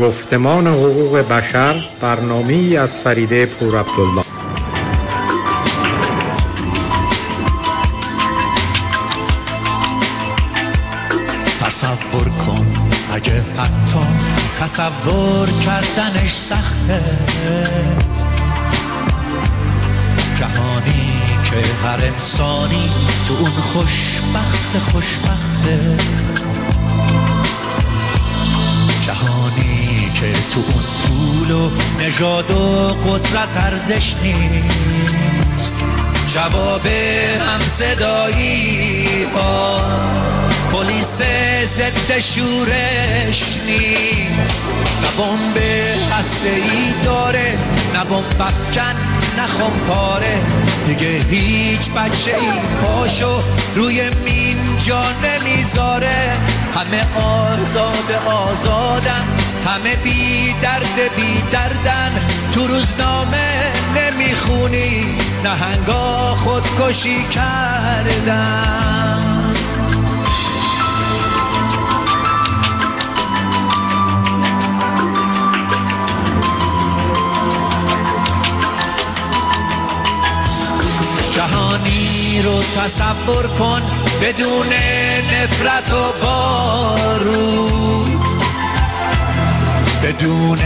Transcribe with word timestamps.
گفتمان 0.00 0.66
حقوق 0.66 1.18
بشر 1.18 1.84
برنامه 2.00 2.78
از 2.78 2.98
فریده 2.98 3.46
پور 3.46 3.78
عبدالله 3.78 4.24
تصور 11.60 12.28
کن 12.28 12.66
اگه 13.12 13.42
حتی 13.56 14.06
تصور 14.60 15.48
کردنش 15.60 16.32
سخته. 16.32 17.00
جهانی 20.36 21.12
که 21.44 21.56
هر 21.86 22.04
انسانی 22.04 22.90
تو 23.28 23.34
اون 23.34 23.50
خوشبخت 23.50 24.78
خوشبخته. 24.78 25.96
جهانی 29.06 30.10
که 30.14 30.32
تو 30.50 30.60
اون 30.60 30.84
پول 31.00 31.50
و 31.50 31.70
نژاد 32.00 32.50
و 32.50 32.88
قدرت 32.88 33.56
ارزش 33.56 34.14
نیست. 34.22 35.74
جواب 36.34 36.86
هم 36.86 37.60
صدایی 37.60 39.24
ها. 39.34 40.33
پلیس 40.72 41.16
ضد 41.64 42.18
شورش 42.18 43.56
نیست. 43.66 44.62
نه 45.02 45.08
بمب 45.18 45.56
هسته 46.18 46.50
ای 46.50 46.94
داره 47.04 47.58
نه 47.94 48.04
بمب 48.04 48.42
افکن 48.42 48.94
نه 49.36 49.46
پاره 49.86 50.36
دیگه 50.86 51.20
هیچ 51.30 51.90
بچه 51.90 52.34
ای 52.36 52.50
پاشو 52.82 53.42
روی 53.74 54.02
مین 54.24 54.56
جا 54.86 55.02
نمی‌ذاره. 55.24 56.38
همه 56.74 57.24
آزاد 57.24 58.12
آزادن 58.26 59.24
همه 59.66 59.96
بی 59.96 60.54
درد 60.62 61.14
بی 61.16 61.42
دردن. 61.52 62.12
تو 62.52 62.66
روزنامه 62.66 63.54
نمی‌خونی 63.96 65.06
نهنگا 65.44 66.34
خودکشی 66.36 67.24
کردن. 67.30 69.33
رو 82.42 82.62
تصور 82.62 83.46
کن 83.46 83.82
بدون 84.22 84.66
نفرت 85.32 85.92
و 85.92 86.12
بارود 86.22 88.24
بدون 90.02 90.58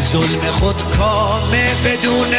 ظلم 0.00 0.50
خود 0.52 0.96
کامه 0.98 1.74
بدون 1.84 2.34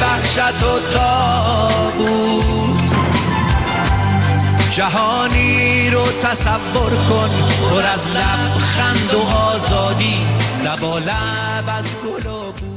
وحشت 0.00 0.62
و 0.62 0.80
تابوت 0.94 2.96
جهانی 4.70 5.90
رو 5.90 6.06
تصور 6.22 6.90
کن 7.08 7.30
پر 7.70 7.82
از 7.82 8.06
لبخند 8.06 9.14
و 9.14 9.36
آزادی 9.36 10.16
لبالب 10.64 11.68
از 11.78 11.84
گل 11.84 12.30
و 12.30 12.52
بوسه 12.52 12.75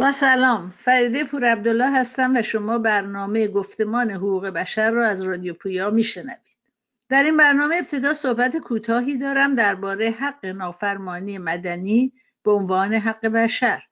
با 0.00 0.12
سلام 0.12 0.74
فریده 0.78 1.24
پور 1.24 1.44
عبدالله 1.44 1.90
هستم 1.90 2.36
و 2.36 2.42
شما 2.42 2.78
برنامه 2.78 3.48
گفتمان 3.48 4.10
حقوق 4.10 4.46
بشر 4.46 4.90
را 4.90 5.08
از 5.08 5.22
رادیو 5.22 5.54
پویا 5.54 5.90
میشنوید. 5.90 6.56
در 7.08 7.22
این 7.22 7.36
برنامه 7.36 7.76
ابتدا 7.76 8.12
صحبت 8.12 8.56
کوتاهی 8.56 9.18
دارم 9.18 9.54
درباره 9.54 10.10
حق 10.10 10.46
نافرمانی 10.46 11.38
مدنی 11.38 12.12
به 12.44 12.50
عنوان 12.50 12.94
حق 12.94 13.26
بشر 13.26 13.82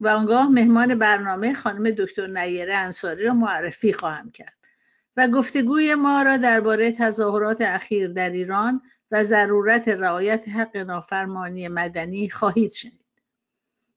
و 0.00 0.08
آنگاه 0.08 0.48
مهمان 0.48 0.94
برنامه 0.94 1.54
خانم 1.54 1.90
دکتر 1.90 2.26
نیره 2.26 2.76
انصاری 2.76 3.24
را 3.24 3.34
معرفی 3.34 3.92
خواهم 3.92 4.30
کرد 4.30 4.58
و 5.16 5.28
گفتگوی 5.28 5.94
ما 5.94 6.22
را 6.22 6.36
درباره 6.36 6.92
تظاهرات 6.92 7.60
اخیر 7.60 8.08
در 8.08 8.30
ایران 8.30 8.82
و 9.10 9.24
ضرورت 9.24 9.88
رعایت 9.88 10.48
حق 10.48 10.76
نافرمانی 10.76 11.68
مدنی 11.68 12.30
خواهید 12.30 12.72
شنید. 12.72 13.07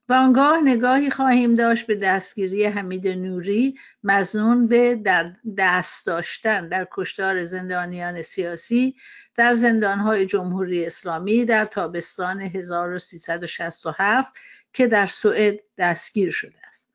و 0.09 0.13
آنگاه 0.13 0.62
نگاهی 0.63 1.12
خواهیم 1.12 1.56
داشت 1.56 1.88
به 1.88 1.95
دستگیری 1.95 2.66
حمید 2.66 3.07
نوری 3.07 3.79
مزنون 4.03 4.67
به 4.67 4.95
در 4.95 5.34
دست 5.57 6.06
داشتن 6.06 6.67
در 6.67 6.88
کشتار 6.91 7.45
زندانیان 7.45 8.22
سیاسی 8.22 8.95
در 9.35 9.53
زندانهای 9.53 10.25
جمهوری 10.25 10.85
اسلامی 10.85 11.45
در 11.45 11.66
تابستان 11.66 12.41
1367 12.41 14.34
که 14.73 14.88
در 14.88 15.06
سوئد 15.06 15.59
دستگیر 15.78 16.31
شده 16.31 16.57
است. 16.68 16.91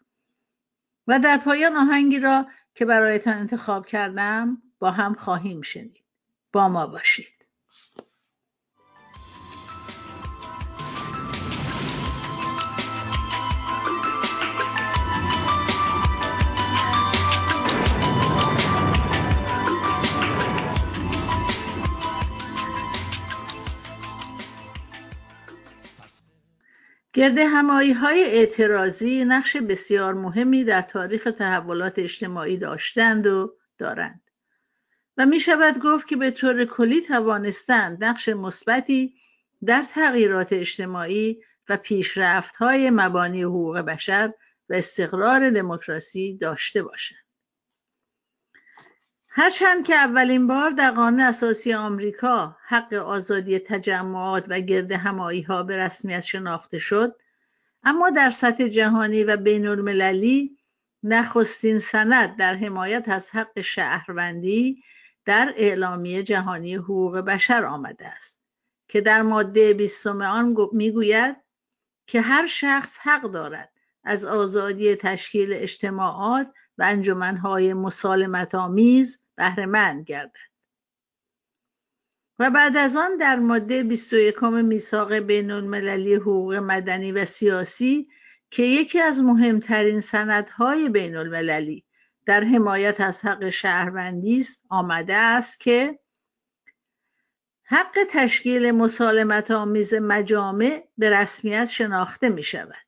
و 1.06 1.18
در 1.18 1.36
پایان 1.36 1.76
آهنگی 1.76 2.18
را 2.18 2.46
که 2.74 2.84
برایتان 2.84 3.38
انتخاب 3.38 3.86
کردم 3.86 4.62
با 4.78 4.90
هم 4.90 5.14
خواهیم 5.14 5.62
شنید. 5.62 6.04
با 6.52 6.68
ما 6.68 6.86
باشید. 6.86 7.35
های 27.19 28.25
اعتراضی 28.25 29.25
نقش 29.25 29.56
بسیار 29.56 30.15
مهمی 30.15 30.65
در 30.65 30.82
تاریخ 30.82 31.28
تحولات 31.38 31.99
اجتماعی 31.99 32.56
داشتند 32.56 33.27
و 33.27 33.56
دارند. 33.78 34.31
و 35.16 35.27
می 35.27 35.41
شود 35.41 35.78
گفت 35.78 36.09
که 36.09 36.16
به 36.16 36.31
طور 36.31 36.65
کلی 36.65 37.00
توانستند 37.00 38.04
نقش 38.04 38.28
مثبتی 38.28 39.15
در 39.65 39.82
تغییرات 39.82 40.53
اجتماعی 40.53 41.43
و 41.69 41.78
های 42.59 42.91
مبانی 42.91 43.43
حقوق 43.43 43.78
بشر 43.78 44.33
و 44.69 44.75
استقرار 44.75 45.50
دموکراسی 45.50 46.37
داشته 46.37 46.83
باشند. 46.83 47.25
هرچند 49.38 49.84
که 49.84 49.94
اولین 49.94 50.47
بار 50.47 50.70
در 50.70 50.91
قانون 50.91 51.20
اساسی 51.20 51.74
آمریکا 51.74 52.56
حق 52.66 52.92
آزادی 52.92 53.58
تجمعات 53.58 54.47
و 54.48 54.60
گرد 54.60 54.92
ها 55.48 55.62
به 55.62 55.76
رسمیت 55.76 56.20
شناخته 56.20 56.78
شد 56.78 57.16
اما 57.82 58.10
در 58.10 58.30
سطح 58.30 58.69
جهانی 58.69 59.24
و 59.24 59.36
بین 59.36 59.66
المللی 59.66 60.56
نخستین 61.02 61.78
سند 61.78 62.36
در 62.36 62.54
حمایت 62.54 63.08
از 63.08 63.30
حق 63.30 63.60
شهروندی 63.60 64.82
در 65.24 65.54
اعلامیه 65.56 66.22
جهانی 66.22 66.74
حقوق 66.74 67.18
بشر 67.18 67.64
آمده 67.64 68.06
است 68.06 68.42
که 68.88 69.00
در 69.00 69.22
ماده 69.22 69.74
بیستم 69.74 70.22
آن 70.22 70.56
می‌گوید 70.72 71.36
که 72.06 72.20
هر 72.20 72.47
شخص 72.47 72.97
حق 73.00 73.22
دارد 73.22 73.72
از 74.04 74.24
آزادی 74.24 74.94
تشکیل 74.94 75.53
اجتماعات 75.53 76.53
و 76.78 76.82
انجمنهای 76.82 77.74
مسالمت 77.74 78.54
آمیز 78.54 79.20
بهرهمند 79.36 80.04
گردد 80.04 80.36
و 82.38 82.50
بعد 82.50 82.76
از 82.76 82.97
آن 82.97 83.16
در 83.16 83.36
ماده 83.36 83.82
21 83.82 84.42
میثاق 84.42 85.14
بین 85.14 85.50
المللی 85.50 86.14
حقوق 86.14 86.54
مدنی 86.54 87.12
و 87.12 87.24
سیاسی 87.24 88.08
که 88.50 88.62
یکی 88.62 89.00
از 89.00 89.22
مهمترین 89.22 90.00
سندهای 90.00 90.88
بین 90.88 91.16
المللی 91.16 91.84
در 92.27 92.44
حمایت 92.44 93.00
از 93.00 93.24
حق 93.24 93.50
شهروندی 93.50 94.41
است 94.41 94.62
آمده 94.68 95.15
است 95.15 95.60
که 95.60 95.98
حق 97.65 97.98
تشکیل 98.10 98.71
مسالمت 98.71 99.50
آمیز 99.50 99.94
مجامع 99.94 100.88
به 100.98 101.10
رسمیت 101.10 101.66
شناخته 101.66 102.28
می 102.28 102.42
شود. 102.42 102.86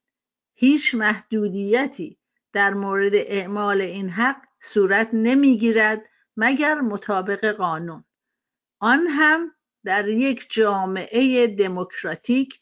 هیچ 0.55 0.95
محدودیتی 0.95 2.19
در 2.53 2.75
مورد 2.75 3.15
اعمال 3.15 3.81
این 3.81 4.09
حق 4.09 4.37
صورت 4.61 5.09
نمی‌گیرد 5.13 6.03
مگر 6.41 6.75
مطابق 6.81 7.53
قانون. 7.53 8.05
آن 8.81 9.07
هم 9.07 9.55
در 9.85 10.09
یک 10.09 10.47
جامعه 10.51 11.47
دموکراتیک 11.47 12.61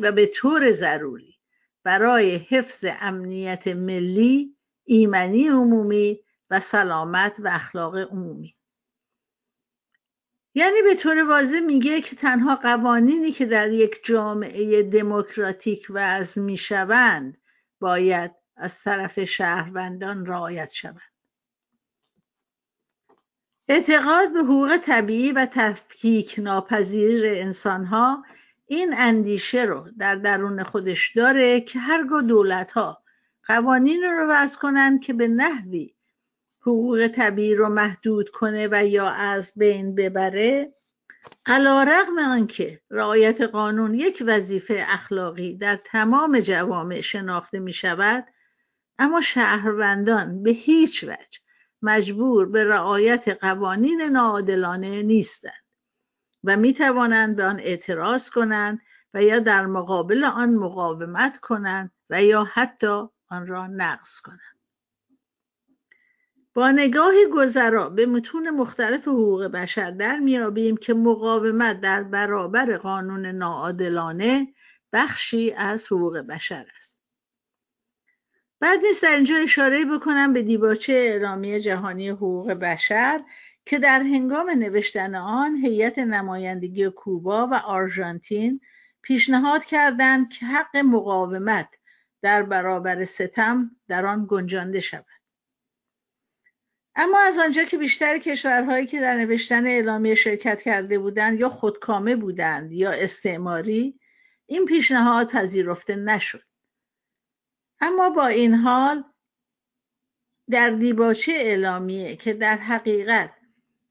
و 0.00 0.12
به 0.12 0.26
طور 0.26 0.70
ضروری 0.70 1.38
برای 1.84 2.36
حفظ 2.36 2.84
امنیت 3.00 3.68
ملی 3.68 4.56
ایمنی 4.84 5.48
عمومی 5.48 6.20
و 6.50 6.60
سلامت 6.60 7.36
و 7.38 7.48
اخلاق 7.48 7.96
عمومی. 7.96 8.56
یعنی 10.54 10.82
به 10.82 10.94
طور 10.94 11.22
واضح 11.28 11.60
میگه 11.60 12.00
که 12.00 12.16
تنها 12.16 12.56
قوانینی 12.56 13.32
که 13.32 13.46
در 13.46 13.70
یک 13.70 14.00
جامعه 14.04 14.82
دموکراتیک 14.82 15.86
وضع 15.90 16.40
می‌شوند 16.40 17.40
باید 17.80 18.30
از 18.56 18.82
طرف 18.82 19.24
شهروندان 19.24 20.26
رعایت 20.26 20.70
شوند. 20.70 21.17
اعتقاد 23.70 24.32
به 24.32 24.38
حقوق 24.38 24.76
طبیعی 24.76 25.32
و 25.32 25.46
تفکیک 25.46 26.34
ناپذیر 26.38 27.26
انسانها 27.26 28.24
این 28.66 28.94
اندیشه 28.96 29.64
رو 29.64 29.88
در 29.98 30.14
درون 30.14 30.62
خودش 30.62 31.16
داره 31.16 31.60
که 31.60 31.78
هرگاه 31.78 32.22
دولت 32.22 32.72
ها 32.72 33.02
قوانین 33.46 34.02
رو 34.02 34.26
وضع 34.30 34.58
کنند 34.58 35.00
که 35.00 35.12
به 35.12 35.28
نحوی 35.28 35.94
حقوق 36.60 37.06
طبیعی 37.06 37.54
رو 37.54 37.68
محدود 37.68 38.28
کنه 38.28 38.68
و 38.70 38.86
یا 38.86 39.08
از 39.08 39.52
بین 39.56 39.94
ببره 39.94 40.74
علا 41.46 41.82
رقم 41.82 42.18
آنکه 42.18 42.80
رعایت 42.90 43.40
قانون 43.40 43.94
یک 43.94 44.22
وظیفه 44.26 44.84
اخلاقی 44.88 45.56
در 45.56 45.76
تمام 45.76 46.40
جوامع 46.40 47.00
شناخته 47.00 47.58
می 47.58 47.72
شود 47.72 48.26
اما 48.98 49.20
شهروندان 49.20 50.42
به 50.42 50.50
هیچ 50.50 51.04
وجه 51.04 51.40
مجبور 51.82 52.46
به 52.46 52.64
رعایت 52.64 53.28
قوانین 53.28 54.02
ناعادلانه 54.02 55.02
نیستند 55.02 55.64
و 56.44 56.56
می 56.56 56.74
توانند 56.74 57.36
به 57.36 57.44
آن 57.44 57.60
اعتراض 57.60 58.30
کنند 58.30 58.80
و 59.14 59.22
یا 59.22 59.38
در 59.38 59.66
مقابل 59.66 60.24
آن 60.24 60.54
مقاومت 60.54 61.38
کنند 61.38 61.90
و 62.10 62.22
یا 62.22 62.44
حتی 62.44 63.02
آن 63.28 63.46
را 63.46 63.66
نقض 63.66 64.20
کنند. 64.20 64.58
با 66.54 66.70
نگاه 66.70 67.12
گذرا 67.32 67.90
به 67.90 68.06
متون 68.06 68.50
مختلف 68.50 69.08
حقوق 69.08 69.44
بشر 69.44 69.90
در 69.90 70.18
میابیم 70.18 70.76
که 70.76 70.94
مقاومت 70.94 71.80
در 71.80 72.02
برابر 72.02 72.76
قانون 72.76 73.26
ناعادلانه 73.26 74.54
بخشی 74.92 75.52
از 75.52 75.86
حقوق 75.86 76.18
بشر 76.18 76.66
است. 76.76 76.97
بعد 78.60 78.84
نیست 78.84 79.02
در 79.02 79.14
اینجا 79.14 79.36
اشاره 79.36 79.84
بکنم 79.84 80.32
به 80.32 80.42
دیباچه 80.42 80.92
اعلامیه 80.92 81.60
جهانی 81.60 82.08
حقوق 82.08 82.50
بشر 82.50 83.24
که 83.66 83.78
در 83.78 84.02
هنگام 84.02 84.50
نوشتن 84.50 85.14
آن 85.14 85.56
هیئت 85.56 85.98
نمایندگی 85.98 86.90
کوبا 86.90 87.46
و 87.46 87.54
آرژانتین 87.54 88.60
پیشنهاد 89.02 89.64
کردند 89.64 90.30
که 90.30 90.46
حق 90.46 90.76
مقاومت 90.76 91.74
در 92.22 92.42
برابر 92.42 93.04
ستم 93.04 93.76
در 93.88 94.06
آن 94.06 94.26
گنجانده 94.30 94.80
شود. 94.80 95.06
اما 96.94 97.18
از 97.20 97.38
آنجا 97.38 97.64
که 97.64 97.78
بیشتر 97.78 98.18
کشورهایی 98.18 98.86
که 98.86 99.00
در 99.00 99.16
نوشتن 99.16 99.66
اعلامیه 99.66 100.14
شرکت 100.14 100.62
کرده 100.62 100.98
بودند 100.98 101.40
یا 101.40 101.48
خودکامه 101.48 102.16
بودند 102.16 102.72
یا 102.72 102.90
استعماری 102.90 104.00
این 104.46 104.64
پیشنهاد 104.64 105.30
پذیرفته 105.30 105.96
نشد. 105.96 106.47
اما 107.80 108.10
با 108.10 108.26
این 108.26 108.54
حال 108.54 109.04
در 110.50 110.70
دیباچه 110.70 111.32
اعلامیه 111.32 112.16
که 112.16 112.32
در 112.32 112.56
حقیقت 112.56 113.34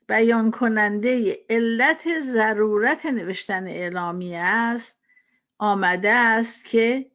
بیان 0.08 0.52
کننده 0.52 1.40
علت 1.50 2.20
ضرورت 2.20 3.06
نوشتن 3.06 3.68
اعلامیه 3.68 4.40
است 4.40 5.00
آمده 5.58 6.14
است 6.14 6.66
که 6.66 7.12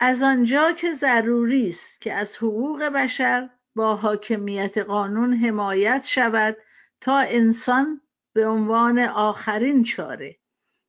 از 0.00 0.22
آنجا 0.22 0.72
که 0.72 0.92
ضروری 0.92 1.68
است 1.68 2.00
که 2.00 2.12
از 2.12 2.36
حقوق 2.36 2.82
بشر 2.82 3.50
با 3.74 3.96
حاکمیت 3.96 4.78
قانون 4.78 5.34
حمایت 5.34 6.04
شود 6.04 6.56
تا 7.00 7.18
انسان 7.18 8.00
به 8.32 8.46
عنوان 8.46 8.98
آخرین 8.98 9.84
چاره 9.84 10.36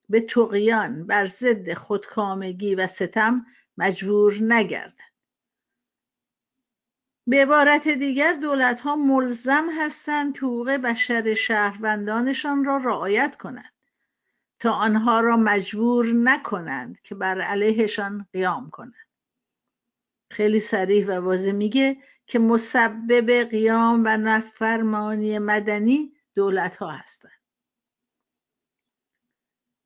به 0.09 0.21
تقیان 0.21 1.07
بر 1.07 1.25
ضد 1.25 1.73
خودکامگی 1.73 2.75
و 2.75 2.88
ستم 2.88 3.45
مجبور 3.77 4.38
نگردد 4.42 5.16
به 7.27 7.42
عبارت 7.42 7.88
دیگر 7.88 8.33
دولت 8.33 8.81
ها 8.81 8.95
ملزم 8.95 9.69
هستند 9.80 10.33
که 10.33 10.39
حقوق 10.39 10.69
بشر 10.69 11.33
شهروندانشان 11.33 12.66
را 12.66 12.77
رعایت 12.77 13.36
کنند 13.36 13.74
تا 14.60 14.72
آنها 14.72 15.19
را 15.19 15.38
مجبور 15.38 16.06
نکنند 16.06 17.01
که 17.01 17.16
بر 17.16 17.42
علیهشان 17.42 18.27
قیام 18.33 18.69
کنند. 18.69 19.10
خیلی 20.31 20.60
سریح 20.60 21.07
و 21.07 21.12
واضح 21.12 21.51
میگه 21.51 21.98
که 22.27 22.39
مسبب 22.39 23.50
قیام 23.50 24.04
و 24.06 24.18
نفرمانی 24.18 25.39
مدنی 25.39 26.13
دولت 26.36 26.77
ها 26.77 26.92
هستند. 26.92 27.34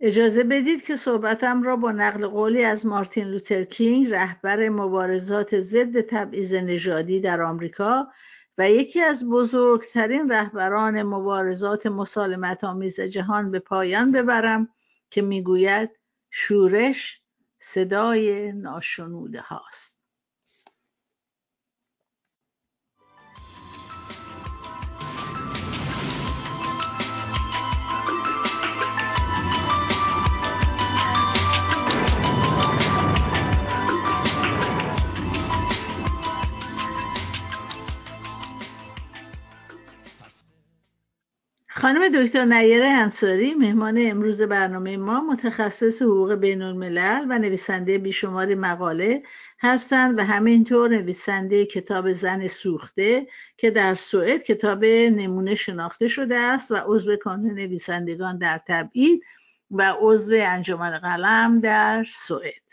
اجازه 0.01 0.43
بدید 0.43 0.83
که 0.83 0.95
صحبتم 0.95 1.63
را 1.63 1.75
با 1.75 1.91
نقل 1.91 2.27
قولی 2.27 2.63
از 2.63 2.85
مارتین 2.85 3.27
لوتر 3.27 3.63
کینگ 3.63 4.09
رهبر 4.09 4.69
مبارزات 4.69 5.59
ضد 5.59 6.01
تبعیض 6.01 6.53
نژادی 6.53 7.21
در 7.21 7.41
آمریکا 7.41 8.07
و 8.57 8.69
یکی 8.69 9.01
از 9.01 9.29
بزرگترین 9.29 10.31
رهبران 10.31 11.03
مبارزات 11.03 11.85
مسالمت 11.87 12.63
آمیز 12.63 13.01
جهان 13.01 13.51
به 13.51 13.59
پایان 13.59 14.11
ببرم 14.11 14.69
که 15.09 15.21
می‌گوید 15.21 15.99
شورش 16.31 17.21
صدای 17.59 18.53
ناشنوده 18.53 19.41
هاست 19.41 19.88
خانم 41.89 42.09
دکتر 42.09 42.45
نیره 42.45 42.87
انصاری 42.87 43.53
مهمان 43.53 43.97
امروز 44.01 44.41
برنامه 44.41 44.97
ما 44.97 45.21
متخصص 45.21 46.01
حقوق 46.01 46.33
بین 46.33 46.61
الملل 46.61 47.25
و 47.29 47.39
نویسنده 47.39 47.97
بیشماری 47.97 48.55
مقاله 48.55 49.23
هستند 49.59 50.19
و 50.19 50.23
همینطور 50.23 50.89
نویسنده 50.89 51.65
کتاب 51.65 52.13
زن 52.13 52.47
سوخته 52.47 53.27
که 53.57 53.71
در 53.71 53.95
سوئد 53.95 54.43
کتاب 54.43 54.85
نمونه 54.85 55.55
شناخته 55.55 56.07
شده 56.07 56.35
است 56.35 56.71
و 56.71 56.75
عضو 56.75 57.15
کانون 57.15 57.53
نویسندگان 57.53 58.37
در 58.37 58.57
تبعید 58.67 59.23
و 59.71 59.95
عضو 60.01 60.35
انجمن 60.39 60.99
قلم 60.99 61.59
در 61.59 62.03
سوئد. 62.03 62.68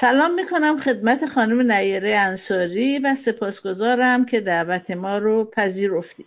سلام 0.00 0.34
می‌کنم 0.34 0.78
خدمت 0.78 1.26
خانم 1.26 1.72
نیره 1.72 2.16
انصاری 2.16 2.98
و 2.98 3.14
سپاسگزارم 3.14 4.24
که 4.24 4.40
دعوت 4.40 4.90
ما 4.90 5.18
رو 5.18 5.44
پذیرفتید. 5.44 6.26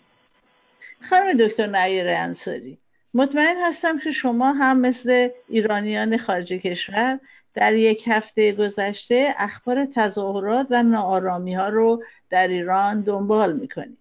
خانم 1.09 1.33
دکتر 1.33 1.67
نیره 1.67 2.17
انصاری 2.17 2.77
مطمئن 3.13 3.55
هستم 3.57 3.99
که 3.99 4.11
شما 4.11 4.51
هم 4.51 4.79
مثل 4.79 5.29
ایرانیان 5.49 6.17
خارج 6.17 6.53
کشور 6.53 7.19
در 7.53 7.75
یک 7.75 8.03
هفته 8.07 8.51
گذشته 8.51 9.35
اخبار 9.37 9.85
تظاهرات 9.95 10.67
و 10.69 10.83
ناآرامی 10.83 11.55
ها 11.55 11.69
رو 11.69 12.03
در 12.29 12.47
ایران 12.47 13.01
دنبال 13.01 13.53
می‌کنید. 13.53 13.97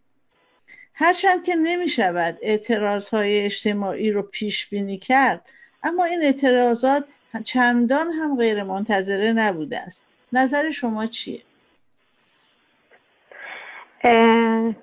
هرچند 0.95 1.45
که 1.45 1.55
نمی 1.55 1.89
شود 1.89 2.39
اعتراض 2.43 3.09
های 3.09 3.45
اجتماعی 3.45 4.11
رو 4.11 4.23
پیش 4.23 4.69
بینی 4.69 4.99
کرد 4.99 5.41
اما 5.83 6.05
این 6.05 6.23
اعتراضات 6.23 7.05
چندان 7.41 8.13
هم 8.13 8.37
غیر 8.37 8.63
منتظره 8.63 9.33
نبوده 9.33 9.79
است 9.79 10.07
نظر 10.33 10.71
شما 10.71 11.07
چیه؟ 11.07 11.41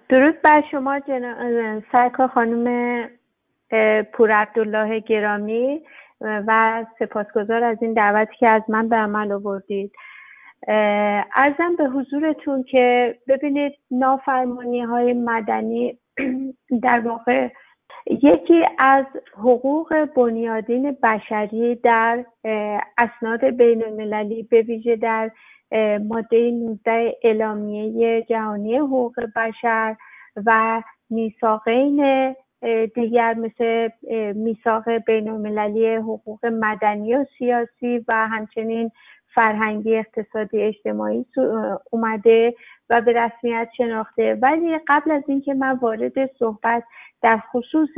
درود 0.10 0.42
بر 0.42 0.64
شما 0.72 1.00
جنا... 1.00 1.82
سرکار 1.92 2.28
خانم 2.28 3.10
پور 4.14 4.32
عبدالله 4.32 5.00
گرامی 5.00 5.82
و 6.22 6.86
سپاسگزار 7.00 7.64
از 7.64 7.78
این 7.82 7.94
دعوتی 7.94 8.36
که 8.40 8.50
از 8.50 8.62
من 8.68 8.90
به 8.90 8.96
عمل 8.96 9.32
آوردید 9.32 9.92
ارزم 11.36 11.76
به 11.78 11.84
حضورتون 11.84 12.64
که 12.64 13.16
ببینید 13.28 13.74
نافرمانی 13.92 14.82
های 14.82 15.14
مدنی 15.14 15.98
در 16.84 17.00
واقع 17.00 17.50
یکی 18.10 18.66
از 18.80 19.06
حقوق 19.38 20.06
بنیادین 20.16 20.98
بشری 21.04 21.76
در 21.76 22.26
اسناد 22.98 23.46
بین 23.46 23.84
المللی 23.86 24.44
به 24.44 24.62
ویژه 24.62 24.96
در 24.96 25.32
ماده 26.08 26.52
19 26.52 27.16
اعلامیه 27.24 28.22
جهانی 28.22 28.78
حقوق 28.78 29.20
بشر 29.36 29.96
و 30.46 30.82
میثاقین 31.10 32.36
دیگر 32.96 33.34
مثل 33.34 33.90
میثاق 34.34 34.90
بین 34.90 35.30
المللی 35.30 35.96
حقوق 35.96 36.46
مدنی 36.46 37.16
و 37.16 37.26
سیاسی 37.38 38.06
و 38.08 38.28
همچنین 38.28 38.92
فرهنگی 39.36 39.96
اقتصادی 39.96 40.62
اجتماعی 40.62 41.26
اومده 41.92 42.56
و 42.90 43.02
به 43.02 43.14
رسمیت 43.14 43.70
شناخته. 43.78 44.38
ولی 44.42 44.80
قبل 44.88 45.12
از 45.12 45.24
اینکه 45.28 45.54
من 45.54 45.78
وارد 45.78 46.36
صحبت 46.40 46.84
در 47.22 47.40
خصوص 47.52 47.90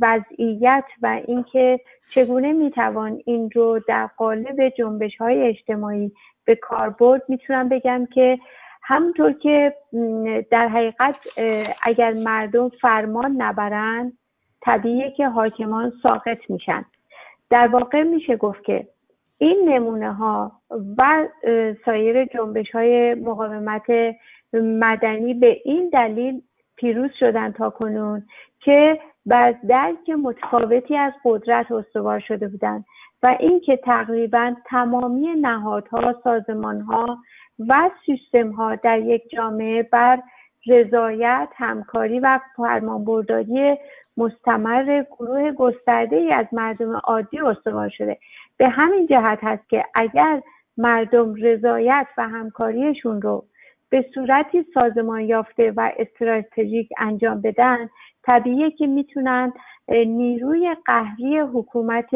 وضعیت 0.00 0.84
و 1.02 1.20
اینکه 1.26 1.80
چگونه 2.10 2.52
می‌توان 2.52 3.22
این 3.24 3.50
رو 3.50 3.80
در 3.88 4.06
قالب 4.06 4.68
جنبش 4.68 5.16
های 5.16 5.48
اجتماعی 5.48 6.12
به 6.44 6.54
کار 6.54 6.90
برد 6.90 7.22
می‌تونم 7.28 7.68
بگم 7.68 8.06
که 8.06 8.38
همونطور 8.82 9.32
که 9.32 9.74
در 10.50 10.68
حقیقت 10.68 11.16
اگر 11.82 12.12
مردم 12.12 12.68
فرمان 12.68 13.42
نبرند 13.42 14.18
طبیعیه 14.60 15.10
که 15.10 15.28
حاکمان 15.28 15.92
ساقط 16.02 16.50
میشن. 16.50 16.84
در 17.50 17.68
واقع 17.68 18.02
میشه 18.02 18.36
گفت 18.36 18.64
که 18.64 18.88
این 19.38 19.68
نمونه 19.68 20.12
ها 20.12 20.52
و 20.98 21.28
سایر 21.84 22.24
جنبش 22.24 22.70
های 22.70 23.14
مقاومت 23.14 23.86
مدنی 24.52 25.34
به 25.34 25.60
این 25.64 25.88
دلیل 25.92 26.42
پیروز 26.82 27.10
شدن 27.20 27.52
تا 27.52 27.70
کنون 27.70 28.22
که 28.60 29.00
بر 29.26 29.54
درک 29.68 30.10
متفاوتی 30.22 30.96
از 30.96 31.12
قدرت 31.24 31.72
استوار 31.72 32.20
شده 32.20 32.48
بودند 32.48 32.84
و 33.22 33.36
اینکه 33.40 33.76
تقریبا 33.76 34.54
تمامی 34.66 35.28
نهادها 35.40 36.14
سازمانها 36.24 37.18
و 37.68 37.90
سیستم 38.06 38.50
ها 38.50 38.74
در 38.74 38.98
یک 38.98 39.22
جامعه 39.30 39.82
بر 39.82 40.22
رضایت 40.66 41.48
همکاری 41.56 42.20
و 42.20 42.40
فرمانبرداری 42.56 43.76
مستمر 44.16 45.04
گروه 45.10 45.52
گسترده 45.52 46.16
ای 46.16 46.32
از 46.32 46.46
مردم 46.52 46.96
عادی 46.96 47.40
استوار 47.40 47.88
شده. 47.88 48.18
به 48.56 48.68
همین 48.68 49.06
جهت 49.06 49.38
هست 49.42 49.68
که 49.68 49.84
اگر 49.94 50.42
مردم 50.76 51.34
رضایت 51.34 52.06
و 52.18 52.28
همکاریشون 52.28 53.22
رو 53.22 53.44
به 53.92 54.04
صورتی 54.14 54.64
سازمان 54.74 55.20
یافته 55.20 55.72
و 55.76 55.92
استراتژیک 55.98 56.88
انجام 56.98 57.40
بدن 57.40 57.90
طبیعیه 58.22 58.70
که 58.70 58.86
می‌تونن 58.86 59.52
نیروی 59.88 60.76
قهری 60.84 61.38
حکومت 61.38 62.10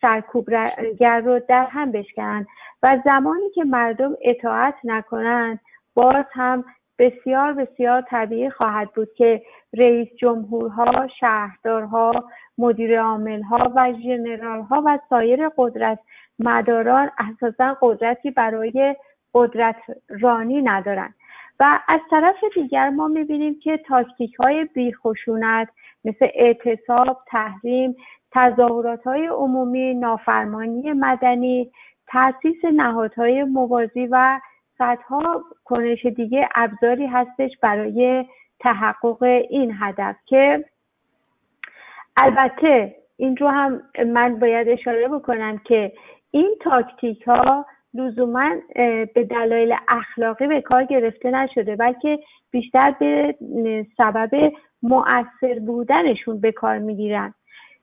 سرکوبگر 0.00 1.20
رو 1.24 1.40
در 1.48 1.66
هم 1.70 1.92
بشکنن 1.92 2.46
و 2.82 2.98
زمانی 3.04 3.50
که 3.54 3.64
مردم 3.64 4.16
اطاعت 4.22 4.74
نکنند 4.84 5.60
باز 5.94 6.24
هم 6.32 6.64
بسیار 6.98 7.52
بسیار 7.52 8.02
طبیعی 8.10 8.50
خواهد 8.50 8.92
بود 8.94 9.14
که 9.14 9.42
رئیس 9.72 10.08
جمهورها، 10.18 11.08
شهردارها، 11.20 12.12
مدیر 12.58 13.00
عاملها 13.00 13.72
و 13.76 13.92
ژنرالها 14.02 14.82
و 14.86 14.98
سایر 15.10 15.48
قدرت 15.56 15.98
مداران 16.38 17.10
اساسا 17.18 17.76
قدرتی 17.80 18.30
برای 18.30 18.96
قدرت 19.34 19.76
رانی 20.08 20.62
ندارند 20.62 21.14
و 21.60 21.80
از 21.88 22.00
طرف 22.10 22.36
دیگر 22.54 22.90
ما 22.90 23.08
می‌بینیم 23.08 23.60
که 23.60 23.76
تاکتیک 23.76 24.34
های 24.34 24.64
بیخشونت 24.64 25.68
مثل 26.04 26.28
اعتصاب، 26.34 27.22
تحریم، 27.26 27.96
تظاهرات 28.32 29.04
های 29.04 29.26
عمومی، 29.26 29.94
نافرمانی 29.94 30.92
مدنی، 30.92 31.70
تاسیس 32.06 32.64
نهادهای 32.74 33.44
موازی 33.44 34.06
و 34.06 34.40
صدها 34.78 35.44
کنش 35.64 36.06
دیگه 36.06 36.48
ابزاری 36.54 37.06
هستش 37.06 37.50
برای 37.62 38.24
تحقق 38.60 39.22
این 39.22 39.74
هدف 39.80 40.16
که 40.26 40.64
البته 42.16 42.96
این 43.16 43.36
رو 43.36 43.48
هم 43.48 43.82
من 44.06 44.38
باید 44.38 44.68
اشاره 44.68 45.08
بکنم 45.08 45.58
که 45.58 45.92
این 46.30 46.56
تاکتیک 46.60 47.22
ها 47.22 47.66
لزوما 47.94 48.50
به 49.14 49.26
دلایل 49.30 49.74
اخلاقی 49.88 50.46
به 50.46 50.60
کار 50.60 50.84
گرفته 50.84 51.30
نشده 51.30 51.76
بلکه 51.76 52.18
بیشتر 52.50 52.94
به 53.00 53.36
سبب 53.96 54.52
مؤثر 54.82 55.58
بودنشون 55.66 56.40
به 56.40 56.52
کار 56.52 56.78
می‌گیرن. 56.78 57.34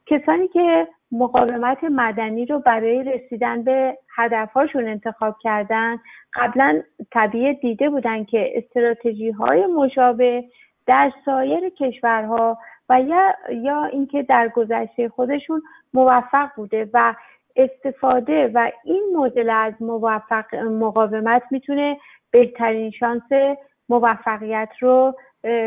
کسانی 0.06 0.48
که 0.48 0.88
مقاومت 1.12 1.84
مدنی 1.84 2.46
رو 2.46 2.60
برای 2.60 3.04
رسیدن 3.04 3.64
به 3.64 3.98
هدفهاشون 4.16 4.88
انتخاب 4.88 5.36
کردن 5.42 5.98
قبلا 6.34 6.82
طبیعه 7.12 7.54
دیده 7.54 7.90
بودن 7.90 8.24
که 8.24 8.52
استراتژی 8.56 9.32
های 9.32 9.66
مشابه 9.66 10.44
در 10.88 11.12
سایر 11.26 11.70
کشورها 11.70 12.58
و 12.90 13.02
یا, 13.02 13.36
یا 13.64 13.84
اینکه 13.84 14.24
در 14.24 14.48
گذشته 14.48 15.10
خودشون 15.10 15.62
موفق 15.94 16.50
بوده 16.56 16.90
و 16.94 17.14
استفاده 17.56 18.52
و 18.54 18.72
این 18.84 19.04
مدل 19.16 19.50
از 19.50 19.74
موفق 19.80 20.56
مقاومت 20.56 21.44
می‌تونه 21.52 21.98
بهترین 22.32 22.92
شانس 22.92 23.58
موفقیت 23.90 24.70
رو 24.80 25.16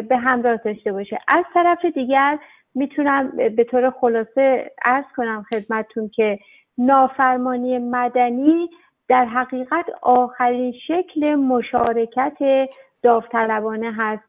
به 0.08 0.16
همراه 0.16 0.56
داشته 0.56 0.92
باشه. 0.92 1.18
از 1.28 1.44
طرف 1.54 1.84
دیگر 1.84 2.38
می‌تونم 2.74 3.30
به 3.56 3.64
طور 3.64 3.90
خلاصه 3.90 4.70
ارز 4.84 5.04
کنم 5.16 5.44
خدمتتون 5.52 6.08
که 6.08 6.38
نافرمانی 6.78 7.78
مدنی 7.78 8.70
در 9.08 9.24
حقیقت 9.24 9.86
آخرین 10.02 10.72
شکل 10.86 11.34
مشارکت 11.34 12.68
داوطلبانه 13.02 13.92
هست. 13.98 14.22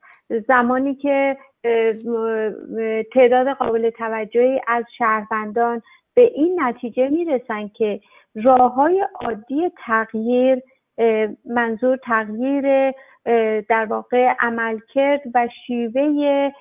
زمانی 0.48 0.96
که 0.96 1.38
تعداد 3.14 3.48
قابل 3.48 3.90
توجهی 3.90 4.62
از 4.68 4.86
شهروندان 4.98 5.82
به 6.16 6.22
این 6.22 6.64
نتیجه 6.64 7.10
می‌رسن 7.10 7.68
که 7.68 8.02
راه 8.36 8.74
های 8.74 9.08
عادی 9.22 9.72
تغییر 9.86 10.62
منظور 11.46 11.98
تغییر 12.04 12.94
در 13.70 13.86
واقع 13.86 14.34
عملکرد 14.40 15.22
و 15.34 15.48
شیوه 15.68 16.52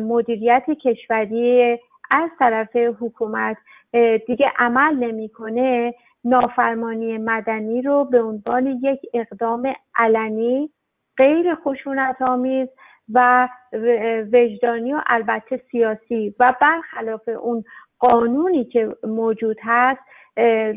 مدیریت 0.00 0.64
کشوری 0.70 1.78
از 2.10 2.30
طرف 2.38 2.76
حکومت 2.76 3.56
دیگه 4.26 4.52
عمل 4.58 4.94
نمی‌کنه 4.94 5.94
نافرمانی 6.24 7.18
مدنی 7.18 7.82
رو 7.82 8.04
به 8.04 8.22
عنوان 8.22 8.66
یک 8.66 9.00
اقدام 9.14 9.72
علنی 9.94 10.70
غیر 11.16 11.54
خشونت 11.54 12.22
آمیز 12.22 12.68
و 13.14 13.48
وجدانی 14.32 14.92
و 14.92 15.00
البته 15.06 15.62
سیاسی 15.70 16.34
و 16.40 16.54
برخلاف 16.60 17.28
اون 17.28 17.64
قانونی 18.02 18.64
که 18.64 18.96
موجود 19.02 19.56
هست 19.62 20.00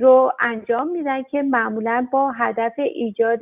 رو 0.02 0.32
انجام 0.40 0.88
میدن 0.88 1.24
که 1.24 1.42
معمولا 1.42 2.08
با 2.12 2.32
هدف 2.32 2.74
ایجاد 2.78 3.40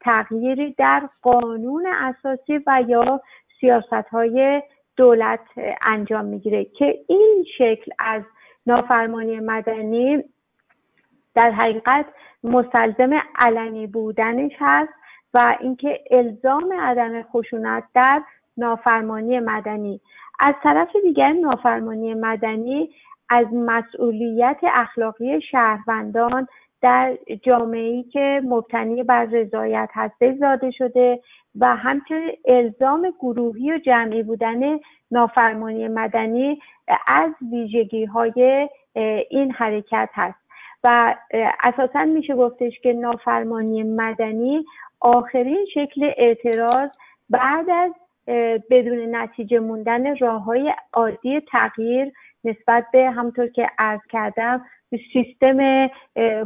تغییری 0.00 0.74
در 0.78 1.08
قانون 1.22 1.86
اساسی 1.86 2.60
و 2.66 2.84
یا 2.88 3.20
سیاست 3.60 4.08
های 4.12 4.62
دولت 4.96 5.40
انجام 5.86 6.24
می‌گیره 6.24 6.64
که 6.64 6.98
این 7.06 7.44
شکل 7.58 7.92
از 7.98 8.22
نافرمانی 8.66 9.40
مدنی 9.40 10.24
در 11.34 11.50
حقیقت 11.50 12.06
مستلزم 12.44 13.22
علنی 13.38 13.86
بودنش 13.86 14.52
هست 14.58 14.92
و 15.34 15.56
اینکه 15.60 16.00
الزام 16.10 16.72
عدم 16.80 17.22
خشونت 17.22 17.84
در 17.94 18.22
نافرمانی 18.56 19.40
مدنی. 19.40 20.00
از 20.40 20.54
طرف 20.62 20.88
دیگر 21.02 21.32
نافرمانی 21.32 22.14
مدنی 22.14 22.90
از 23.30 23.46
مسئولیت 23.52 24.58
اخلاقی 24.62 25.40
شهروندان 25.40 26.48
در 26.82 27.18
جامعه‌ای 27.42 28.02
که 28.02 28.42
مبتنی 28.44 29.02
بر 29.02 29.24
رضایت 29.24 29.88
هسته 29.92 30.36
زاده 30.40 30.70
شده 30.70 31.20
و 31.60 31.76
همچنین 31.76 32.30
الزام 32.44 33.14
گروهی 33.20 33.72
و 33.72 33.78
جمعی 33.78 34.22
بودن 34.22 34.78
نافرمانی 35.10 35.88
مدنی 35.88 36.58
از 37.06 37.30
ویژگی 37.52 38.04
های 38.04 38.68
این 39.30 39.52
حرکت 39.52 40.08
هست. 40.14 40.40
و 40.84 41.14
اساسا 41.64 42.04
میشه 42.04 42.34
گفتش 42.34 42.80
که 42.82 42.92
نافرمانی 42.92 43.82
مدنی 43.82 44.64
آخرین 45.00 45.66
شکل 45.74 46.10
اعتراض 46.16 46.90
بعد 47.30 47.70
از 47.70 47.92
بدون 48.70 49.16
نتیجه 49.16 49.58
موندن 49.58 50.16
راه 50.16 50.44
های 50.44 50.74
عادی 50.92 51.40
تغییر 51.40 52.12
نسبت 52.44 52.86
به 52.92 53.10
همونطور 53.10 53.46
که 53.46 53.66
عرض 53.78 54.00
کردم 54.08 54.64
سیستم 55.12 55.90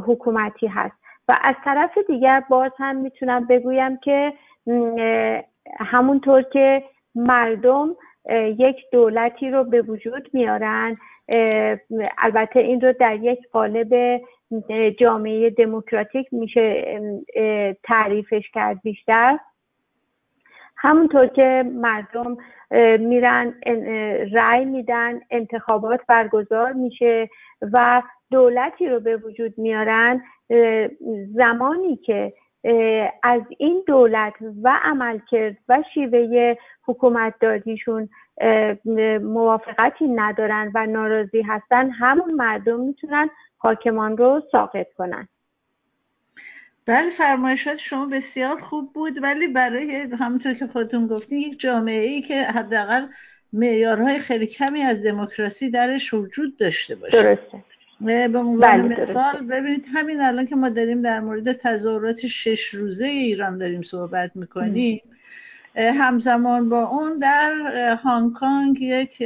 حکومتی 0.05 0.67
هست. 0.67 0.95
و 1.27 1.37
از 1.41 1.55
طرف 1.63 1.97
دیگر 2.07 2.43
باز 2.49 2.71
هم 2.77 2.95
می‌تونم 2.95 3.45
بگویم 3.45 3.97
که 3.97 4.33
همونطور 5.79 6.41
که 6.41 6.83
مردم 7.15 7.95
یک 8.57 8.75
دولتی 8.91 9.49
رو 9.49 9.63
به 9.63 9.81
وجود 9.81 10.29
میارن 10.33 10.97
البته 12.17 12.59
این 12.59 12.81
رو 12.81 12.93
در 12.99 13.15
یک 13.15 13.39
قالب 13.51 14.21
جامعه 14.99 15.49
دموکراتیک 15.49 16.27
میشه 16.31 16.99
تعریفش 17.83 18.49
کرد 18.53 18.81
بیشتر. 18.83 19.39
همونطور 20.77 21.27
که 21.27 21.65
مردم 21.73 22.37
میرن 22.99 23.53
رأی 24.31 24.65
میدن 24.65 25.19
انتخابات 25.29 26.01
برگزار 26.07 26.73
میشه 26.73 27.29
و 27.73 28.01
دولتی 28.31 28.89
رو 28.89 28.99
به 28.99 29.17
وجود 29.17 29.53
میارن. 29.57 30.23
زمانی 31.33 31.95
که 31.97 32.33
از 33.23 33.41
این 33.57 33.83
دولت 33.87 34.33
و 34.63 34.79
عملکرد 34.83 35.57
و 35.69 35.83
شیوه 35.93 36.55
حکومت 36.87 37.33
دادیشون 37.41 38.09
موافقتی 39.21 40.07
ندارن 40.07 40.71
و 40.75 40.85
ناراضی 40.85 41.41
هستن 41.41 41.89
همون 41.89 42.33
مردم 42.33 42.79
می‌تونن 42.79 43.29
حاکمان 43.57 44.17
رو 44.17 44.41
ساقط 44.51 44.87
کنن. 44.97 45.27
بله 46.85 47.09
فرمایشات 47.09 47.77
شما 47.77 48.05
بسیار 48.05 48.61
خوب 48.61 48.93
بود 48.93 49.23
ولی 49.23 49.47
برای 49.47 50.07
همونطور 50.19 50.53
که 50.53 50.67
خودتون 50.67 51.07
گفتین 51.07 51.39
یک 51.39 51.59
جامعه 51.59 52.07
ای 52.07 52.21
که 52.21 52.43
حداقل 52.43 53.05
معیارهای 53.53 54.19
خیلی 54.19 54.47
کمی 54.47 54.81
از 54.81 55.03
دموکراسی 55.03 55.69
درش 55.69 56.13
وجود 56.13 56.57
داشته 56.57 56.95
باشه. 56.95 57.23
درسته. 57.23 57.63
به 58.27 58.37
عنوان 58.37 58.57
بله 58.59 58.99
مثال 59.01 59.45
ببینید 59.45 59.85
همین 59.93 60.21
الان 60.21 60.45
که 60.45 60.55
ما 60.55 60.69
داریم 60.69 61.01
در 61.01 61.19
مورد 61.19 61.53
تظاهرات 61.53 62.27
شش 62.27 62.67
روزه 62.67 63.05
ایران 63.05 63.57
داریم 63.57 63.81
صحبت 63.81 64.31
می‌کنیم 64.35 65.01
همزمان 65.75 66.69
با 66.69 66.83
اون 66.83 67.19
در 67.19 67.51
هنگ 68.03 68.33
کنگ 68.33 68.81
یک 68.81 69.23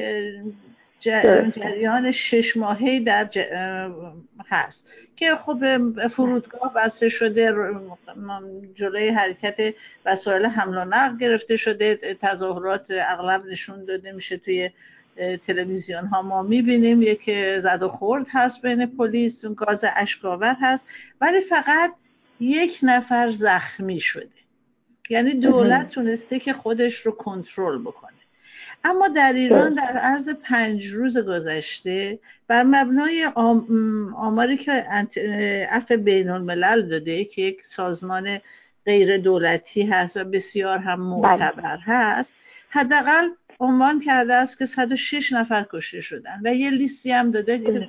جریان 1.00 2.12
شش 2.12 2.58
ماهه 2.58 3.00
در 3.00 3.30
هست. 4.50 4.92
که 5.16 5.36
خب 5.36 6.08
فرودگاه 6.08 6.74
بسته 6.74 7.10
شده 7.10 7.54
جلوی 8.76 9.10
حرکت 9.10 9.76
وسایل 10.06 10.46
حمل 10.46 10.78
و 10.78 10.86
نقل 10.86 11.18
گرفته 11.18 11.56
شده. 11.56 11.96
تظاهرات 11.96 12.88
اغلب 12.92 13.46
نشون 13.46 13.86
داده 13.86 14.12
میشه 14.12 14.38
توی 14.38 14.70
تلویزیون 15.48 16.06
ها 16.06 16.22
ما 16.22 16.44
می‌بینیم 16.44 17.02
یک 17.02 17.32
زد 17.60 17.84
و 17.84 17.88
خورد 17.88 18.28
هست 18.32 18.62
بین 18.62 18.86
پلیس 18.86 19.46
گاز 19.46 19.86
اشکاور 19.96 20.56
هست. 20.62 20.88
ولی 21.22 21.42
فقط 21.42 21.94
یک 22.40 22.80
نفر 22.84 23.30
زخمی 23.30 24.00
شده. 24.00 24.30
یعنی 25.10 25.34
دولت 25.34 25.90
تونسته 25.90 26.40
که 26.40 26.54
خودش 26.54 26.96
رو 26.96 27.12
کنترل 27.12 27.82
بکنه. 27.82 28.19
اما 28.84 29.08
در 29.08 29.34
ایران 29.34 29.74
در 29.74 29.98
عرض 29.98 30.30
پنج 30.30 30.88
روز 30.88 31.18
گذشته 31.18 32.20
بر 32.48 32.64
مبنای 32.64 33.26
آماری 34.16 34.58
که 34.58 34.84
اف 35.72 35.92
بین 35.92 36.30
الملل 36.30 36.82
داده 36.82 37.26
که 37.26 37.42
یک 37.42 37.66
سازمان 37.66 38.40
غیر 38.86 39.18
دولتی 39.18 39.84
هست 39.84 40.18
و 40.18 40.24
بسیار 40.24 40.80
هم 40.80 41.00
معتبر 41.00 41.78
هست 41.78 42.36
حداقل 42.70 43.30
عنوان 43.60 44.00
کرده 44.00 44.34
است 44.34 44.60
که 44.60 44.66
106 44.66 45.34
نفر 45.34 45.66
کشته 45.72 46.02
شدن 46.02 46.42
و 46.46 46.54
یه 46.54 46.72
لیستی 46.72 47.12
هم 47.12 47.32
داده. 47.32 47.60
که 47.60 47.88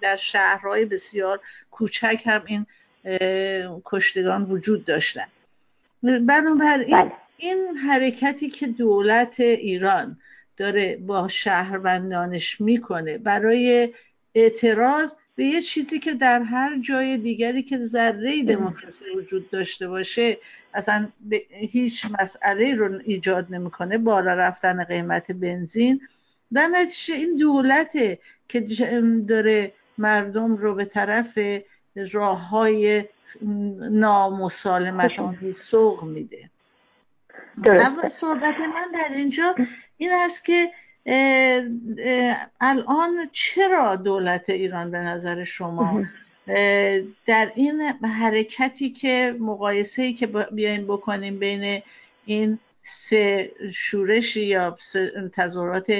در 0.00 0.16
شهرهای 0.16 0.84
بسیار 0.84 1.40
کوچک 1.70 2.22
هم 2.26 2.42
این 2.46 2.66
کشتگان 3.84 4.42
وجود 4.42 4.84
داشتن. 4.84 5.26
بنابراین 6.02 7.12
این 7.36 7.76
حرکتی 7.76 8.50
که 8.50 8.66
دولت 8.66 9.40
ایران 9.40 10.16
داره 10.56 10.96
با 10.96 11.28
شهروندانش 11.28 12.60
می‌کنه. 12.60 13.18
برای 13.18 13.94
اعتراض 14.34 15.14
به 15.36 15.44
یه 15.44 15.60
چیزی 15.60 15.98
که 15.98 16.14
در 16.14 16.42
هر 16.42 16.78
جای 16.78 17.16
دیگری 17.18 17.62
که 17.62 17.78
ذره 17.78 18.42
دموکراسی 18.42 19.04
وجود 19.16 19.50
داشته 19.50 19.88
باشه 19.88 20.38
اصلا 20.74 21.08
به 21.20 21.42
هیچ 21.50 22.06
مسئله 22.20 22.74
رو 22.74 23.00
ایجاد 23.04 23.46
نمی‌کنه. 23.50 23.98
بالا 23.98 24.34
رفتن 24.34 24.84
قیمت 24.84 25.32
بنزین. 25.32 26.00
در 26.52 26.66
نتیجه 26.66 27.14
این 27.14 27.36
دولته 27.36 28.18
که 28.48 28.66
داره 29.28 29.72
مردم 29.98 30.56
رو 30.56 30.74
به 30.74 30.84
طرف 30.84 31.38
راه 32.12 32.48
های 32.48 33.04
نامسالمت 33.90 35.12
سوق 35.50 36.04
میده. 36.04 36.50
اول 37.66 38.08
صحبت 38.08 38.54
من 38.60 38.92
در 38.94 39.14
اینجا 39.14 39.54
این 40.02 40.12
است 40.12 40.44
که 40.44 40.70
الان 42.60 43.28
چرا 43.32 43.96
دولت 43.96 44.50
ایران 44.50 44.90
به 44.90 44.98
نظر 44.98 45.44
شما 45.44 46.04
در 47.26 47.52
این 47.54 47.80
حرکتی 48.02 48.90
که 48.90 49.36
مقایسه 49.40 50.12
که 50.12 50.26
بیایم 50.26 50.84
بکنیم 50.84 51.38
بین 51.38 51.82
این 52.24 52.58
سه 52.82 53.52
شورش 53.74 54.36
یا 54.36 54.76
تظاهرات 55.32 55.90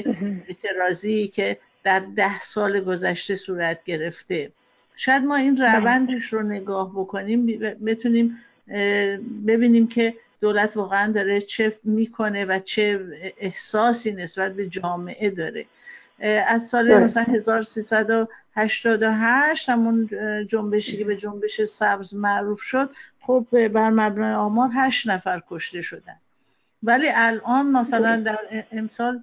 اعتراضی 0.48 1.28
که 1.28 1.58
در 1.84 2.00
ده 2.00 2.40
سال 2.40 2.80
گذشته 2.80 3.36
صورت 3.36 3.84
گرفته 3.84 4.52
شاید 4.96 5.24
ما 5.24 5.36
این 5.36 5.56
روندش 5.56 6.32
رو 6.32 6.42
نگاه 6.42 6.90
بکنیم 6.90 7.46
بتونیم 7.86 8.38
ببینیم 9.46 9.88
که 9.88 10.14
دولت 10.42 10.76
واقعا 10.76 11.12
داره 11.12 11.40
چه 11.40 11.78
می‌کنه 11.84 12.44
و 12.44 12.58
چه 12.58 13.00
احساسی 13.38 14.12
نسبت 14.12 14.52
به 14.52 14.66
جامعه 14.66 15.30
داره. 15.30 15.66
از 16.46 16.66
سال 16.66 16.94
مثلا 16.94 17.22
1388 17.22 19.70
همون 19.70 20.10
جنبشی 20.48 20.96
که 20.96 21.04
به 21.04 21.16
جنبش 21.16 21.64
سبز 21.64 22.14
معروف 22.14 22.60
شد 22.60 22.90
خب 23.20 23.68
بر 23.68 23.90
مبنای 23.90 24.34
آمار 24.34 24.70
هشت 24.74 25.08
نفر 25.08 25.42
کشته 25.50 25.82
شدن. 25.82 26.16
ولی 26.82 27.08
الان 27.14 27.66
مثلا 27.66 28.16
در 28.16 28.38
امسال 28.72 29.22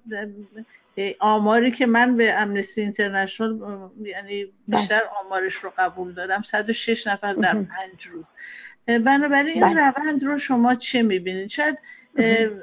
آماری 1.18 1.70
که 1.70 1.86
من 1.86 2.16
به 2.16 2.40
امنستی 2.40 2.80
اینترنشنال 2.80 3.60
یعنی 4.02 4.52
بیشتر 4.68 5.00
آمارش 5.24 5.54
رو 5.54 5.72
قبول 5.78 6.12
دادم 6.12 6.42
106 6.42 7.06
نفر 7.06 7.32
در 7.32 7.52
پنج 7.52 8.06
روز. 8.06 8.24
بنابراین 8.86 9.64
این 9.64 9.78
روند 9.78 10.24
رو 10.24 10.38
شما 10.38 10.74
چه 10.74 11.02
می‌بینید؟ 11.02 11.50
شاید 11.50 11.78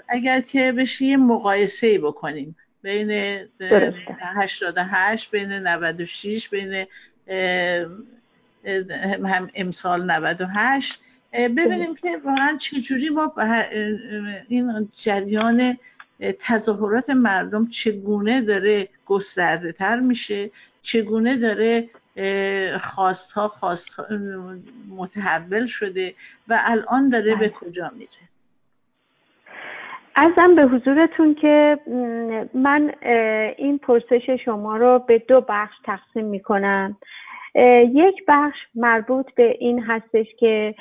اگر 0.07 0.41
که 0.41 0.71
بشه 0.71 1.05
یه 1.05 1.17
مقایسه 1.17 1.97
بکنیم 1.97 2.55
بین 2.81 3.39
88 4.19 5.31
بین 5.31 5.51
96 5.51 6.49
بین 6.49 6.85
هم 9.25 9.49
امسال 9.55 10.11
98 10.11 10.99
ببینیم 11.33 11.95
که 11.95 12.17
واقعا 12.25 12.57
چجوری 12.57 13.09
ما 13.09 13.33
این 14.47 14.89
جریان 14.95 15.77
تظاهرات 16.39 17.09
مردم 17.09 17.67
چگونه 17.67 18.41
داره 18.41 18.89
گسترده 19.05 19.71
تر 19.71 19.99
میشه؟ 19.99 20.51
چگونه 20.81 21.37
داره 21.37 21.89
خواست 22.81 23.31
ها 23.31 23.47
خواست 23.47 23.95
متحول 24.97 25.65
شده 25.65 26.13
و 26.47 26.59
الان 26.65 27.09
داره 27.09 27.35
به 27.35 27.49
کجا 27.49 27.91
میره؟ 27.95 28.11
ازم 30.15 30.55
به 30.55 30.63
حضورتون 30.67 31.35
که 31.35 31.79
من 32.53 32.93
این 33.57 33.77
پرسش 33.77 34.29
شما 34.45 34.77
رو 34.77 34.99
به 34.99 35.19
دو 35.19 35.41
بخش 35.49 35.75
تقسیم 35.83 36.25
می‌کنم. 36.25 36.97
یک 37.93 38.23
بخش 38.27 38.57
مربوط 38.75 39.33
به 39.35 39.57
این 39.59 39.83
هستش 39.83 40.27
که 40.39 40.75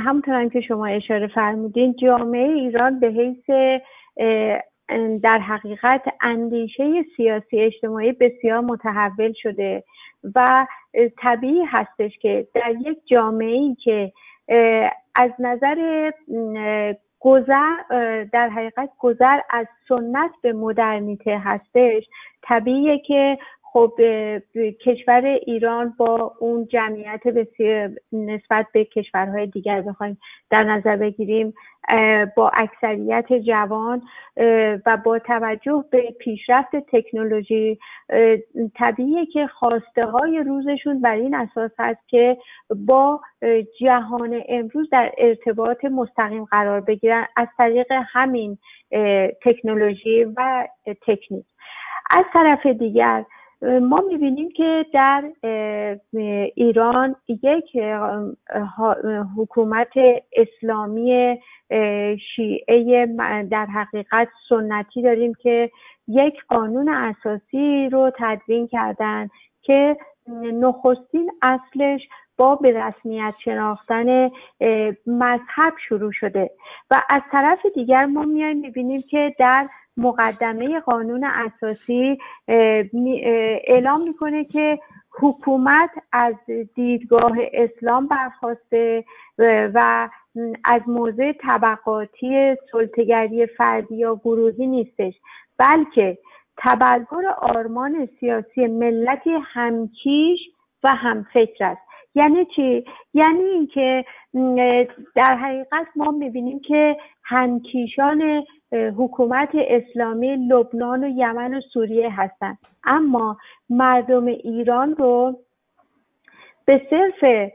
همونطور 0.00 0.48
که 0.48 0.60
شما 0.60 0.86
اشاره 0.86 1.26
فرمودین 1.26 1.96
جامعه 1.96 2.48
ایران 2.48 3.00
به 3.00 3.06
حیث 3.06 3.50
در 5.22 5.38
حقیقت 5.38 6.02
اندیشه 6.20 7.04
سیاسی 7.16 7.60
اجتماعی 7.60 8.12
بسیار 8.12 8.60
متحول 8.60 9.32
شده. 9.42 9.84
و 10.34 10.66
طبیعی 11.18 11.64
هستش 11.64 12.18
که 12.18 12.48
در 12.54 12.74
یک 12.80 12.98
جامعه 13.06 13.56
ای 13.56 13.76
که 13.84 14.12
از 15.14 15.30
نظر 15.38 16.10
گذر 17.20 18.24
در 18.32 18.48
حقیقت 18.48 18.90
گذر 18.98 19.40
از 19.50 19.66
سنت 19.88 20.30
به 20.42 20.52
مدرنیته 20.52 21.38
هستش 21.38 22.04
طبیعیه 22.42 22.98
که 22.98 23.38
خب 23.76 23.92
کشور 24.84 25.24
ایران 25.24 25.94
با 25.98 26.36
اون 26.38 26.66
جمعیت 26.66 27.22
بسیار 27.26 27.90
نسبت 28.12 28.66
به 28.72 28.84
کشورهای 28.84 29.46
دیگر 29.46 29.80
بخوایم 29.80 30.18
در 30.50 30.64
نظر 30.64 30.96
بگیریم 30.96 31.54
با 32.36 32.50
اکثریت 32.54 33.32
جوان 33.32 34.02
و 34.86 34.96
با 35.04 35.18
توجه 35.18 35.84
به 35.90 36.10
پیشرفت 36.18 36.76
تکنولوژی 36.76 37.78
طبیعیه 38.74 39.26
که 39.26 39.46
خواسته 39.46 40.06
های 40.06 40.44
روزشون 40.46 41.00
بر 41.00 41.14
این 41.14 41.34
اساس 41.34 41.70
هست 41.78 42.08
که 42.08 42.36
با 42.76 43.20
جهان 43.80 44.42
امروز 44.48 44.90
در 44.90 45.12
ارتباط 45.18 45.84
مستقیم 45.84 46.44
قرار 46.44 46.80
بگیرن 46.80 47.26
از 47.36 47.48
طریق 47.58 47.92
همین 48.12 48.58
تکنولوژی 49.44 50.24
و 50.24 50.68
تکنیک. 51.06 51.46
از 52.10 52.24
طرف 52.34 52.66
دیگر 52.66 53.24
ما 53.64 54.02
می‌بینیم 54.08 54.48
که 54.48 54.86
در 54.92 55.30
ایران 56.54 57.16
یک 57.28 57.76
حکومت 59.36 59.92
اسلامی 60.32 61.38
شیعه 62.36 63.06
در 63.50 63.66
حقیقت 63.66 64.28
سنتی 64.48 65.02
داریم 65.02 65.34
که 65.34 65.70
یک 66.08 66.34
قانون 66.48 66.88
اساسی 66.88 67.88
رو 67.92 68.10
تدوین 68.18 68.68
کردن 68.68 69.28
که 69.62 69.96
نخستین 70.52 71.30
اصلش 71.42 72.00
با 72.36 72.56
به 72.56 72.70
رسمیت 72.72 73.34
شناختن 73.44 74.30
مذهب 75.06 75.74
شروع 75.88 76.12
شده. 76.12 76.50
و 76.90 77.02
از 77.10 77.22
طرف 77.32 77.66
دیگر 77.74 78.06
ما 78.06 78.22
میایم 78.22 78.56
می‌بینیم 78.60 79.02
که 79.02 79.34
در 79.38 79.68
مقدمه 79.96 80.80
قانون 80.80 81.24
اساسی 81.24 82.18
اعلام 83.68 84.02
می‌کنه 84.02 84.44
که 84.44 84.78
حکومت 85.20 85.90
از 86.12 86.34
دیدگاه 86.74 87.32
اسلام 87.52 88.06
برخواسته 88.06 89.04
و 89.74 90.08
از 90.64 90.82
موضع 90.86 91.32
طبقاتی 91.32 92.56
سلطگری 92.72 93.46
فردی 93.46 93.96
یا 93.96 94.16
گروهی 94.16 94.66
نیستش 94.66 95.14
بلکه 95.58 96.18
تبلور 96.56 97.26
آرمان 97.38 98.08
سیاسی 98.20 98.66
ملتی 98.66 99.30
همکیش 99.42 100.40
و 100.82 100.88
همفکر 100.88 101.64
است. 101.64 101.83
یعنی 102.14 102.44
چی؟ 102.56 102.84
یعنی 103.14 103.44
اینکه 103.44 104.04
در 105.14 105.36
حقیقت 105.36 105.86
ما 105.96 106.10
می‌بینیم 106.10 106.60
که 106.60 106.96
همکیشان 107.24 108.44
حکومت 108.72 109.48
اسلامی 109.54 110.36
لبنان 110.36 111.04
و 111.04 111.08
یمن 111.08 111.54
و 111.54 111.60
سوریه 111.60 112.20
هستند. 112.20 112.58
اما 112.84 113.38
مردم 113.70 114.26
ایران 114.26 114.96
رو 114.96 115.38
به 116.64 116.86
صرف 116.90 117.50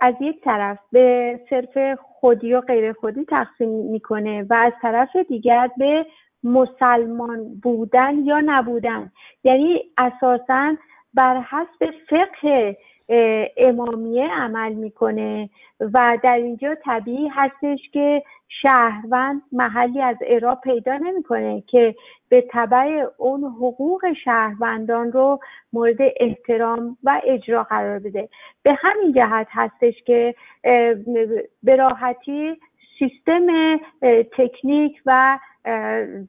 از 0.00 0.14
یک 0.20 0.40
طرف 0.40 0.78
به 0.92 1.40
صرف 1.50 1.98
خودی 2.00 2.54
و 2.54 2.60
غیر 2.60 2.92
خودی 2.92 3.24
تقسیم 3.24 3.68
می‌کنه 3.68 4.46
و 4.50 4.54
از 4.54 4.72
طرف 4.82 5.16
دیگر 5.16 5.70
به 5.76 6.06
مسلمان 6.44 7.60
بودن 7.62 8.18
یا 8.24 8.40
نبودن. 8.46 9.12
یعنی 9.44 9.80
اساسا 9.96 10.76
بر 11.14 11.40
حسب 11.40 11.94
فقه 12.10 12.76
امامیه 13.56 14.28
عمل 14.28 14.72
می‌کنه 14.72 15.50
و 15.80 16.18
در 16.22 16.36
اینجا 16.36 16.74
طبیعی 16.74 17.28
هستش 17.28 17.78
که 17.92 18.22
شهروند 18.48 19.42
محلی 19.52 20.02
از 20.02 20.16
اعراب 20.20 20.60
پیدا 20.60 20.96
نمی‌کنه 20.96 21.62
که 21.66 21.94
به 22.28 22.40
طبع 22.40 23.06
اون 23.16 23.44
حقوق 23.44 24.12
شهروندان 24.24 25.12
رو 25.12 25.40
مورد 25.72 25.96
احترام 26.16 26.96
و 27.04 27.20
اجرا 27.24 27.62
قرار 27.62 27.98
بده. 27.98 28.28
به 28.62 28.74
همین 28.78 29.12
جهت 29.12 29.46
هستش 29.50 30.02
که 30.06 30.34
به 31.62 31.76
راحتی 31.76 32.56
سیستم 32.98 33.76
تکنیک 34.38 35.02
و 35.06 35.38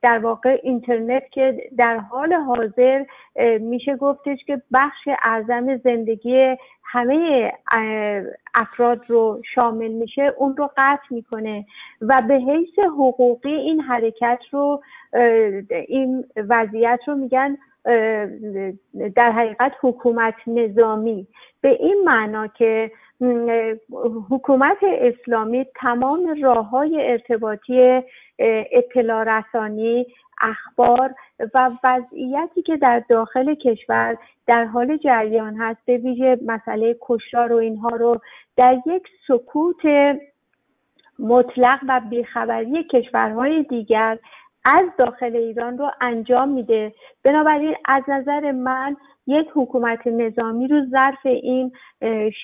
در 0.02 0.20
واقع 0.22 0.60
اینترنت 0.64 1.24
که 1.32 1.70
در 1.78 1.98
حال 1.98 2.34
حاضر 2.34 3.06
میشه 3.60 3.96
گفتش 3.96 4.38
که 4.48 4.62
بخش 4.74 5.08
اعظم 5.24 5.78
زندگی 5.78 6.58
همه 6.84 7.52
افراد 8.56 9.02
رو 9.08 9.42
شامل 9.56 9.92
میشه 9.92 10.34
اون 10.38 10.58
رو 10.58 10.70
قطع 10.78 11.06
می‌کنه 11.10 11.66
و 12.02 12.22
به 12.28 12.34
حیث 12.34 12.80
حقوقی 12.80 13.54
این 13.54 13.80
حرکت 13.82 14.40
رو 14.52 14.82
این 15.88 16.26
وضعیت 16.36 17.00
رو 17.08 17.16
میگن 17.16 17.58
در 19.16 19.32
حقیقت 19.32 19.72
حکومت 19.82 20.36
نظامی. 20.48 21.28
به 21.62 21.70
این 21.70 22.04
معنا 22.06 22.48
که 22.48 22.92
حکومت 24.30 24.78
اسلامی 24.84 25.66
تمام 25.76 26.20
راه 26.42 26.70
های 26.70 27.12
ارتباطی 27.12 28.02
اطلاع 28.40 29.24
رسانی 29.24 30.06
اخبار 30.42 31.16
و 31.54 31.72
وضعیتی 31.84 32.62
که 32.62 32.78
در 32.78 33.04
داخل 33.10 33.56
کشور 33.56 34.18
در 34.48 34.66
حال 34.66 34.98
جریان 34.98 35.56
هست 35.56 35.80
به 35.86 35.98
ویژه 35.98 36.38
مسئله 36.46 36.98
کشتار 37.02 37.54
و 37.54 37.58
اینها 37.58 37.90
رو 37.90 38.22
در 38.58 38.82
یک 38.86 39.04
سکوت 39.28 39.86
مطلق 41.20 41.80
و 41.88 42.02
بیخبری 42.10 42.84
کشورهای 42.84 43.64
دیگر 43.64 44.18
از 44.66 44.84
داخل 44.98 45.36
ایران 45.36 45.78
رو 45.78 45.92
انجام 46.02 46.50
میده. 46.50 46.94
بنابراین 47.24 47.76
از 47.86 48.04
نظر 48.08 48.52
من 48.52 48.98
یک 49.28 49.48
حکومت 49.54 50.08
نظامی 50.08 50.68
رو 50.68 50.86
ظرف 50.92 51.26
این 51.26 51.72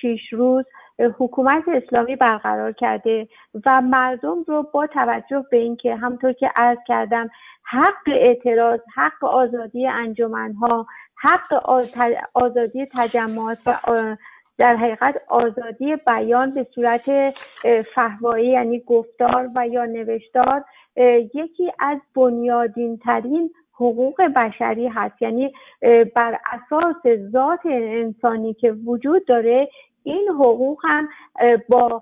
شیش 0.02 0.34
روز 0.34 0.66
حکومت 1.00 1.64
اسلامی 1.68 2.16
برقرار 2.16 2.72
کرده 2.72 3.28
و 3.66 3.82
مردم 3.82 4.44
رو 4.48 4.64
با 4.74 4.88
توجه 4.88 5.46
به 5.52 5.58
اینکه 5.58 5.96
همطور 5.96 6.34
که 6.34 6.52
عرض 6.56 6.78
کردم 6.88 7.30
حق 7.64 8.08
اعتراض 8.08 8.80
حق 8.96 9.24
آزادی 9.24 9.88
انجمنها 9.88 10.88
حق 11.16 11.54
آزادی 12.34 12.86
تجمعات 12.86 13.58
و 13.68 14.16
در 14.58 14.76
حقیقت 14.76 15.22
آزادی 15.28 15.96
بیان 16.08 16.54
به 16.54 16.68
صورت 16.76 17.34
فهوایی 17.96 18.48
یعنی 18.48 18.80
گفتار 18.80 19.50
و 19.56 19.68
یا 19.68 19.86
نوشتار 19.86 20.64
یکی 21.34 21.72
از 21.80 21.98
بنیادین 22.16 22.98
ترین 22.98 23.52
حقوق 23.74 24.22
بشری 24.22 24.88
هست. 24.88 25.22
یعنی 25.22 25.54
بر 26.16 26.40
اساس 26.52 26.96
ذات 27.32 27.66
انسانی 27.66 28.54
که 28.54 28.72
وجود 28.72 29.26
داره 29.26 29.70
این 30.10 30.28
حقوق 30.30 30.80
هم 30.84 31.10
با 31.70 32.02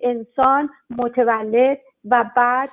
انسان 0.00 0.70
متولد 0.98 1.78
و 2.10 2.24
بعد 2.36 2.70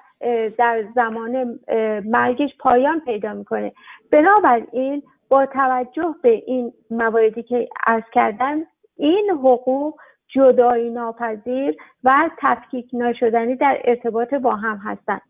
در 0.57 0.85
زمان 0.95 1.59
مرگش 2.05 2.49
پایان 2.59 2.99
پیدا 2.99 3.33
می‌کنه. 3.33 3.71
بنابراین 4.11 5.03
با 5.29 5.45
توجه 5.45 6.15
به 6.21 6.29
این 6.29 6.73
مواردی 6.89 7.43
که 7.43 7.69
از 7.87 8.03
کردن 8.13 8.63
این 8.97 9.29
حقوق 9.29 9.99
جدایی 10.27 10.89
ناپذیر 10.89 11.75
و 12.03 12.29
تفکیک 12.37 12.89
نشدنی 12.93 13.55
در 13.55 13.81
ارتباط 13.83 14.33
با 14.33 14.55
هم 14.55 14.77
هستند. 14.77 15.21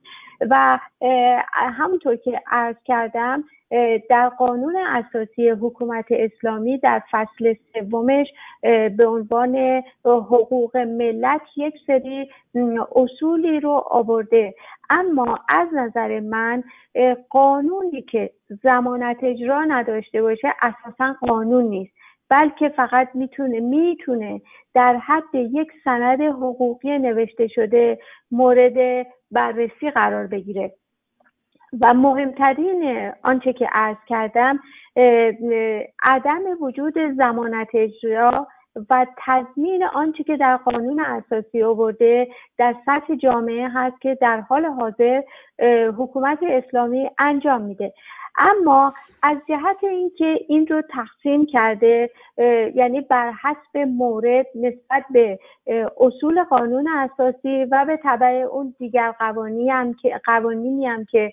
و 0.50 0.80
همونطور 1.54 2.16
که 2.16 2.42
عرض 2.48 2.76
کردم 2.86 3.44
در 4.10 4.30
قانون 4.30 4.76
اساسی 4.76 5.50
حکومت 5.50 6.06
اسلامی 6.10 6.78
در 6.78 7.02
فصل 7.12 7.54
سومش 7.74 8.28
به 8.98 9.08
عنوان 9.08 9.84
حقوق 10.06 10.78
ملت 10.78 11.42
یک 11.56 11.74
سری 11.88 12.30
اصولی 12.96 13.60
رو 13.60 13.84
آورده. 13.90 14.54
اما 14.90 15.40
از 15.50 15.68
نظر 15.74 16.20
من 16.20 16.64
قانونی 17.30 18.02
که 18.02 18.32
زمانت 18.64 19.18
اجرا 19.24 19.64
نداشته 19.64 20.22
باشه 20.22 20.54
اساسا 20.62 21.16
قانون 21.28 21.64
نیست 21.64 21.94
بلکه 22.30 22.70
فقط 22.70 23.10
می‌تونه 23.14 23.60
می‌تونه 23.60 24.42
در 24.74 24.98
حد 24.98 25.36
یک 25.36 25.72
سند 25.84 26.22
حقوقی 26.22 27.00
نوشته 27.00 27.48
شده 27.48 28.00
مورد 28.32 29.08
بررسی 29.32 29.90
قرار 29.90 30.28
بگیره. 30.28 30.74
و 31.82 31.94
مهمترین 31.94 33.12
آنچه 33.24 33.54
که 33.54 33.68
عرض 33.72 33.98
کردم 34.08 34.60
عدم 36.04 36.42
وجود 36.62 36.94
زمانت 37.18 37.68
اجرا 37.74 38.48
و 38.90 39.08
تضمین 39.26 39.84
آنچه 39.84 40.24
که 40.24 40.38
در 40.38 40.58
قانون 40.58 41.00
اساسی 41.00 41.64
آورده 41.64 42.28
در 42.58 42.76
سطح 42.86 43.16
جامعه 43.16 43.70
هست 43.70 44.02
که 44.02 44.18
در 44.22 44.42
حال 44.42 44.66
حاضر 44.66 45.22
حکومت 45.98 46.40
اسلامی 46.44 47.10
انجام 47.18 47.62
میده. 47.62 47.94
اما 48.38 48.94
از 49.24 49.38
جهت 49.50 49.84
اینکه 49.84 50.40
این 50.48 50.68
رو 50.68 50.82
تقسیم 50.82 51.46
کرده 51.46 52.10
یعنی 52.76 53.02
بر 53.02 53.32
حسب 53.32 53.78
مورد 53.78 54.46
نسبت 54.56 55.06
به 55.12 55.40
اصول 56.00 56.44
قانون 56.44 56.88
اساسی 56.88 57.66
و 57.72 57.86
به 57.86 57.98
طبع 57.98 58.46
اون 58.52 58.76
دیگر 58.80 59.12
قوانینی 59.12 59.70
هم 59.70 59.94
که 59.94 60.22
قوانینی 60.26 60.88
هم 60.88 61.06
که 61.06 61.32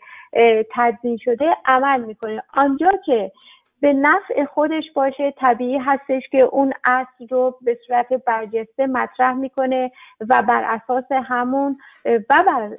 تدوین 0.75 1.17
شده 1.17 1.57
عمل 1.65 2.05
می‌کنه. 2.05 2.43
آنجا 2.55 2.91
که 3.07 3.33
به 3.81 3.93
نفع 3.93 4.45
خودش 4.45 4.85
باشه. 4.95 5.31
طبیعی 5.31 5.79
هستش 5.79 6.29
که 6.29 6.45
اون 6.45 6.73
اصل 6.85 7.29
رو 7.31 7.59
به 7.63 7.79
صورت 7.87 8.13
برجسته 8.13 8.87
مطرح 8.87 9.33
می‌کنه 9.33 9.91
و 10.29 10.43
بر 10.43 10.65
اساس 10.65 11.13
همون 11.13 11.79
و 12.05 12.45
بر 12.47 12.71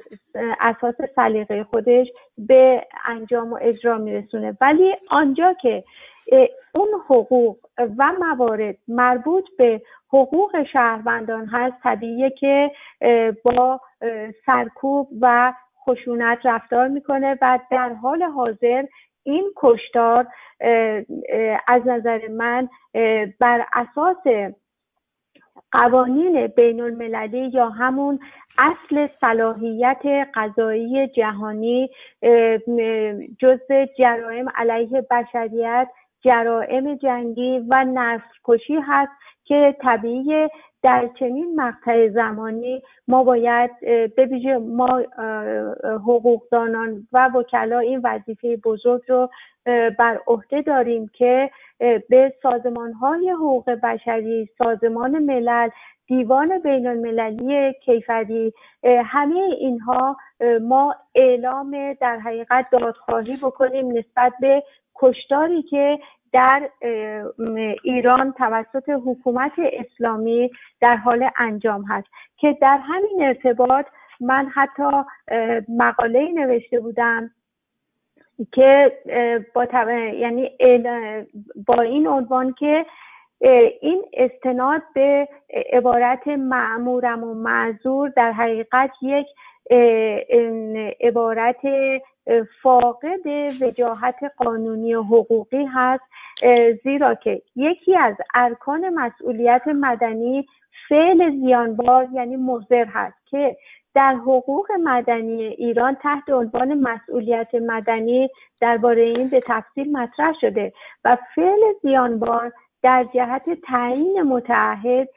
اساس 0.59 0.95
سلیقه 1.15 1.63
خودش 1.63 2.07
به 2.37 2.87
انجام 3.05 3.53
و 3.53 3.59
اجرا 3.61 3.97
میرسونه. 3.97 4.57
ولی 4.61 4.95
آنجا 5.09 5.53
که 5.53 5.83
اون 6.75 6.87
حقوق 7.09 7.57
و 7.97 8.11
موارد 8.19 8.75
مربوط 8.87 9.45
به 9.57 9.81
حقوق 10.13 10.63
شهروندان 10.63 11.45
هست 11.45 11.75
طبیعیه 11.83 12.29
که 12.29 12.71
با 13.43 13.81
سرکوب 14.45 15.07
و 15.21 15.53
خشونت 15.87 16.39
رفتار 16.43 16.87
می‌کنه 16.87 17.37
و 17.41 17.59
در 17.71 17.93
حال 17.93 18.23
حاضر 18.23 18.85
این 19.23 19.53
کشتار 19.55 20.27
از 21.67 21.81
نظر 21.87 22.27
من 22.27 22.69
بر 23.39 23.65
اساس 23.73 24.53
قوانین 25.71 26.47
بین 26.47 26.81
المللی 26.81 27.49
یا 27.53 27.69
همون 27.69 28.19
اصل 28.57 29.07
صلاحیت 29.21 30.01
قضایی 30.33 31.07
جهانی 31.07 31.89
جز 33.39 33.59
جرائم 33.99 34.49
علیه 34.55 35.01
بشریت 35.11 35.87
جرائم 36.21 36.95
جنگی 36.95 37.65
و 37.69 37.83
نسل 37.83 38.23
کشی 38.45 38.77
هست 38.87 39.11
که 39.43 39.75
طبیعی 39.81 40.49
در 40.83 41.09
چنین 41.19 41.61
مقطع 41.61 42.09
زمانی 42.09 42.81
ما 43.07 43.23
باید 43.23 43.71
به 44.15 44.57
ما 44.57 45.03
حقوقدانان 45.83 47.07
و 47.13 47.29
وکلا 47.35 47.79
این 47.79 48.01
وظیفه 48.03 48.57
بزرگ 48.57 49.01
رو 49.07 49.29
بر 49.99 50.21
عهده 50.27 50.61
داریم 50.61 51.11
که 51.13 51.51
به 52.09 52.33
سازمان 52.43 52.93
های 52.93 53.29
حقوق 53.29 53.69
بشری 53.69 54.49
سازمان 54.57 55.19
ملل 55.19 55.69
دیوان 56.07 56.59
بین 56.59 56.87
المللی 56.87 57.73
کیفری 57.85 58.53
همه 59.05 59.35
اینها 59.59 60.17
ما 60.61 60.95
اعلام 61.15 61.93
در 61.93 62.19
حقیقت 62.19 62.71
دادخواهی 62.71 63.37
بکنیم 63.37 63.87
نسبت 63.87 64.33
به 64.41 64.63
کشتاری 64.95 65.61
که 65.61 65.99
در 66.31 66.69
ایران 67.83 68.33
توسط 68.37 68.89
حکومت 68.89 69.51
اسلامی 69.57 70.51
در 70.81 70.95
حال 70.95 71.29
انجام 71.37 71.83
هست 71.83 72.07
که 72.37 72.57
در 72.61 72.77
همین 72.77 73.23
ارتباط 73.23 73.85
من 74.19 74.51
حتی 74.53 74.91
مقاله 75.69 76.31
نوشته 76.31 76.79
بودم 76.79 77.31
که 78.51 78.97
با 79.53 79.67
یعنی 80.13 80.51
با 81.67 81.81
این 81.81 82.07
عنوان 82.07 82.53
که 82.53 82.85
این 83.81 84.03
استناد 84.13 84.81
به 84.93 85.27
عبارت 85.73 86.27
معمورم 86.27 87.23
و 87.23 87.33
معذور 87.33 88.09
در 88.09 88.31
حقیقت 88.31 88.91
یک 89.01 89.27
عبارت 91.01 91.61
فاقد 92.61 93.27
وجاهت 93.61 94.19
قانونی 94.37 94.95
و 94.95 95.03
حقوقی 95.03 95.65
هست 95.65 96.03
زیرا 96.83 97.15
که 97.15 97.41
یکی 97.55 97.97
از 97.97 98.15
ارکان 98.33 98.89
مسئولیت 98.89 99.67
مدنی 99.67 100.45
فعل 100.89 101.39
زیانبار 101.39 102.07
یعنی 102.13 102.35
مضر 102.35 102.85
هست 102.85 103.17
که 103.25 103.57
در 103.93 104.15
حقوق 104.15 104.71
مدنی 104.83 105.43
ایران 105.43 105.95
تحت 105.95 106.29
عنوان 106.29 106.73
مسئولیت 106.73 107.55
مدنی 107.55 108.29
درباره 108.61 109.01
این 109.01 109.29
به 109.29 109.39
تفصیل 109.39 109.91
مطرح 109.91 110.33
شده 110.41 110.73
و 111.03 111.17
فعل 111.35 111.73
زیانبار 111.81 112.53
در 112.81 113.03
جهت 113.13 113.61
تعیین 113.63 114.21
متعهد 114.21 115.09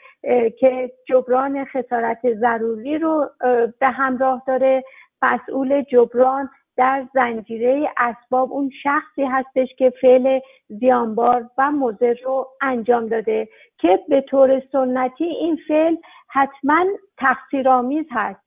که 0.58 0.92
جبران 1.08 1.64
خسارت 1.64 2.34
ضروری 2.34 2.98
رو 2.98 3.30
به 3.78 3.88
همراه 3.88 4.42
داره 4.46 4.84
مسئول 5.22 5.82
جبران 5.82 6.50
در 6.76 7.06
زنجیره 7.14 7.90
اسباب 7.96 8.52
اون 8.52 8.70
شخصی 8.82 9.24
هستش 9.24 9.68
که 9.78 9.92
فعل 10.00 10.40
زیانبار 10.68 11.50
و 11.58 11.72
مضر 11.72 12.14
رو 12.24 12.48
انجام 12.60 13.06
داده 13.06 13.48
که 13.78 14.00
به 14.08 14.20
طور 14.20 14.62
سنتی 14.72 15.24
این 15.24 15.58
فعل 15.68 15.96
حتما 16.28 16.84
تقصیرآمیز 17.18 18.06
هست. 18.10 18.40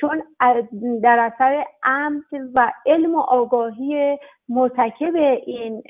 چون 0.00 0.22
در 1.02 1.18
اثر 1.18 1.64
عمد 1.82 2.24
و 2.54 2.72
علم 2.86 3.14
و 3.14 3.18
آگاهی 3.18 4.18
مرتکب 4.48 5.16
این 5.46 5.82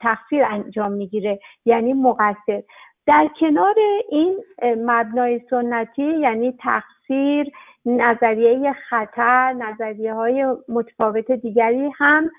تقصیر 0.00 0.44
انجام 0.44 0.92
می‌گیره 0.92 1.40
یعنی 1.64 1.92
مقصر. 1.92 2.62
در 3.06 3.30
کنار 3.40 3.74
این 4.10 4.44
مبنای 4.62 5.40
سنتی 5.50 6.18
یعنی 6.18 6.52
تقصیر 6.60 7.52
نظریه 7.86 8.72
خطر 8.72 9.52
نظریه 9.52 10.14
های 10.14 10.46
متفاوت 10.68 11.32
دیگری 11.32 11.90
هم 11.98 12.30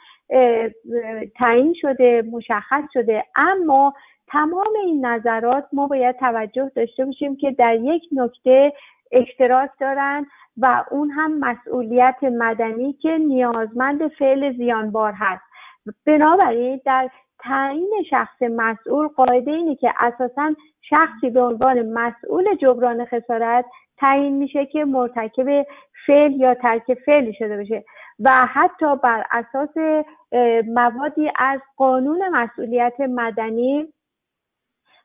تعیین 1.36 1.73
شده 1.82 2.21
مشخص 2.32 2.84
شده. 2.93 3.25
اما 3.36 3.93
تمام 4.27 4.73
این 4.84 5.06
نظرات 5.06 5.67
ما 5.73 5.88
باید 5.88 6.15
توجه 6.15 6.71
داشته 6.75 7.06
باشیم 7.06 7.36
که 7.36 7.51
در 7.51 7.75
یک 7.75 8.04
نکته 8.12 8.73
اشتراک 9.12 9.69
دارند 9.80 10.25
و 10.58 10.86
اون 10.91 11.10
هم 11.10 11.39
مسئولیت 11.39 12.17
مدنی 12.23 12.93
که 12.93 13.17
نیازمند 13.17 14.08
فعل 14.08 14.58
زیانبار 14.58 15.13
هست. 15.15 15.43
بنابراین 16.06 16.82
در 16.86 17.10
تعیین 17.39 17.91
شخص 18.10 18.41
مسئول 18.41 19.08
قاعده 19.08 19.51
اینه 19.51 19.75
که 19.75 19.93
اساسا 19.99 20.56
شخصی 20.82 21.30
به 21.30 21.41
عنوان 21.41 21.93
مسئول 21.93 22.56
جبران 22.56 23.06
خسارت 23.06 23.65
تعیین 24.02 24.38
میشه 24.38 24.66
که 24.66 24.86
مرتکب 24.86 25.66
فعل 26.08 26.32
یا 26.32 26.54
ترک 26.54 26.94
فعلی 27.06 27.34
شده 27.34 27.58
باشه 27.58 27.84
و 28.20 28.30
حتی 28.32 28.96
بر 28.96 29.26
اساس 29.32 30.04
موادی 30.68 31.32
از 31.36 31.60
قانون 31.78 32.30
مسئولیت 32.30 33.00
مدنی 33.00 33.94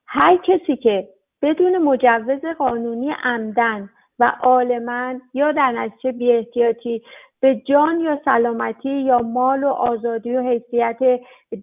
هر 0.06 0.36
کسی 0.36 0.76
که 0.76 1.08
بدون 1.42 1.78
مجوز 1.78 2.44
قانونی 2.58 3.14
عمدن 3.24 3.90
و 4.18 4.28
عالما 4.40 5.14
یا 5.34 5.52
در 5.52 5.72
نتیجه 5.72 6.12
بی 6.12 6.32
احتیاطی 6.32 7.02
به 7.40 7.54
جان 7.54 8.00
یا 8.00 8.20
سلامتی 8.24 9.00
یا 9.00 9.18
مال 9.18 9.64
و 9.64 9.68
آزادی 9.68 10.36
و 10.36 10.42
حیثیت 10.42 10.98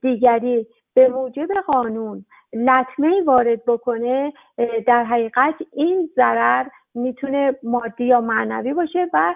دیگری 0.02 0.68
به 0.94 1.08
موجب 1.08 1.48
قانون 1.68 2.26
لطمه 2.54 3.24
وارد 3.26 3.66
بکنه 3.66 4.34
در 4.88 5.04
حقیقت 5.04 5.56
این 5.74 6.10
ضرر 6.16 6.66
می‌تونه 6.96 7.56
مادی 7.64 8.06
یا 8.06 8.22
معنوی 8.22 8.74
باشه 8.74 9.10
و 9.14 9.36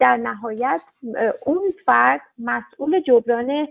در 0.00 0.16
نهایت 0.16 0.82
اون 1.46 1.62
فرد 1.86 2.20
مسئول 2.38 3.00
جبران 3.00 3.68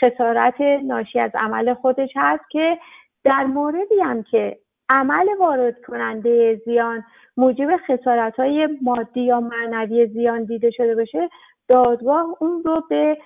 خسارت 0.00 0.60
ناشی 0.60 1.20
از 1.20 1.30
عمل 1.34 1.74
خودش 1.74 2.10
هست 2.16 2.50
که 2.50 2.78
در 3.24 3.44
موردی 3.44 4.00
هم 4.00 4.22
که 4.22 4.58
عمل 4.88 5.26
وارد 5.40 5.82
کننده 5.82 6.62
زیان 6.64 7.04
موجب 7.36 7.76
خسارت 7.88 8.36
های 8.40 8.68
مادی 8.82 9.20
یا 9.20 9.40
معنوی 9.40 10.06
زیان 10.06 10.44
دیده 10.44 10.70
شده 10.70 10.94
باشه 10.94 11.28
دادگاه 11.68 12.36
اون 12.40 12.62
رو 12.64 12.82
به 12.90 13.18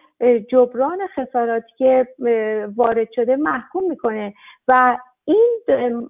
جبران 0.51 0.99
خساراتی 1.17 1.73
که 1.79 2.09
وارد 2.77 3.09
شده 3.13 3.37
محکوم 3.37 3.89
می‌کنه 3.89 4.35
و 4.69 4.97
این 5.25 5.61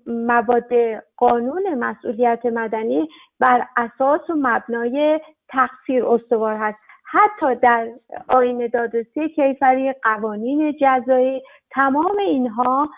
مواد 0.06 0.72
قانون 1.16 1.74
مسئولیت 1.74 2.46
مدنی 2.46 3.08
بر 3.40 3.66
اساس 3.76 4.30
و 4.30 4.34
مبنای 4.36 5.20
تقصیر 5.48 6.06
استوار 6.06 6.54
هست. 6.54 6.78
حتی 7.04 7.54
در 7.54 7.88
آین 8.28 8.66
دادرسی 8.66 9.28
کیفری 9.28 9.92
قوانین 9.92 10.76
جزایی 10.80 11.42
تمام 11.70 12.18
اینها 12.18 12.90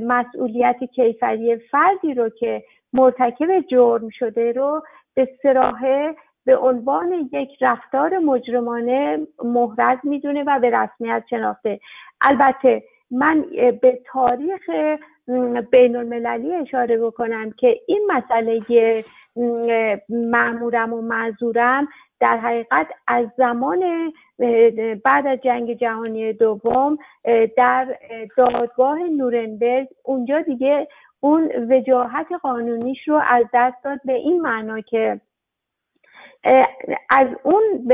مسئولیت 0.00 0.84
کیفری 0.84 1.56
فردی 1.56 2.14
رو 2.14 2.28
که 2.28 2.64
مرتکب 2.92 3.60
جرم 3.60 4.08
شده 4.08 4.52
رو 4.52 4.82
به 5.14 5.28
سراحه 5.42 6.14
به 6.44 6.56
عنوان 6.56 7.28
یک 7.32 7.62
رفتار 7.62 8.18
مجرمانه 8.18 9.26
محرز 9.44 9.98
می‌دونه 10.04 10.44
و 10.46 10.58
به 10.60 10.70
رسمیت 10.70 11.24
شناخته. 11.30 11.80
البته 12.20 12.82
من 13.10 13.44
به 13.82 14.00
تاریخ 14.12 14.70
بین 15.70 15.96
المللی 15.96 16.54
اشاره 16.54 16.98
بکنم 16.98 17.50
که 17.50 17.80
این 17.86 18.10
مسئله 18.10 19.04
معمورم 20.08 20.92
و 20.92 21.00
معذورم 21.02 21.88
در 22.20 22.38
حقیقت 22.38 22.86
از 23.06 23.26
زمان 23.36 24.12
بعد 25.04 25.26
از 25.26 25.38
جنگ 25.40 25.72
جهانی 25.78 26.32
دوم 26.32 26.98
در 27.56 27.98
دادگاه 28.36 28.98
نورنبرگ 28.98 29.88
اونجا 30.02 30.40
دیگه 30.40 30.88
اون 31.20 31.50
وجاهت 31.70 32.26
قانونیش 32.42 33.08
رو 33.08 33.20
از 33.28 33.44
دست 33.52 33.84
داد 33.84 34.00
به 34.04 34.12
این 34.12 34.40
معنا 34.40 34.80
که 34.80 35.20
از 37.10 37.26
اون 37.42 37.88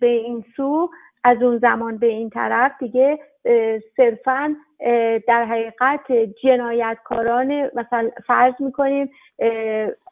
به 0.00 0.06
این 0.06 0.44
سو 0.56 0.90
از 1.24 1.42
اون 1.42 1.58
زمان 1.58 1.98
به 1.98 2.06
این 2.06 2.30
طرف 2.30 2.72
دیگه 2.78 3.18
صرفا 3.96 4.56
در 5.26 5.44
حقیقت 5.44 6.12
جنایتکاران 6.42 7.70
مثلا 7.74 8.10
فرض 8.26 8.54
می‌کنیم 8.60 9.10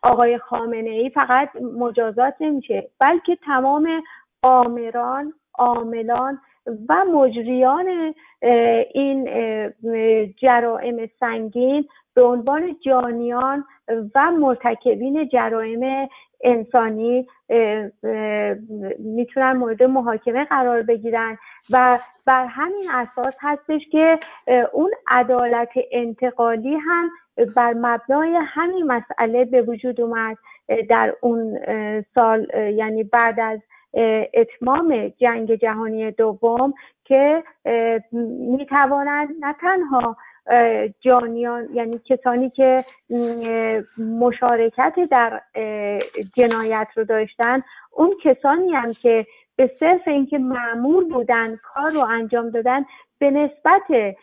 آقای 0.02 0.38
خامنه 0.38 0.90
ای 0.90 1.10
فقط 1.10 1.48
مجازات 1.78 2.34
نمیشه 2.40 2.90
بلکه 3.00 3.36
تمام 3.46 4.02
آمران 4.42 5.32
عاملان 5.58 6.40
و 6.88 7.04
مجریان 7.04 8.14
این 8.94 9.28
جرائم 10.36 11.08
سنگین 11.20 11.88
به 12.14 12.22
عنوان 12.22 12.76
جانیان 12.86 13.64
و 14.14 14.30
مرتکبین 14.30 15.28
جرائم 15.28 16.08
انسانی 16.44 17.26
می‌تونن 18.98 19.52
مورد 19.52 19.82
محاکمه 19.82 20.44
قرار 20.44 20.82
بگیرن 20.82 21.38
و 21.70 21.98
بر 22.26 22.46
همین 22.46 22.90
اساس 22.90 23.34
هستش 23.40 23.82
که 23.92 24.18
اون 24.72 24.90
عدالت 25.06 25.70
انتقالی 25.92 26.74
هم 26.74 27.10
بر 27.56 27.72
مبنای 27.72 28.38
همین 28.44 28.86
مسئله 28.86 29.44
به 29.44 29.62
وجود 29.62 30.00
اومد 30.00 30.36
در 30.88 31.14
اون 31.20 31.58
سال 32.14 32.46
یعنی 32.54 33.04
بعد 33.04 33.40
از 33.40 33.60
اتمام 34.34 35.08
جنگ 35.08 35.54
جهانی 35.54 36.10
دوم 36.10 36.74
که 37.04 37.44
می‌توانند 38.58 39.28
نه 39.40 39.54
تنها 39.60 40.16
جانیان 41.00 41.68
یعنی 41.74 42.00
کسانی 42.04 42.50
که 42.50 42.84
مشارکت 43.98 44.94
در 45.10 45.40
جنایت 46.36 46.88
رو 46.96 47.04
داشتن 47.04 47.62
اون 47.90 48.16
کسانی 48.24 48.72
هم 48.74 48.92
که 48.92 49.26
به 49.56 49.70
صرف 49.80 50.08
اینکه 50.08 50.38
معمول 50.38 51.04
بودن 51.08 51.56
کار 51.56 51.90
رو 51.90 52.04
انجام 52.04 52.50
دادن 52.50 52.84
به 53.18 53.30
نسبت 53.30 54.16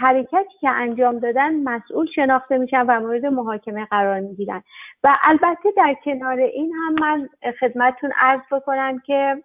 حرکتی 0.00 0.58
که 0.60 0.70
انجام 0.70 1.18
دادن 1.18 1.62
مسئول 1.62 2.06
شناخته 2.14 2.58
میشن 2.58 2.86
و 2.86 3.00
مورد 3.00 3.26
محاکمه 3.26 3.84
قرار 3.84 4.20
می‌گیرن. 4.20 4.62
و 5.04 5.16
البته 5.24 5.70
در 5.76 5.96
کنار 6.04 6.38
این 6.38 6.72
هم 6.72 6.94
من 7.00 7.28
خدمتتون 7.60 8.12
عرض 8.18 8.40
بکنم 8.52 8.98
که 8.98 9.42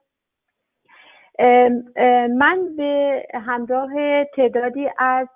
من 2.38 2.76
به 2.78 3.24
همراه 3.34 4.24
تعدادی 4.36 4.90
از 4.98 5.28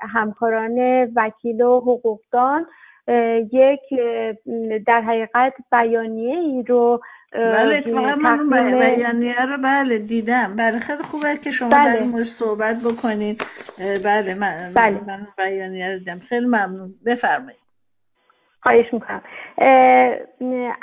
همکاران 0.00 1.04
وکیل 1.16 1.62
و 1.62 1.80
حقوقدان 1.80 2.66
یک 3.52 3.80
در 4.86 5.00
حقیقت 5.00 5.54
بیانیه 5.72 6.38
ای 6.38 6.62
رو 6.62 7.00
بله 7.32 7.76
اتفاقا 7.76 8.14
من 8.14 8.78
بیانیه 8.78 9.46
رو 9.46 9.56
بله 9.64 9.98
دیدم. 9.98 10.56
بله 10.56 10.78
خیلی 10.78 11.02
خوبه 11.02 11.36
که 11.36 11.50
شما 11.50 11.68
بله. 11.68 11.84
در 11.84 12.00
این 12.00 12.10
مورد 12.10 12.24
صحبت 12.24 12.76
بکنین. 12.84 13.36
بله 14.04 14.34
من, 14.34 14.72
بله. 14.74 15.00
من 15.06 15.26
بیانیه 15.38 15.92
رو 15.92 15.98
دیدم. 15.98 16.18
خیلی 16.18 16.46
ممنون. 16.46 16.94
بفرمایید. 17.06 17.60
خواهش 18.62 18.92
می‌کنم. 18.92 19.22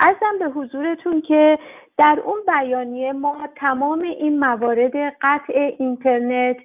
ازم 0.00 0.38
به 0.38 0.44
حضورتون 0.44 1.20
که 1.20 1.58
در 1.98 2.22
اون 2.24 2.38
بیانیه 2.46 3.12
ما 3.12 3.48
تمام 3.56 4.00
این 4.00 4.38
موارد 4.38 4.92
قطع 5.20 5.74
اینترنت 5.78 6.56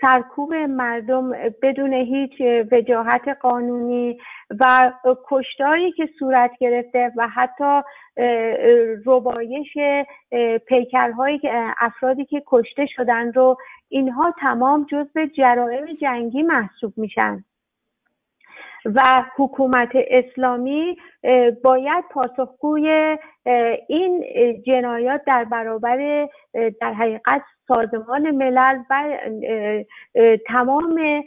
سرکوب 0.00 0.54
مردم 0.54 1.32
بدون 1.62 1.92
هیچ 1.92 2.32
وجاهت 2.72 3.28
قانونی 3.40 4.18
و 4.60 4.92
کشتاری 5.28 5.92
که 5.92 6.08
صورت 6.18 6.50
گرفته 6.60 7.12
و 7.16 7.28
حتی 7.28 7.80
ربایش 9.06 9.78
پیکرهایی 10.66 11.38
که 11.38 11.50
افرادی 11.78 12.24
که 12.24 12.42
کشته 12.46 12.86
شدن 12.86 13.32
رو 13.32 13.56
اینها 13.88 14.34
تمام 14.40 14.86
جزء 14.90 15.26
جرائم 15.26 15.86
جنگی 15.86 16.42
محسوب 16.42 16.92
میشن. 16.96 17.44
و 18.94 19.24
حکومت 19.36 19.88
اسلامی 19.94 20.96
باید 21.64 22.04
پاسخگوی 22.10 23.18
این 23.88 24.24
جنایات 24.66 25.24
در 25.26 25.44
برابر 25.44 26.28
در 26.80 26.92
حقیقت 26.92 27.42
سازمان 27.68 28.30
ملل 28.30 28.78
و 28.90 29.18
تمام 30.46 31.22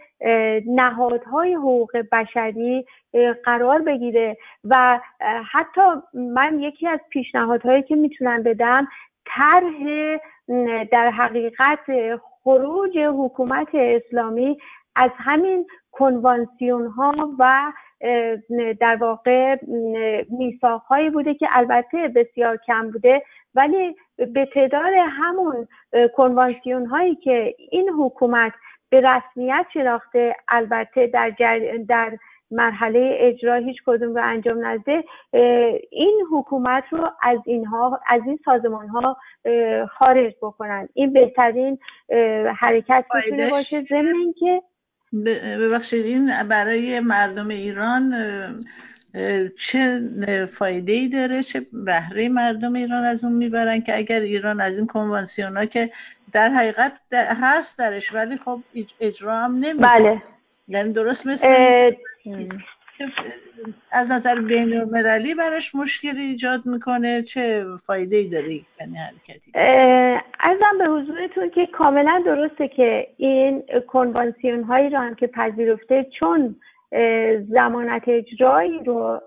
نهادهای 0.67 1.54
حقوق 1.54 1.97
بشری 2.12 2.86
قرار 3.43 3.82
بگیره 3.82 4.38
و 4.63 5.00
حتی 5.52 5.82
من 6.13 6.60
یکی 6.60 6.88
از 6.88 7.00
پیشنهادهایی 7.10 7.84
که 7.84 7.95
می‌تونم 7.95 8.43
بدم 8.43 8.88
طرح 9.26 9.74
در 10.91 11.10
حقیقت 11.12 11.80
خروج 12.43 12.97
حکومت 12.97 13.67
اسلامی 13.74 14.58
از 14.96 15.12
همین 15.18 15.68
کنوانسیون 15.92 16.88
ها 16.88 17.14
و 17.40 17.72
در 18.80 18.96
واقع 18.96 19.56
میساق 20.30 20.82
هایی 20.82 21.10
بوده 21.10 21.34
که 21.34 21.48
البته 21.52 22.08
بسیار 22.08 22.58
کم 22.58 22.92
بوده 22.92 23.24
ولی 23.56 23.96
به 24.18 24.46
تعداد 24.54 24.94
همون 25.10 25.68
کنوانسیون 26.16 26.86
هایی 26.86 27.16
که 27.16 27.56
این 27.72 27.90
حکومت 27.90 28.54
به 28.90 29.02
رسمیت 29.02 29.66
شناخته 29.74 30.36
البته 30.48 31.08
در, 31.08 31.32
در 31.88 32.18
مرحله 32.52 33.18
اجرا 33.20 33.56
هیچ 33.56 33.78
کدوم 33.86 34.16
رو 34.16 34.22
انجام 34.24 34.66
نده 34.66 35.04
این 35.92 36.24
حکومت 36.32 36.84
رو 36.92 37.08
از 37.22 37.40
اینها 37.46 38.00
از 38.08 38.22
این 38.26 38.40
سازمان 38.46 38.88
ها 38.88 39.18
خارج 39.88 40.34
بکنن. 40.42 40.90
این 40.94 41.14
بهترین 41.14 41.80
حرکت 42.56 43.06
می‌تونه 43.16 43.50
باشه 43.50 43.82
ضمن 43.82 44.16
اینکه 44.16 44.62
ببخشید 45.60 46.06
این 46.06 46.43
برای 46.43 47.00
مردم 47.00 47.47
ایران 47.47 48.13
چه 49.58 50.02
فایده 50.52 50.93
ای 50.93 51.08
داره؟ 51.08 51.43
چه 51.43 51.65
بهره 51.74 52.30
مردم 52.30 52.74
ایران 52.74 53.04
از 53.04 53.24
اون 53.24 53.34
می‌برن 53.34 53.82
که 53.82 53.97
اگر 53.97 54.19
ایران 54.19 54.62
از 54.62 54.78
این 54.78 54.88
کنوانسیون 54.88 55.58
ها 55.58 55.65
که 55.65 55.91
در 56.32 56.50
حقیقت 56.50 56.93
هست 57.13 57.78
درش 57.78 58.13
ولی 58.13 58.38
خب 58.38 58.62
اجرا 59.00 59.38
هم 59.38 59.52
نمیده 59.52 59.88
بله. 59.88 60.24
یعنی 60.67 60.93
درست 60.93 61.28
مثل 61.28 61.47
از 63.91 64.12
نظر 64.12 64.41
بین 64.41 64.74
المللی 64.74 65.36
براش 65.36 65.76
مشکلی 65.76 66.21
ایجاد 66.21 66.65
می‌کنه. 66.65 67.21
چه 67.21 67.65
فایده 67.86 68.17
ای 68.17 68.28
داره 68.28 68.54
یک 68.54 68.65
چنین 68.80 68.95
حرکتی؟ 68.95 69.52
ارزم 70.39 70.78
به 70.78 70.86
حضورتون 70.86 71.50
که 71.50 71.65
کاملا 71.65 72.24
درسته 72.26 72.67
که 72.67 73.08
این 73.17 73.63
کنوانسیون 73.88 74.63
هایی 74.63 74.89
رو 74.89 74.97
هم 74.97 75.15
که 75.15 75.28
پذیرفته 75.28 76.08
چون 76.19 76.56
زمانت 77.50 78.04
اجرایی 78.08 78.80
رو 78.86 79.21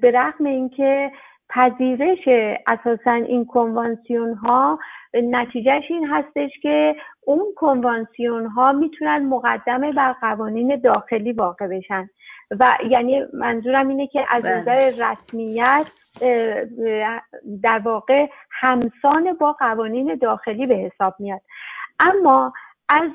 به 0.00 0.10
رغم 0.14 0.46
اینکه 0.46 1.10
پذیرش 1.48 2.28
اساسا 2.66 3.12
این 3.12 3.44
کنوانسیون 3.44 4.34
ها 4.34 4.78
نتیجهش 5.14 5.84
این 5.90 6.06
هستش 6.06 6.50
که 6.62 6.96
اون 7.20 7.46
کنوانسیون 7.56 8.46
ها 8.46 8.72
می‌تونن 8.72 9.26
مقدمه 9.26 9.92
بر 9.92 10.12
قوانین 10.12 10.76
داخلی 10.76 11.32
واقع 11.32 11.66
بشن. 11.66 12.10
و 12.50 12.74
یعنی 12.90 13.22
منظورم 13.32 13.88
اینه 13.88 14.06
که 14.06 14.24
از 14.28 14.42
بله. 14.42 14.60
نظر 14.60 14.90
رسمیت 14.90 15.90
در 17.62 17.78
واقع 17.78 18.26
همسان 18.50 19.32
با 19.40 19.52
قوانین 19.52 20.14
داخلی 20.14 20.66
به 20.66 20.74
حساب 20.74 21.14
میاد 21.18 21.40
اما 22.00 22.52
از 22.88 23.10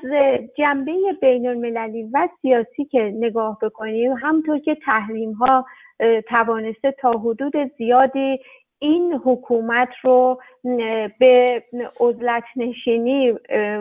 جنبه 0.58 0.92
بین 1.20 1.48
المللی 1.48 2.02
و 2.12 2.28
سیاسی 2.42 2.84
که 2.84 3.12
نگاه 3.14 3.58
بکنیم 3.62 4.12
همطور 4.12 4.58
که 4.58 4.74
تحریم 4.74 5.32
ها 5.32 5.66
توانسته 6.28 6.92
تا 7.00 7.10
حدود 7.10 7.54
زیادی 7.78 8.40
این 8.78 9.20
حکومت 9.24 9.88
رو 10.02 10.40
به 11.18 11.64
عزلت 12.00 12.44
نشینی 12.56 13.34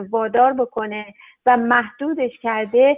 وادار 0.10 0.54
بکنه 0.54 1.06
و 1.46 1.58
محدودش 1.58 2.40
کرده 2.42 2.98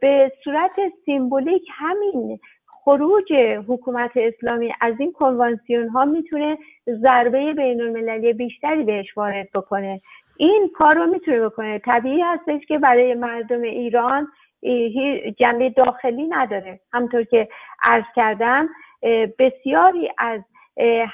به 0.00 0.32
صورت 0.44 0.70
سیمبولیک 1.04 1.62
همین 1.70 2.40
خروج 2.66 3.32
حکومت 3.68 4.10
اسلامی 4.16 4.72
از 4.80 4.94
این 4.98 5.12
کنوانسیون 5.12 5.88
ها 5.88 6.04
می‌تونه 6.04 6.58
ضربه 6.88 7.52
بین 7.52 7.80
المللی 7.80 8.32
بیشتری 8.32 8.82
بهش 8.82 9.16
وارد 9.16 9.48
بکنه. 9.54 10.00
این 10.36 10.70
کار 10.74 10.94
رو 10.94 11.06
می‌تونه 11.06 11.40
بکنه. 11.40 11.78
طبیعی 11.78 12.20
هستش 12.20 12.66
که 12.66 12.78
برای 12.78 13.14
مردم 13.14 13.62
ایران 13.62 14.28
جنبه 15.38 15.70
داخلی 15.70 16.26
نداره. 16.26 16.80
همطور 16.92 17.24
که 17.24 17.48
عرض 17.82 18.04
کردم 18.16 18.68
بسیاری 19.38 20.10
از 20.18 20.40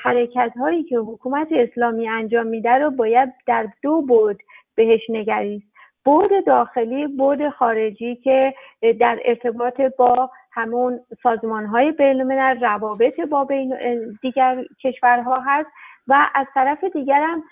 حرکت 0.02 0.52
هایی 0.60 0.82
که 0.82 0.96
حکومت 0.96 1.48
اسلامی 1.50 2.08
انجام 2.08 2.46
میده 2.46 2.70
رو 2.70 2.90
باید 2.90 3.32
در 3.46 3.68
دو 3.82 4.02
بود 4.02 4.42
بهش 4.74 5.00
نگریست. 5.08 5.69
بود 6.04 6.30
داخلی 6.46 7.06
بود 7.06 7.48
خارجی 7.48 8.16
که 8.16 8.54
در 9.00 9.20
ارتباط 9.24 9.80
با 9.80 10.30
همون 10.52 11.00
سازمان 11.22 11.66
های 11.66 11.92
بین 11.92 12.30
روابط 12.62 13.20
با 13.20 13.44
بین 13.44 13.74
دیگر 14.22 14.64
کشورها 14.84 15.40
هست 15.46 15.70
و 16.06 16.28
از 16.34 16.46
طرف 16.54 16.84
دیگر 16.84 17.22
هم 17.22 17.42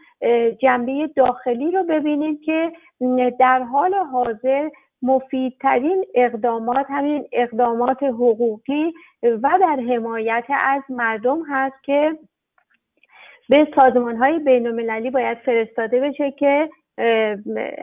جنبه 0.61 1.11
داخلی 1.17 1.71
رو 1.71 1.85
ببینید 1.85 2.41
که 2.43 2.73
در 3.39 3.63
حال 3.63 3.95
حاضر 3.95 4.69
مفیدترین 5.03 6.05
اقدامات 6.15 6.87
همین 6.89 7.29
اقدامات 7.33 8.03
حقوقی 8.03 8.93
و 9.23 9.59
در 9.61 9.81
حمایت 9.89 10.45
از 10.49 10.83
مردم 10.89 11.43
هست 11.49 11.85
که 11.85 12.19
به 13.49 13.69
سازمان 13.77 14.17
های 14.17 14.39
بین 14.39 15.11
باید 15.11 15.39
فرستاده 15.39 16.01
بشه 16.01 16.31
که 16.31 16.71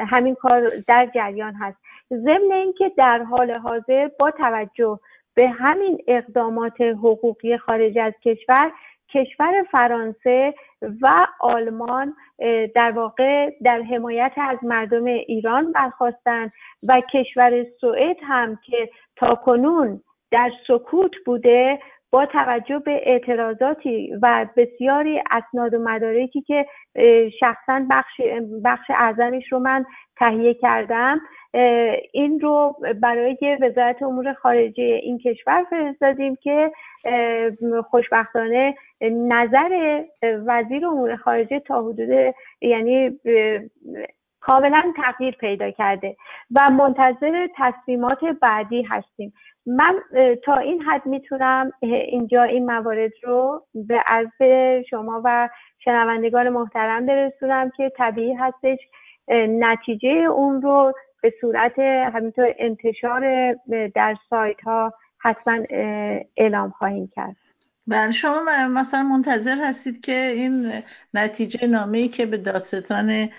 همین 0.09 0.36
کار 0.36 0.72
در 0.88 1.09
جریان 1.16 1.53
هست. 1.53 1.78
ضمن 2.13 2.51
اینکه 2.51 2.91
در 2.97 3.24
حال 3.24 3.51
حاضر 3.51 4.09
با 4.20 4.32
توجه 4.32 4.99
به 5.36 5.49
همین 5.49 6.03
اقدامات 6.07 6.82
حقوقی 6.82 7.57
خارج 7.57 7.97
از 7.97 8.13
کشور 8.24 8.72
کشور 9.09 9.66
فرانسه 9.72 10.53
و 11.01 11.28
آلمان 11.39 12.16
در 12.76 12.91
واقع 12.91 13.49
در 13.63 13.82
حمایت 13.82 14.32
از 14.38 14.57
مردم 14.63 15.05
ایران 15.05 15.72
برخواستند 15.72 16.51
و 16.88 17.01
کشور 17.13 17.66
سوئد 17.82 18.18
هم 18.24 18.59
که 18.66 18.89
تا 19.16 19.36
کنون 19.36 20.01
در 20.32 20.51
سکوت 20.68 21.11
بوده 21.26 21.80
با 22.12 22.26
توجه 22.26 22.80
به 22.80 23.01
اعتراضاتی 23.03 24.14
و 24.22 24.45
بسیاری 24.58 25.22
اسناد 25.32 25.74
و 25.74 25.80
مدارکی 25.80 26.41
که 26.41 26.66
شخصا 27.39 27.86
بخش, 27.89 28.22
بخش 28.64 28.89
اعظمش 28.89 29.51
رو 29.51 29.60
من 29.60 29.86
تهیه 30.20 30.53
کردم 30.53 31.22
این 32.12 32.39
رو 32.39 32.76
برای 33.01 33.58
وزارت 33.62 34.03
امور 34.03 34.34
خارجه 34.34 34.84
این 34.84 35.18
کشور 35.18 35.66
فرستادیم 35.70 36.36
که 36.36 36.72
خوشبختانه 37.89 38.76
نظر 39.12 40.03
وزیر 40.24 40.86
امور 40.86 41.16
خارجه 41.16 41.60
تا 41.60 41.82
حدود 41.82 42.34
یعنی 42.62 43.20
کاملا 44.39 44.93
تغییر 45.03 45.36
پیدا 45.36 45.72
کرده 45.72 46.16
و 46.56 46.70
منتظر 46.70 47.47
تصمیمات 47.58 48.20
بعدی 48.41 48.82
هستیم. 48.82 49.34
من 49.66 49.99
تا 50.45 50.57
این 50.57 50.82
حد 50.82 51.05
می‌تونم 51.05 51.72
اینجا 51.82 52.43
این 52.43 52.66
موارد 52.66 53.11
رو 53.24 53.66
به 53.74 54.03
عرض 54.07 54.41
شما 54.89 55.22
و 55.26 55.49
شنوندگان 55.80 56.49
محترم 56.49 57.05
برسونم 57.05 57.72
که 57.78 57.91
طبیعی 57.97 58.34
هستش 58.34 58.78
نتیجه 59.49 60.09
اون 60.09 60.61
رو 60.61 60.93
به 61.22 61.34
صورت 61.41 61.80
همینطور 61.80 62.55
انتشار 62.59 63.53
در 63.95 64.16
سایت 64.30 64.61
ها 64.61 64.93
حتما 65.18 65.59
اعلام 66.38 66.70
خواهیم 66.70 67.11
کرد. 67.16 67.36
بله 67.88 68.11
شما 68.11 68.41
مثلا 68.70 69.03
منتظر 69.03 69.57
هستید 69.63 70.01
که 70.01 70.32
این 70.36 70.72
نتیجه 71.13 71.68
نامه 71.68 71.97
ای 71.97 72.07
که 72.07 72.26
به 72.26 72.38
دادستان 72.38 73.30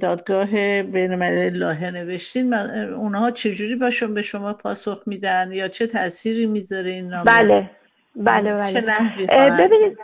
دادگاه 0.00 0.82
بین 0.82 1.22
لاهه 1.48 1.90
نوشتین 1.90 2.54
اونها 2.54 3.30
چجوری 3.30 3.76
باشون 3.76 4.14
به 4.14 4.22
شما 4.22 4.52
پاسخ 4.52 5.02
میدن 5.06 5.52
یا 5.52 5.68
چه 5.68 5.86
تأثیری 5.86 6.46
می‌ذاره 6.46 6.90
این 6.90 7.08
نامه؟ 7.08 7.24
بله 7.24 7.70
بله 8.16 8.54
بله. 8.54 9.66
ببینید 9.66 9.98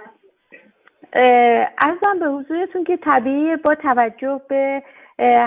ارزم 1.78 2.18
به 2.20 2.26
حضورتون 2.26 2.84
که 2.84 2.96
طبیعی 2.96 3.56
با 3.56 3.74
توجه 3.74 4.40
به 4.48 4.82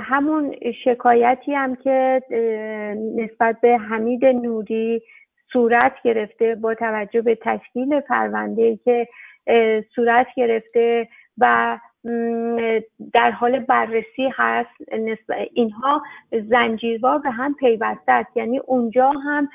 همون 0.02 0.56
شکایتی 0.84 1.54
هم 1.54 1.76
که 1.76 2.22
نسبت 3.16 3.62
به 3.62 3.78
حمید 3.78 4.26
نوری 4.26 5.02
صورت 5.54 5.94
گرفته 6.04 6.56
با 6.56 6.76
توجه 6.76 7.22
به 7.22 7.36
تشکیل 7.36 8.00
پرونده 8.00 8.80
که 8.86 9.08
صورت 9.96 10.28
گرفته 10.36 11.08
و 11.38 11.78
در 13.14 13.32
حال 13.32 13.60
بررسی 13.60 14.30
هست 14.34 14.70
اینها 15.54 16.04
زنجیروار 16.50 17.18
به 17.20 17.30
هم 17.30 17.54
پیوسته 17.54 18.12
است. 18.12 18.38
یعنی 18.38 18.60
اونجا 18.60 19.12
هم 19.12 19.50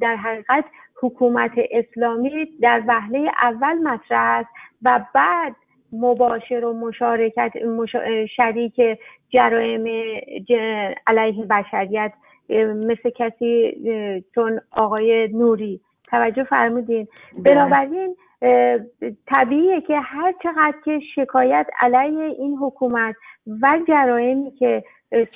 در 0.00 0.16
حقیقت 0.16 0.64
حکومت 1.02 1.52
اسلامی 1.70 2.48
در 2.60 2.82
وهله 2.86 3.30
اول 3.42 3.78
مطرح 3.78 4.38
است 4.38 4.48
و 4.82 5.00
بعد 5.14 5.56
مباشر 5.92 6.64
و 6.64 6.72
مشارکت 6.74 7.52
شریک 8.36 8.80
جرایم 9.28 9.84
علیه 11.06 11.44
بشریت 11.44 12.12
مثل 12.84 13.10
کسی 13.16 13.74
چون 14.34 14.60
آقای 14.70 15.28
نوری. 15.28 15.80
توجه 16.10 16.44
فرمودین. 16.44 17.08
بله. 17.32 17.54
بنابراین 17.54 18.16
طبیعیه 19.26 19.80
که 19.80 20.00
هر 20.00 20.34
چقدر 20.42 20.74
که 20.84 21.00
شکایت 21.14 21.66
علیه 21.80 22.24
این 22.24 22.56
حکومت 22.56 23.14
و 23.62 23.78
جرائمی 23.88 24.50
که 24.50 24.84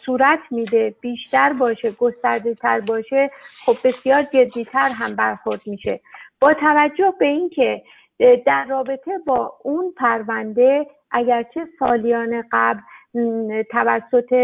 صورت 0.05 0.39
میده 0.51 0.95
بیشتر 1.01 1.53
باشه 1.53 1.91
گسترده 1.91 2.55
تر 2.55 2.81
باشه 2.81 3.31
خب 3.65 3.77
بسیار 3.85 4.23
جدیتر 4.23 4.89
هم 4.95 5.17
برخورد 5.17 5.61
میشه. 5.67 6.01
با 6.41 6.55
توجه 6.55 7.15
به 7.21 7.27
اینکه 7.27 7.83
در 8.47 8.65
رابطه 8.65 9.19
با 9.27 9.59
اون 9.63 9.95
پرونده 9.97 10.87
اگرچه 11.11 11.69
سالیان 11.79 12.45
قبل 12.53 12.81
توسط 13.71 14.35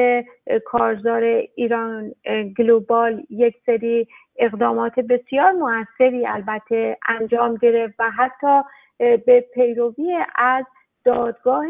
کارزار 0.64 1.22
ایران 1.54 2.14
گلوبال 2.58 3.22
یک 3.30 3.54
سری 3.66 4.08
اقدامات 4.38 5.00
بسیار 5.00 5.52
موثری 5.52 6.26
البته 6.26 6.98
انجام 7.08 7.54
گرفت 7.56 7.94
و 7.98 8.10
حتی 8.10 8.62
به 8.98 9.40
پیروی 9.54 10.18
از 10.36 10.64
دادگاه 11.04 11.66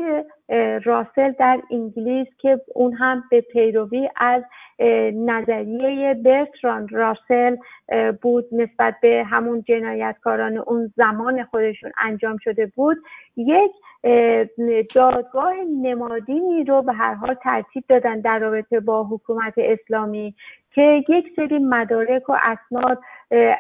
راسل 0.85 1.33
در 1.39 1.61
انگلیس 1.71 2.27
که 2.39 2.61
اون 2.75 2.93
هم 2.93 3.25
به 3.31 3.41
پیروی 3.41 4.09
از 4.17 4.43
نظریه 5.15 6.15
برتران 6.15 6.89
راسل 6.89 7.57
بود 8.23 8.49
نسبت 8.53 8.95
به 9.03 9.25
همون 9.25 9.63
جنایتکاران 9.63 10.59
اون 10.59 10.93
زمان 10.97 11.45
خودشون 11.45 11.93
انجام 11.99 12.37
شده 12.37 12.67
بود. 12.67 12.97
یک 13.37 13.73
دادگاه 14.95 15.55
نمادینی 15.83 16.65
رو 16.65 16.83
به 16.83 16.93
هر 16.93 17.15
حال 17.15 17.35
ترتیب 17.35 17.85
دادن 17.89 18.21
در 18.21 18.39
رابطه 18.39 18.81
با 18.81 19.05
حکومت 19.05 19.55
اسلامی. 19.57 20.35
که 20.71 21.05
یک 21.09 21.33
سری 21.37 21.59
مدارک 21.59 22.31
و 22.31 22.37
اسناد 22.43 23.01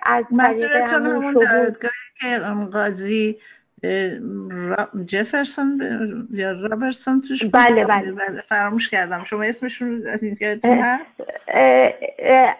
از 0.02 0.24
طریق 0.38 0.76
همون 0.76 1.32
دادگاهی 1.32 1.92
که 2.20 2.38
قاضی 2.72 3.38
جفرسون 5.06 5.80
یا 6.30 6.52
رابرسون 6.52 7.20
توش 7.20 7.44
بله 7.44 7.84
بله. 7.84 8.12
بله 8.12 8.40
فراموش 8.48 8.88
کردم. 8.88 9.22
شما 9.24 9.42
اسمشون 9.42 10.02
هست؟ 10.64 11.24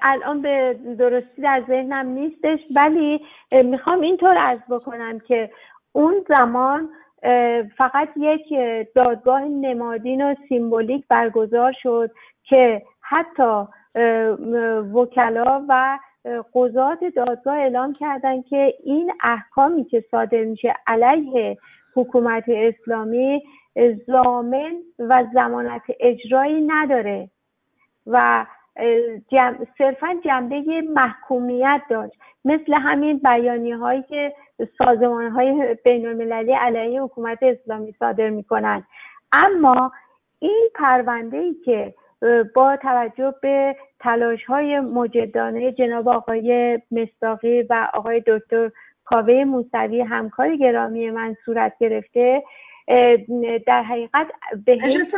الان 0.03 0.43
به 0.43 0.77
درستی 0.99 1.43
در 1.43 1.65
ذهنم 1.69 2.07
نیستش 2.07 2.59
ولی 2.77 3.21
می‌خوام 3.53 4.01
اینطور 4.01 4.37
از 4.39 4.59
بکنم 4.71 5.19
که 5.19 5.51
اون 5.93 6.25
زمان 6.29 6.89
فقط 7.77 8.09
یک 8.17 8.43
دادگاه 8.95 9.45
نمادین 9.45 10.23
و 10.23 10.35
سیمبولیک 10.49 11.05
برگزار 11.09 11.73
شد 11.83 12.11
که 12.43 12.83
حتی 13.01 13.65
وکلا 14.93 15.65
و 15.69 15.99
قضات 16.55 17.05
دادگاه 17.05 17.57
اعلام 17.57 17.93
کردن 17.93 18.43
که 18.43 18.75
این 18.85 19.13
احکامی 19.23 19.85
که 19.85 20.05
صادر 20.11 20.45
میشه 20.45 20.75
علیه 20.87 21.59
حکومت 21.95 22.45
اسلامی 22.49 23.43
زامن 24.07 24.75
و 24.99 25.25
زمانت 25.35 25.83
اجرایی 26.01 26.61
نداره 26.67 27.31
و 28.07 28.47
جم... 29.29 29.67
صرفا 29.79 30.15
جنبه 30.25 30.83
محکومیت 30.95 31.83
داشت. 31.91 32.19
مثل 32.45 32.75
همین 32.75 33.19
بیانی 33.19 33.73
هایی 33.73 34.03
که 34.03 34.35
سازمان 34.85 35.31
های 35.31 35.77
بین 35.85 36.07
المللی 36.07 36.53
علیه 36.53 37.03
حکومت 37.03 37.39
اسلامی 37.43 37.95
صادر 37.99 38.31
می‌کنند 38.31 38.87
اما 39.33 39.93
این 40.39 40.69
پرونده 40.75 41.37
ای 41.37 41.55
که 41.55 41.95
با 42.55 42.77
توجه 42.83 43.35
به 43.43 43.77
تلاش 44.01 44.45
های 44.45 44.81
مجدانه 44.81 45.71
جناب 45.71 46.09
آقای 46.09 46.79
مستاقی 46.91 47.63
و 47.63 47.89
آقای 47.95 48.23
دکتر 48.27 48.71
کاوه 49.05 49.45
موسوی 49.45 50.01
همکار 50.01 50.57
گرامی 50.57 51.11
من 51.11 51.37
صورت 51.45 51.73
گرفته 51.81 52.43
در 53.67 53.83
حقیقت 53.83 54.27
به 54.67 54.73
حیث 54.73 55.15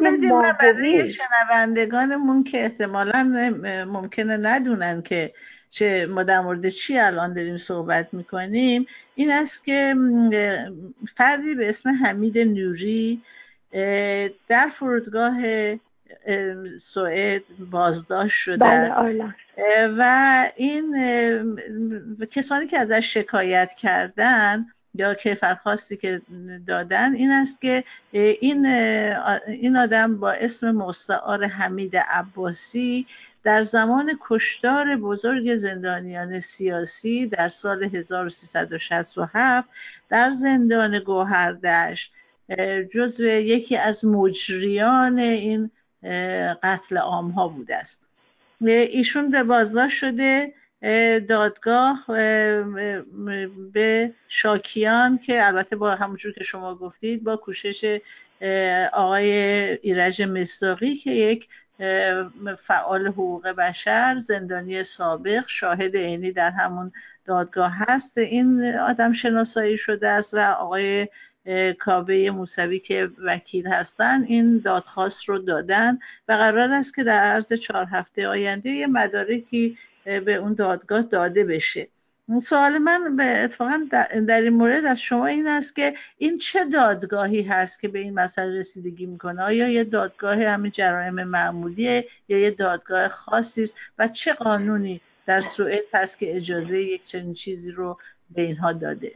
برای 0.61 1.09
شنوندگانمون 1.09 2.45
که 2.45 2.63
احتمالا 2.63 3.55
ممکنه 3.89 4.37
ندونن 4.37 5.03
که 5.03 5.33
چه 5.69 6.07
ما 6.07 6.23
در 6.23 6.41
مورد 6.41 6.69
چی 6.69 6.99
الان 6.99 7.35
داریم 7.35 7.59
صحبت 7.59 8.09
می‌کنیم. 8.13 8.87
این 9.15 9.33
است 9.33 9.65
که 9.65 9.95
فردی 11.17 11.55
به 11.55 11.69
اسم 11.69 11.91
حمید 11.91 12.39
نوری 12.39 13.23
در 14.49 14.69
فرودگاه 14.73 15.37
سوئد 16.79 17.43
بازداشت 17.71 18.37
شده. 18.37 18.59
بله 18.59 19.35
و 19.99 20.51
این 20.57 20.97
کسانی 22.31 22.67
که 22.67 22.79
ازش 22.79 23.15
شکایت 23.15 23.75
کردن 23.75 24.67
یا 24.95 25.15
کیفرخواستی 25.15 25.97
که 25.97 26.23
دادن 26.67 27.15
این 27.15 27.31
است 27.31 27.61
که 27.61 27.85
این 28.13 28.67
این 29.47 29.77
آدم 29.77 30.17
با 30.17 30.31
اسم 30.33 30.71
مستعار 30.71 31.45
حمید 31.45 31.97
عباسی 31.97 33.07
در 33.45 33.63
زمان 33.63 34.19
کشتار 34.21 34.97
بزرگ 34.97 35.57
زندانیان 35.57 36.41
سیاسی 36.41 37.27
در 37.27 37.49
سال 37.49 37.85
1367 37.85 39.69
در 40.09 40.31
زندان 40.31 40.99
گوهردشت 40.99 42.13
جزو 42.95 43.25
یکی 43.25 43.77
از 43.77 44.05
مجریان 44.05 45.19
این 45.19 45.71
قتل 46.63 46.97
عام 46.99 47.31
ها 47.31 47.49
بوده 47.49 47.77
است. 47.77 48.03
ایشون 48.61 49.31
به 49.31 49.43
بازداشت 49.43 49.99
شده 49.99 50.55
دادگاه 51.29 52.05
به 53.73 54.13
شاکیان 54.29 55.19
که 55.19 55.47
البته 55.47 55.77
با 55.77 55.95
همونجور 55.95 56.33
که 56.33 56.45
شما 56.45 56.75
گفتید 56.75 57.25
با 57.25 57.37
کوشش 57.37 58.01
آقای 58.93 59.33
ایرج 59.83 60.23
مستاقی 60.23 60.97
که 60.97 61.11
یک 61.11 61.49
فعال 62.63 63.07
حقوق 63.07 63.49
بشر 63.49 64.17
زندانی 64.17 64.83
سابق 64.83 65.45
شاهد 65.47 65.97
عینی 65.97 66.33
در 66.33 66.51
همون 66.51 66.93
دادگاه 67.27 67.73
هست. 67.79 68.19
این 68.19 68.75
آدم 68.75 69.13
شناسایی 69.13 69.79
شده 69.79 70.09
است 70.09 70.35
و 70.35 70.39
آقای 70.39 71.09
کابه 71.78 72.30
موسوی 72.30 72.78
که 72.78 73.11
وکیل 73.24 73.66
هستن 73.66 74.24
این 74.24 74.59
دادخواست 74.59 75.28
رو 75.28 75.38
دادن 75.38 75.99
و 76.28 76.32
قرار 76.32 76.72
است 76.72 76.95
که 76.95 77.05
در 77.05 77.22
عرض 77.22 77.53
چهار 77.53 77.86
هفته 77.93 78.28
آینده 78.28 78.70
یه 78.70 78.86
مدارکی 78.86 79.78
به 80.05 80.34
اون 80.34 80.55
دادگاه 80.55 81.03
داده 81.03 81.45
بشه. 81.45 81.88
سوال 82.38 82.78
من 82.78 83.16
به 83.16 83.24
اتفاقا 83.24 83.86
در 84.26 84.41
این 84.41 84.49
مورد 84.49 84.84
از 84.84 85.01
شما 85.01 85.26
این 85.26 85.49
است 85.49 85.76
که 85.76 85.95
این 86.18 86.38
چه 86.38 86.64
دادگاهی 86.64 87.43
هست 87.43 87.80
که 87.80 87.88
به 87.88 87.99
این 87.99 88.14
مسئله 88.14 88.59
رسیدگی 88.59 89.07
می‌کنه؟ 89.07 89.43
آیا 89.43 89.68
یه 89.68 89.84
دادگاه 89.84 90.45
همین 90.45 90.72
جرایم 90.72 91.24
معمولیه 91.24 92.09
یا 92.28 92.38
یه 92.38 92.51
دادگاه 92.51 93.09
خاصی 93.09 93.62
است؟ 93.62 93.76
و 93.99 94.09
چه 94.09 94.32
قانونی 94.32 95.01
در 95.26 95.41
سوئد 95.41 95.84
هست 95.95 96.18
که 96.18 96.36
اجازه 96.36 96.80
یک 96.80 97.07
چنین 97.07 97.34
چیزی 97.34 97.70
رو 97.72 97.99
به 98.30 98.43
اینها 98.43 98.72
داده؟ 98.72 99.12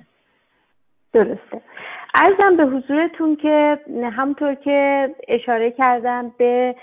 درسته. 1.14 1.62
ارزم 2.14 2.56
به 2.56 2.64
حضورتون 2.64 3.36
که 3.36 3.78
همطور 4.12 4.54
که 4.54 5.08
اشاره 5.28 5.70
کردم 5.70 6.34
به 6.38 6.74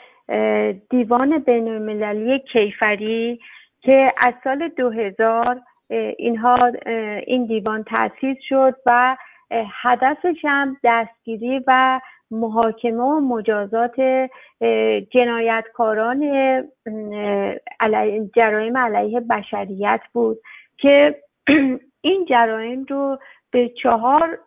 دیوان 0.89 1.39
بین 1.39 1.67
المللی 1.67 2.39
کیفری 2.39 3.39
که 3.81 4.13
از 4.17 4.33
سال 4.43 4.67
2000 4.67 5.61
اینها 6.17 6.71
این 7.27 7.45
دیوان 7.45 7.83
تأسیس 7.83 8.37
شد 8.49 8.75
و 8.85 9.17
هدفش 9.83 10.37
هم 10.43 10.77
دستگیری 10.83 11.63
و 11.67 12.01
محاکمه 12.31 13.03
و 13.03 13.19
مجازات 13.19 13.95
جنایتکاران 15.09 16.19
جرایم 18.35 18.77
علیه 18.77 19.19
بشریت 19.19 20.01
بود 20.13 20.39
که 20.77 21.15
این 22.01 22.25
جرایم 22.25 22.85
رو 22.89 23.17
به 23.51 23.69
چهار 23.69 24.39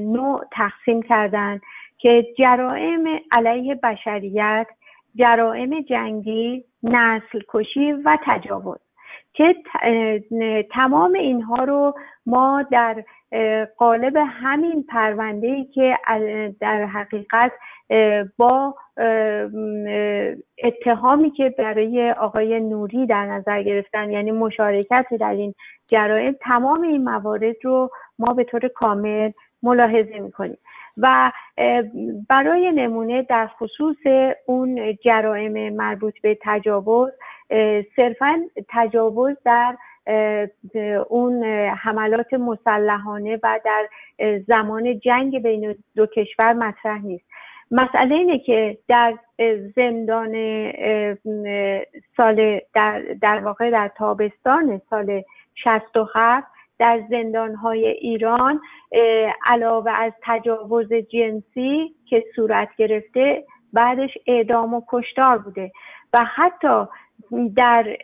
نوع 0.00 0.44
تقسیم 0.52 1.02
کردن 1.02 1.60
که 1.98 2.26
جرائم 2.38 3.20
علیه 3.32 3.74
بشریت 3.74 4.66
جرائم 5.16 5.80
جنگی 5.80 6.64
نسل 6.82 7.40
کشی 7.48 7.92
و 7.92 8.18
تجاوز. 8.26 8.78
که 9.32 9.56
تمام 10.70 11.12
اینها 11.12 11.64
رو 11.64 11.94
ما 12.26 12.62
در 12.70 13.04
قالب 13.78 14.16
همین 14.16 14.84
پرونده 14.88 15.46
ای 15.46 15.64
که 15.64 15.98
در 16.60 16.84
حقیقت 16.84 17.52
با 18.36 18.74
اتهامی 20.62 21.30
که 21.30 21.54
برای 21.58 22.10
آقای 22.10 22.60
نوری 22.60 23.06
در 23.06 23.26
نظر 23.26 23.62
گرفتن 23.62 24.10
یعنی 24.10 24.32
مشارکت 24.32 25.06
در 25.20 25.30
این 25.32 25.54
جرائم 25.86 26.36
تمام 26.40 26.82
این 26.82 27.04
موارد 27.04 27.56
رو 27.64 27.90
ما 28.18 28.34
به 28.34 28.44
طور 28.44 28.68
کامل 28.68 29.30
ملاحظه 29.62 30.18
می‌کنیم. 30.18 30.58
و 30.96 31.32
برای 32.28 32.72
نمونه 32.72 33.22
در 33.22 33.46
خصوص 33.46 33.96
اون 34.46 34.96
جرائم 35.04 35.74
مربوط 35.74 36.14
به 36.22 36.38
تجاوز 36.42 37.10
صرفا 37.96 38.40
تجاوز 38.68 39.36
در 39.44 39.76
اون 41.08 41.44
حملات 41.82 42.34
مسلحانه 42.34 43.38
و 43.42 43.60
در 43.64 43.88
زمان 44.48 45.00
جنگ 45.00 45.42
بین 45.42 45.74
دو 45.96 46.06
کشور 46.06 46.52
مطرح 46.52 47.02
نیست. 47.02 47.24
مسئله 47.70 48.14
اینه 48.14 48.38
که 48.38 48.78
در 48.88 49.14
زندان 49.76 50.32
سال 52.16 52.60
در, 52.74 53.00
در 53.22 53.38
واقع 53.38 53.70
در 53.70 53.90
تابستان 53.96 54.80
سال 54.90 55.22
67 55.54 56.46
در 56.78 57.02
زندانهای 57.10 57.86
ایران 57.86 58.60
علاوه 59.46 59.90
از 59.90 60.12
تجاوز 60.22 60.92
جنسی 60.92 61.94
که 62.06 62.24
صورت 62.36 62.68
گرفته 62.78 63.44
بعدش 63.72 64.18
اعدام 64.26 64.74
و 64.74 64.82
کشتار 64.88 65.38
بوده. 65.38 65.72
و 66.12 66.24
حتی 66.34 66.86
در 67.56 67.96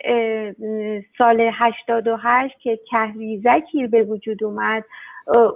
سال 1.19 1.51
88 1.53 2.59
که 2.59 2.81
کهریزکی 2.91 3.87
به 3.87 4.03
وجود 4.03 4.45
اومد 4.45 4.85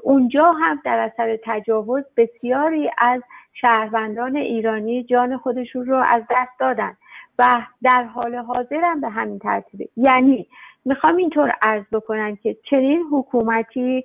اونجا 0.03 0.53
هم 0.53 0.81
در 0.85 0.99
اثر 0.99 1.39
تجاوز 1.45 2.05
بسیاری 2.17 2.91
از 2.99 3.23
شهروندان 3.53 4.37
ایرانی 4.37 5.05
جان 5.05 5.39
خودشون 5.39 5.87
رو 5.87 5.97
از 5.97 6.23
دست 6.31 6.59
دادن 6.61 6.97
و 7.39 7.63
در 7.83 8.05
حال 8.05 8.35
حاضر 8.35 8.81
هم 8.83 9.01
به 9.01 9.09
همین 9.09 9.39
ترتیبه. 9.39 9.89
یعنی 9.97 10.47
می‌خوام 10.85 11.17
اینطور 11.17 11.53
عرض 11.63 11.85
بکنم 11.93 12.37
که 12.37 12.57
چنین 12.71 13.05
حکومتی 13.13 14.05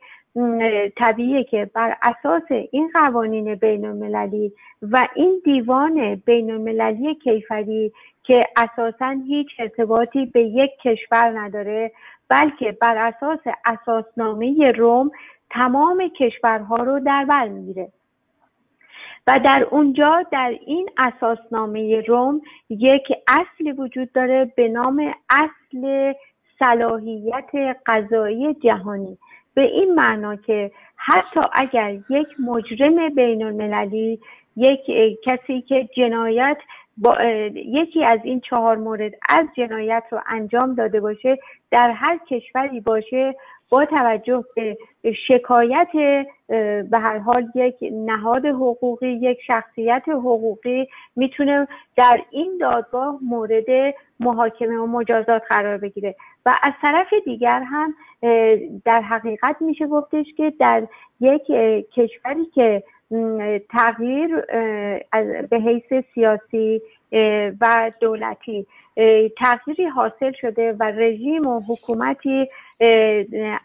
طبیعیه 0.97 1.43
که 1.43 1.71
بر 1.73 1.97
اساس 2.01 2.43
این 2.71 2.91
قوانین 2.93 3.55
بین 3.55 3.85
المللی 3.85 4.53
و 4.81 5.07
این 5.15 5.41
دیوان 5.45 6.15
بین 6.15 6.51
المللی 6.51 7.15
کیفری 7.15 7.93
که 8.23 8.47
اساسا 8.57 9.15
هیچ 9.27 9.47
ارتباطی 9.59 10.25
به 10.25 10.41
یک 10.41 10.71
کشور 10.83 11.39
نداره 11.39 11.91
بلکه 12.29 12.71
بر 12.71 12.97
اساس 12.97 13.39
اساسنامه 13.65 14.71
روم 14.71 15.11
تمام 15.49 16.07
کشورها 16.19 16.75
رو 16.75 16.99
در 16.99 17.25
بر 17.25 17.47
می‌گیره. 17.47 17.91
و 19.27 19.39
در 19.39 19.67
اونجا 19.71 20.25
در 20.31 20.53
این 20.65 20.89
اساسنامه 20.97 22.01
روم 22.01 22.41
یک 22.69 23.03
اصلی 23.27 23.71
وجود 23.71 24.11
داره 24.11 24.53
به 24.55 24.67
نام 24.67 25.13
اصل 25.29 26.13
صلاحیت 26.59 27.49
قضایی 27.85 28.53
جهانی. 28.53 29.17
به 29.53 29.61
این 29.61 29.95
معنا 29.95 30.35
که 30.35 30.71
حتی 30.95 31.39
اگر 31.53 31.97
یک 32.09 32.27
مجرم 32.39 33.09
بین 33.15 33.43
المللی 33.43 34.19
یک 34.55 34.79
کسی 35.23 35.61
که 35.61 35.89
جنایت 35.97 36.57
با 36.97 37.23
یکی 37.55 38.03
از 38.05 38.19
این 38.23 38.39
چهار 38.41 38.77
مورد 38.77 39.11
از 39.29 39.45
جنایت 39.57 40.03
رو 40.11 40.21
انجام 40.27 40.75
داده 40.75 40.99
باشه 40.99 41.37
در 41.71 41.91
هر 41.91 42.19
کشوری 42.29 42.79
باشه 42.79 43.35
با 43.69 43.85
توجه 43.85 44.43
به 44.55 45.13
شکایت 45.27 45.87
به 46.89 46.99
هر 46.99 47.17
حال 47.17 47.51
یک 47.55 47.75
نهاد 47.91 48.45
حقوقی 48.45 49.07
یک 49.07 49.37
شخصیت 49.47 50.03
حقوقی 50.07 50.87
می‌تونه 51.15 51.67
در 51.95 52.21
این 52.29 52.57
دادگاه 52.61 53.19
مورد 53.21 53.95
محاکمه 54.19 54.77
و 54.77 54.85
مجازات 54.85 55.41
قرار 55.49 55.77
بگیره. 55.77 56.15
و 56.45 56.53
از 56.63 56.73
طرف 56.81 57.13
دیگر 57.25 57.63
هم 57.63 57.93
در 58.85 59.01
حقیقت 59.01 59.55
میشه 59.59 59.87
گفتش 59.87 60.25
که 60.37 60.53
در 60.59 60.87
یک 61.19 61.45
کشوری 61.95 62.45
که 62.45 62.83
تغییر 63.69 64.41
به 65.49 65.57
حیث 65.57 66.03
سیاسی 66.13 66.81
و 67.61 67.91
دولتی. 68.01 68.67
تغییری 69.37 69.85
حاصل 69.85 70.31
شده 70.41 70.73
و 70.73 70.83
رژیم 70.83 71.47
و 71.47 71.61
حکومتی 71.67 72.49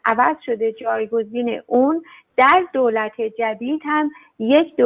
عوض 0.04 0.36
شده 0.46 0.72
جایگزین 0.72 1.60
اون. 1.66 2.02
در 2.36 2.64
دولت 2.72 3.20
جدید 3.20 3.82
هم 3.84 4.10
یک 4.38 4.76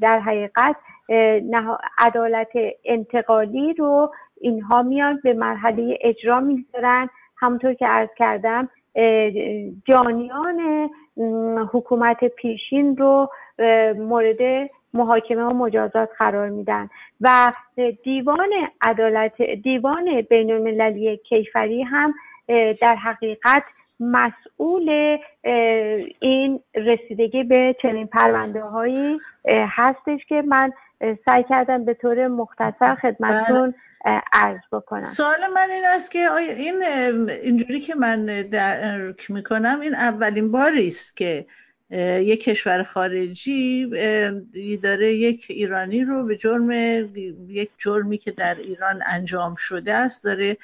در 0.00 0.18
حقیقت 0.20 0.76
عدالت 1.98 2.52
انتقالی 2.84 3.72
رو 3.72 4.12
اینها 4.40 4.82
میان 4.82 5.20
به 5.24 5.34
مرحله 5.34 5.98
اجرا 6.00 6.40
می‌ذارن 6.40 7.08
همونطور 7.36 7.74
که 7.74 7.86
عرض 7.86 8.08
کردم 8.16 8.68
جانیان 9.84 10.90
حکومت 11.72 12.24
پیشین 12.24 12.96
رو 12.96 13.30
مورد 13.96 14.70
محاکمه 14.94 15.42
و 15.42 15.54
مجازات 15.54 16.08
قرار 16.18 16.48
میدن. 16.48 16.90
و 17.20 17.52
دیوان 18.04 18.50
عدالت 18.80 19.42
دیوان 19.42 20.22
بین 20.22 20.52
المللی 20.52 21.16
کیفری 21.16 21.82
هم 21.82 22.14
در 22.80 22.94
حقیقت 22.94 23.62
مسئول 24.00 25.18
این 26.20 26.60
رسیدگی 26.74 27.44
به 27.44 27.76
چنین 27.82 28.06
پرونده 28.06 28.62
هایی 28.62 29.18
هستش 29.48 30.20
که 30.28 30.42
من 30.42 30.72
سعی 31.24 31.44
کردم 31.48 31.84
به 31.84 31.94
طور 31.94 32.28
مختصر 32.28 32.94
خدمتتون 32.94 33.74
عرض 34.32 34.60
بکنم. 34.72 35.04
سوال 35.04 35.46
من 35.54 35.70
این 35.70 35.84
است 35.86 36.10
که 36.10 36.28
آیا 36.28 36.52
این 36.52 36.82
اینجوری 37.42 37.80
که 37.80 37.94
من 37.94 38.26
درک 38.26 39.30
می‌کنم 39.30 39.80
این 39.80 39.94
اولین 39.94 40.52
باری 40.52 40.88
است 40.88 41.16
که 41.16 41.46
یک 42.20 42.44
کشور 42.44 42.82
خارجی 42.82 43.86
داره 44.82 45.14
یک 45.14 45.46
ایرانی 45.48 46.04
رو 46.04 46.24
به 46.24 46.36
جرم 46.36 46.70
یک 47.48 47.70
جرمی 47.78 48.18
که 48.18 48.30
در 48.30 48.54
ایران 48.54 49.02
انجام 49.06 49.54
شده 49.54 49.94
است 49.94 50.24
داره 50.24 50.56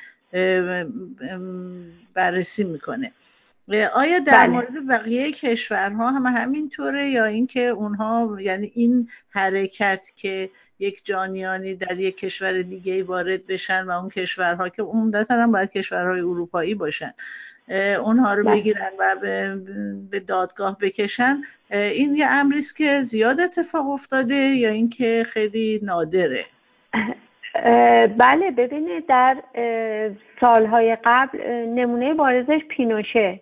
بررسی 2.15 2.65
می‌کنه. 2.65 3.13
آیا 3.71 4.19
در 4.19 4.47
بله. 4.47 4.47
مورد 4.47 4.89
بقیه 4.89 5.33
کشورها 5.33 6.11
هم 6.11 6.27
همینطوره 6.27 7.09
یا 7.09 7.25
اینکه 7.25 7.61
اونها 7.61 8.37
یعنی 8.41 8.73
این 8.75 9.09
حرکت 9.29 10.13
که 10.17 10.51
یک 10.79 11.05
جانیانی 11.05 11.75
در 11.75 11.99
یک 11.99 12.17
کشور 12.17 12.63
دیگه 12.63 13.03
وارد 13.03 13.47
بشن 13.47 13.85
و 13.85 13.91
اون 13.91 14.09
کشورها 14.09 14.69
که 14.69 14.83
عمدتا 14.83 15.35
هم 15.35 15.53
باید 15.53 15.71
کشورهای 15.71 16.21
اروپایی 16.21 16.75
باشن 16.75 17.15
اونها 18.05 18.35
رو 18.35 18.45
بله. 18.45 18.55
بگیرن 18.55 18.91
و 18.99 19.17
به 20.11 20.21
دادگاه 20.21 20.79
بکشن 20.79 21.43
این 21.71 22.17
یه 22.17 22.27
امریست 22.27 22.77
که 22.77 23.05
زیاد 23.05 23.41
اتفاق 23.41 23.89
افتاده 23.89 24.35
یا 24.35 24.71
اینکه 24.71 25.27
خیلی 25.29 25.81
نادره 25.83 26.45
بله 28.19 28.51
ببینید 28.57 29.07
در 29.07 29.37
سالهای 30.41 30.97
قبل 31.05 31.39
نمونه 31.67 32.15
بارزش 32.15 32.61
پینوشه 32.69 33.41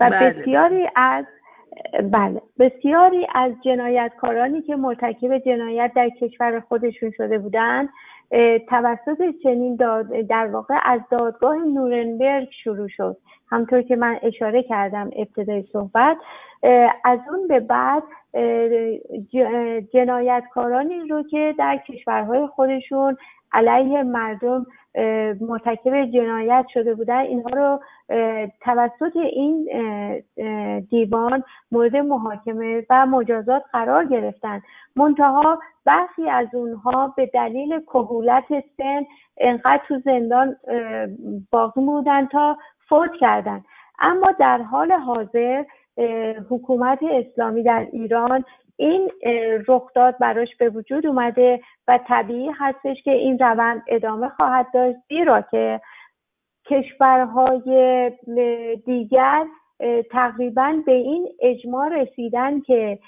و 0.00 0.10
بله. 0.10 0.32
بسیاری 0.32 0.88
از 0.96 1.24
بله 2.12 2.42
بسیاری 2.58 3.26
از 3.34 3.52
جنایتکارانی 3.64 4.62
که 4.62 4.76
مرتکب 4.76 5.38
جنایت 5.38 5.92
در 5.96 6.08
کشور 6.08 6.60
خودشون 6.60 7.10
شده 7.16 7.38
بودند 7.38 7.88
توسط 8.68 9.34
چنین 9.42 9.76
در 10.28 10.46
واقع 10.46 10.78
از 10.84 11.00
دادگاه 11.10 11.56
نورنبرگ 11.56 12.48
شروع 12.64 12.88
شد 12.88 13.16
همطور 13.50 13.82
که 13.82 13.96
من 13.96 14.18
اشاره 14.22 14.62
کردم 14.62 15.10
ابتدای 15.16 15.64
صحبت 15.72 16.16
از 17.04 17.18
اون 17.32 17.48
به 17.48 17.60
بعد 17.60 18.02
جنایتکارانی 19.92 21.08
رو 21.08 21.22
که 21.22 21.54
در 21.58 21.76
کشورهای 21.76 22.46
خودشون 22.46 23.16
علیه 23.52 24.02
مردم 24.02 24.66
مرتکب 25.40 26.04
جنایت 26.04 26.66
شده 26.74 26.94
بودن 26.94 27.18
اینها 27.18 27.50
رو 27.50 27.80
توسط 28.60 29.16
این 29.16 29.68
دیوان 30.90 31.44
مورد 31.72 31.96
محاکمه 31.96 32.86
و 32.90 33.06
مجازات 33.06 33.62
قرار 33.72 34.04
گرفتن. 34.04 34.62
منتها 34.96 35.58
برخی 35.84 36.28
از 36.30 36.46
اونها 36.52 37.14
به 37.16 37.26
دلیل 37.26 37.80
کهولت 37.80 38.44
سن 38.76 39.06
انقدر 39.36 39.80
تو 39.88 39.98
زندان 40.04 40.56
باقی 41.50 41.80
بودن 41.80 42.26
تا 42.26 42.56
فوت 42.88 43.10
کردن. 43.20 43.64
اما 43.98 44.32
در 44.38 44.62
حال 44.62 44.92
حاضر 44.92 45.64
حکومت 46.50 46.98
اسلامی 47.02 47.62
در 47.62 47.86
ایران 47.92 48.44
این 48.78 49.10
رخداد 49.68 50.18
براش 50.18 50.56
به 50.58 50.68
وجود 50.70 51.06
اومده 51.06 51.60
و 51.88 51.98
طبیعی 52.08 52.50
هستش 52.58 53.02
که 53.04 53.10
این 53.10 53.38
روند 53.38 53.82
ادامه 53.86 54.28
خواهد 54.28 54.66
داشت 54.74 54.98
زیرا 55.08 55.40
که 55.40 55.80
کشورهای 56.66 58.10
دیگر 58.86 59.46
تقریبا 60.10 60.82
به 60.86 60.92
این 60.92 61.28
اجماع 61.40 61.88
رسیدن 61.88 62.60
که 62.60 62.98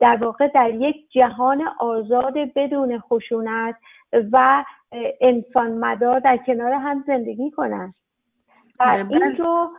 در 0.00 0.16
واقع 0.16 0.48
در 0.48 0.70
یک 0.70 1.10
جهان 1.10 1.64
آزاد 1.80 2.34
بدون 2.56 2.98
خشونت 2.98 3.76
و 4.32 4.64
انسان 5.20 5.72
مدار 5.72 6.20
در 6.20 6.36
کنار 6.36 6.72
هم 6.72 7.04
زندگی 7.06 7.50
کنند 7.50 7.94
و 8.80 8.82
این 8.82 9.18
بله. 9.18 9.34
رو 9.34 9.70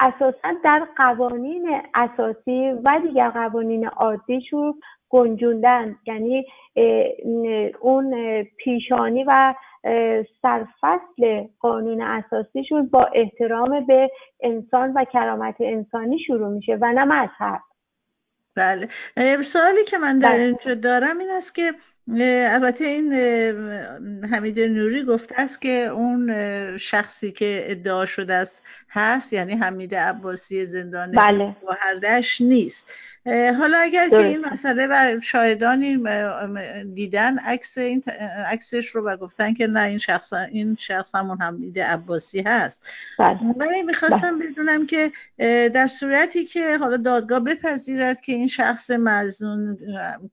اساسا 0.00 0.54
در 0.64 0.86
قوانین 0.96 1.80
اساسی 1.94 2.72
و 2.84 3.00
دیگر 3.02 3.30
قوانین 3.30 3.86
عادیشون 3.86 4.74
گنجوندن. 5.10 5.96
یعنی 6.06 6.46
اون 7.80 8.42
پیشانی 8.42 9.24
و 9.24 9.54
سرفصل 10.42 11.44
قانون 11.60 12.02
اساسیشون 12.02 12.86
با 12.86 13.10
احترام 13.14 13.86
به 13.86 14.10
انسان 14.40 14.92
و 14.92 15.04
کرامت 15.04 15.56
انسانی 15.60 16.18
شروع 16.18 16.48
میشه 16.48 16.78
و 16.80 16.92
نه 16.92 17.04
مذهب. 17.04 17.60
بله 18.58 18.88
سوالی 19.42 19.84
که 19.84 19.98
من 19.98 20.18
در 20.18 20.32
بله. 20.32 20.40
اینجا 20.40 20.74
دارم 20.74 21.18
این 21.18 21.30
است 21.30 21.54
که 21.54 21.74
البته 22.50 22.84
این 22.84 23.12
حمید 24.24 24.60
نوری 24.60 25.04
گفته 25.04 25.34
است 25.38 25.62
که 25.62 25.68
اون 25.68 26.76
شخصی 26.76 27.32
که 27.32 27.64
ادعا 27.66 28.06
شده 28.06 28.34
است 28.34 28.62
هست 28.90 29.32
یعنی 29.32 29.52
حمید 29.52 29.94
عباسی 29.94 30.66
زندان 30.66 31.12
بله. 31.12 31.56
نیست 32.40 32.92
حالا 33.58 33.78
اگر 33.78 34.08
که 34.08 34.16
این 34.16 34.46
مسئله 34.52 34.86
و 34.86 35.20
شاهدانی 35.20 35.98
دیدن 36.94 37.38
عکس 37.38 37.78
این 37.78 38.02
عکسش 38.46 38.86
رو 38.86 39.06
و 39.06 39.16
گفتن 39.16 39.54
که 39.54 39.66
نه 39.66 39.80
این 39.80 39.98
شخص 39.98 40.32
این 40.32 40.76
شخص 40.80 41.14
همون 41.14 41.38
حمید 41.40 41.80
عباسی 41.80 42.40
هست 42.40 42.88
بله. 43.18 43.82
می‌خواستم 43.82 44.38
بله. 44.38 44.48
بدونم 44.48 44.86
که 44.86 45.12
در 45.68 45.86
صورتی 45.86 46.44
که 46.44 46.78
حالا 46.78 46.96
دادگاه 46.96 47.40
بپذیرد 47.40 48.20
که 48.20 48.32
این 48.32 48.48
شخص 48.48 48.90
مزنون 48.90 49.78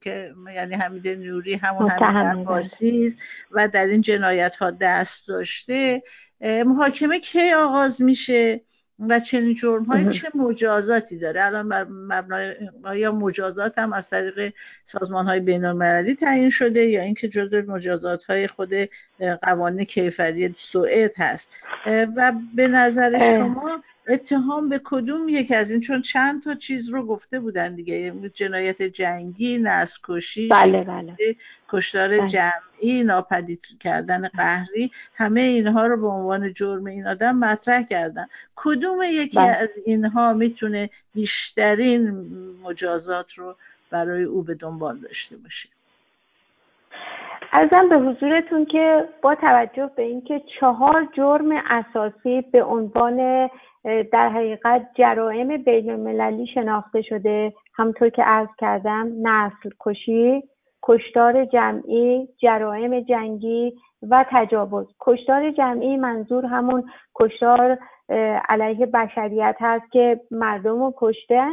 که 0.01 0.33
یعنی 0.55 0.75
حمید 0.75 1.07
نوری 1.07 1.55
همون 1.55 1.89
حمید 1.89 2.39
عباسی 2.39 3.15
و 3.51 3.67
در 3.67 3.85
این 3.85 4.01
جنایت 4.01 4.55
ها 4.55 4.71
دست 4.71 5.27
داشته 5.27 6.03
محاکمه 6.41 7.19
کی 7.19 7.53
آغاز 7.53 8.01
میشه 8.01 8.61
و 8.99 9.19
چنین 9.19 9.53
جرم 9.53 9.83
های 9.83 10.09
چه 10.09 10.27
مجازاتی 10.35 11.17
داره؟ 11.17 11.43
الان 11.43 11.83
مبنای 11.89 12.55
یا 12.95 13.11
مجازات 13.11 13.77
هم 13.77 13.93
از 13.93 14.09
طریق 14.09 14.53
سازمان 14.83 15.25
های 15.25 15.39
بین 15.39 15.65
المللی 15.65 16.15
تعیین 16.15 16.49
شده 16.49 16.85
یا 16.85 17.01
اینکه 17.01 17.27
جزء 17.27 17.61
مجازات 17.61 18.23
های 18.23 18.47
خود 18.47 18.73
قوانین 19.41 19.85
کیفری 19.85 20.55
سوئد 20.57 21.13
هست؟ 21.17 21.49
و 21.85 22.33
به 22.55 22.67
نظر 22.67 23.37
شما 23.37 23.83
اتهام 24.07 24.69
به 24.69 24.81
کدوم 24.83 25.29
یکی 25.29 25.55
از 25.55 25.71
این 25.71 25.81
چون 25.81 26.01
چند 26.01 26.43
تا 26.43 26.55
چیز 26.55 26.89
رو 26.89 27.05
گفته 27.05 27.39
بودن 27.39 27.75
دیگه 27.75 28.13
جنایت 28.33 28.81
جنگی 28.81 29.57
نسکشی 29.57 30.47
بله 30.47 30.83
بله. 30.83 31.15
کشتار 31.69 32.09
بله. 32.09 32.27
جمعی 32.27 33.03
ناپدید 33.03 33.65
کردن 33.79 34.27
قهری 34.27 34.91
همه 35.15 35.41
اینها 35.41 35.87
رو 35.87 36.01
به 36.01 36.07
عنوان 36.07 36.53
جرم 36.53 36.85
این 36.85 37.07
آدم 37.07 37.35
مطرح 37.35 37.83
کردن 37.83 38.27
کدوم 38.55 38.97
یکی 39.03 39.37
بله. 39.37 39.47
از 39.47 39.69
اینها 39.85 40.33
می‌تونه 40.33 40.89
بیشترین 41.13 42.25
مجازات 42.63 43.33
رو 43.33 43.55
برای 43.89 44.23
او 44.23 44.43
به 44.43 44.55
دنبال 44.55 44.97
داشته 44.97 45.37
باشه 45.37 45.69
ارزم 47.53 47.89
به 47.89 47.95
حضورتون 47.95 48.65
که 48.65 49.09
با 49.21 49.35
توجه 49.35 49.89
به 49.95 50.03
اینکه 50.03 50.41
چهار 50.59 51.07
جرم 51.13 51.51
اساسی 51.69 52.41
به 52.41 52.63
عنوان 52.63 53.49
در 54.11 54.29
حقیقت 54.29 54.87
جرائم 54.95 55.57
بین 55.57 55.89
المللی 55.89 56.47
شناخته 56.47 57.01
شده. 57.01 57.53
همطور 57.75 58.09
که 58.09 58.23
عرض 58.23 58.49
کردم 58.57 59.11
نسل 59.21 59.69
کشی 59.79 60.43
کشتار 60.83 61.45
جمعی 61.45 62.27
جرائم 62.37 62.99
جنگی 62.99 63.73
و 64.09 64.25
تجاوز. 64.29 64.87
کشتار 64.99 65.51
جمعی 65.51 65.97
منظور 65.97 66.45
همون 66.45 66.83
کشتار 67.15 67.77
علیه 68.49 68.85
بشریت 68.85 69.55
هست 69.59 69.91
که 69.91 70.19
مردم 70.31 70.83
رو 70.83 70.93
کشته 70.97 71.43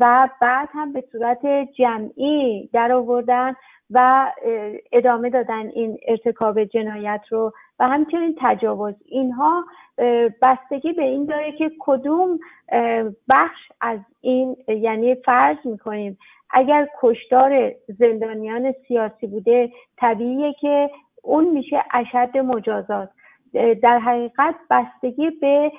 و 0.00 0.28
بعد 0.40 0.68
هم 0.72 0.92
به 0.92 1.04
صورت 1.12 1.46
جمعی 1.78 2.70
در 2.72 2.92
آوردن 2.92 3.54
و 3.90 4.32
ادامه 4.92 5.30
دادن 5.30 5.68
این 5.68 5.98
ارتکاب 6.08 6.64
جنایت 6.64 7.20
رو. 7.30 7.52
و 7.78 7.88
همچنین 7.88 8.36
تجاوز. 8.40 8.94
اینها 9.04 9.64
بستگی 10.42 10.92
به 10.92 11.02
این 11.02 11.24
داره 11.24 11.52
که 11.52 11.70
کدوم 11.78 12.38
بخش 13.30 13.72
از 13.80 14.00
این 14.20 14.56
یعنی 14.68 15.14
فرض 15.14 15.56
می‌کنیم 15.64 16.18
اگر 16.50 16.88
کشتار 17.00 17.72
زندانیان 17.98 18.74
سیاسی 18.88 19.26
بوده 19.26 19.72
طبیعیه 19.96 20.52
که 20.52 20.90
اون 21.22 21.44
میشه 21.44 21.84
اشد 21.94 22.38
مجازات. 22.38 23.08
در 23.82 23.98
حقیقت 23.98 24.54
بستگی 24.70 25.30
به 25.30 25.72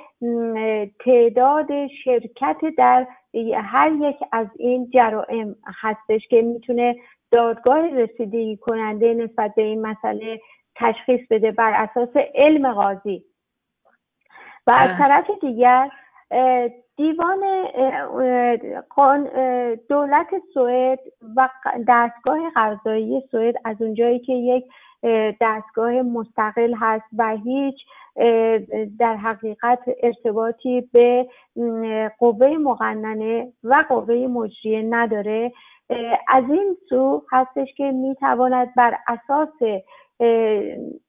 تعداد 1.06 1.88
شرکت 2.04 2.58
در 2.78 3.08
هر 3.56 3.92
یک 3.92 4.16
از 4.32 4.48
این 4.56 4.90
جرائم 4.90 5.56
هستش 5.82 6.28
که 6.28 6.42
می‌تونه 6.42 6.96
دادگاه 7.32 7.88
رسیدگی 7.88 8.58
کننده 8.58 9.14
نسبت 9.14 9.56
به 9.56 9.62
این 9.62 9.82
مسئله 9.82 10.40
تشخیص 10.80 11.22
بده 11.30 11.52
بر 11.52 11.74
اساس 11.74 12.10
علم 12.36 12.74
قاضی. 12.74 13.26
و 14.68 14.72
از 14.76 14.98
طرف 14.98 15.32
دیگر 15.42 15.90
دیوان 16.98 17.40
دولت 19.90 20.28
سوئد 20.54 21.00
و 21.36 21.50
دستگاه 21.88 22.40
قضایی 22.56 23.24
سوئد 23.32 23.56
از 23.66 23.82
اونجایی 23.82 24.20
که 24.20 24.34
یک 24.34 24.66
دستگاه 25.42 25.92
مستقل 25.92 26.74
هست 26.80 27.06
و 27.18 27.38
هیچ 27.38 27.76
در 29.00 29.16
حقیقت 29.16 29.80
ارتباطی 30.04 30.90
به 30.94 31.28
قوه 32.20 32.48
مقننه 32.48 33.54
و 33.64 33.84
قوه 33.90 34.16
مجریه 34.16 34.82
نداره. 34.82 35.52
از 36.28 36.44
این 36.50 36.78
سو 36.90 37.24
هستش 37.32 37.68
که 37.78 37.92
می‌تواند 37.92 38.76
بر 38.76 38.98
اساس 39.08 39.82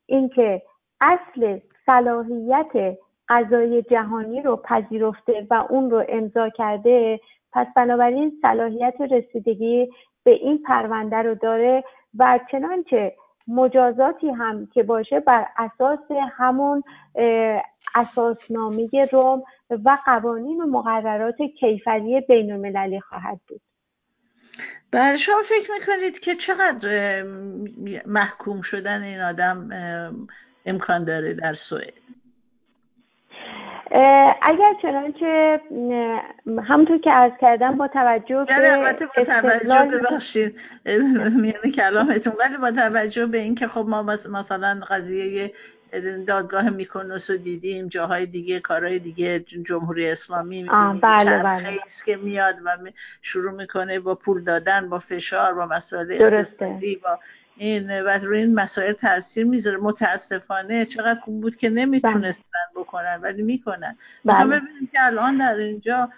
اینکه 0.07 0.63
اصل 1.01 1.59
صلاحیت 1.87 2.97
قضای 3.29 3.83
جهانی 3.83 4.43
رو 4.43 4.57
پذیرفته 4.57 5.47
و 5.51 5.67
اون 5.71 5.91
رو 5.91 6.05
امضا 6.09 6.49
کرده 6.49 7.21
پس 7.53 7.67
بنابراین 7.77 8.39
صلاحیت 8.43 8.95
رسیدگی 9.11 9.89
به 10.25 10.31
این 10.31 10.63
پرونده 10.63 11.17
رو 11.17 11.35
داره 11.35 11.85
و 12.19 12.41
چنانچه 12.53 13.17
مجازاتی 13.49 14.29
هم 14.31 14.67
که 14.67 14.83
باشه 14.83 15.21
بر 15.21 15.47
اساس 15.57 16.11
همون 16.33 16.83
اساسنامه 17.95 18.89
روم 19.13 19.43
و 19.71 19.99
قوانین 20.07 20.61
و 20.61 20.67
مقررات 20.67 21.43
کیفری 21.43 22.21
بین 22.21 22.53
المللی 22.53 23.01
خواهد 23.01 23.41
بود. 23.49 23.61
بله 24.91 25.17
شما 25.17 25.43
فکر 25.43 25.73
می‌کنید 25.73 26.19
که 26.19 26.35
چقدر 26.35 27.23
محکوم 28.07 28.61
شدن 28.61 29.03
این 29.03 29.21
آدم 29.21 29.69
امکان 30.67 31.05
داره 31.05 31.35
در 31.35 31.53
سوئد؟ 31.53 31.93
اگر 34.43 34.75
چنانچه 34.83 35.61
همونطور 36.69 36.99
که 36.99 37.11
عرض 37.11 37.33
کردم 37.41 37.77
با 37.77 37.89
توجه 37.89 38.45
به 38.45 38.73
البته 38.73 39.07
با 39.07 39.25
توجه 39.25 39.99
ببخشید 39.99 40.61
میانه 41.37 41.71
کلامتون 41.75 42.33
ولی 42.39 42.57
با 42.57 42.71
توجه 42.71 43.27
به 43.27 43.39
اینکه 43.39 43.69
خب 43.69 43.87
ما 43.89 44.03
مثلا 44.33 44.81
قضیه 44.89 45.53
دادگاه 46.27 46.71
میکنوس 46.71 47.31
رو 47.31 47.37
دیدیم 47.37 47.89
جاهای 47.89 48.27
دیگه 48.27 48.61
کارهای 48.61 48.99
دیگه 48.99 49.41
جمهوری 49.41 50.11
اسلامی 50.11 50.69
بله 51.03 51.43
بله. 51.43 51.79
که 52.07 52.17
میاد 52.17 52.57
و 52.65 52.77
شروع 53.23 53.53
می‌کنه 53.53 54.01
با 54.01 54.15
پول 54.15 54.45
دادن 54.45 54.89
با 54.89 54.99
فشار 54.99 55.55
با 55.55 55.67
مسائل 55.67 56.13
اقتصادی 56.13 56.97
با 56.97 57.19
این 57.57 58.03
و 58.03 58.09
روی 58.09 58.39
این 58.39 58.55
مسائل 58.55 58.93
تاثیر 58.93 59.47
می‌ذاره 59.47 59.77
متاسفانه 59.77 60.85
چقدر 60.85 61.21
خوب 61.21 61.41
بود 61.41 61.57
که 61.57 61.71
نمی‌تونستن 61.71 62.45
بله. 62.75 62.85
بکنن 62.85 63.21
ولی 63.23 63.43
می‌کنن 63.43 63.99
بله. 64.25 64.45
ببینیم 64.45 64.89
که 64.93 65.07
الان 65.07 65.39
در 65.39 65.55
اینجا 65.55 66.11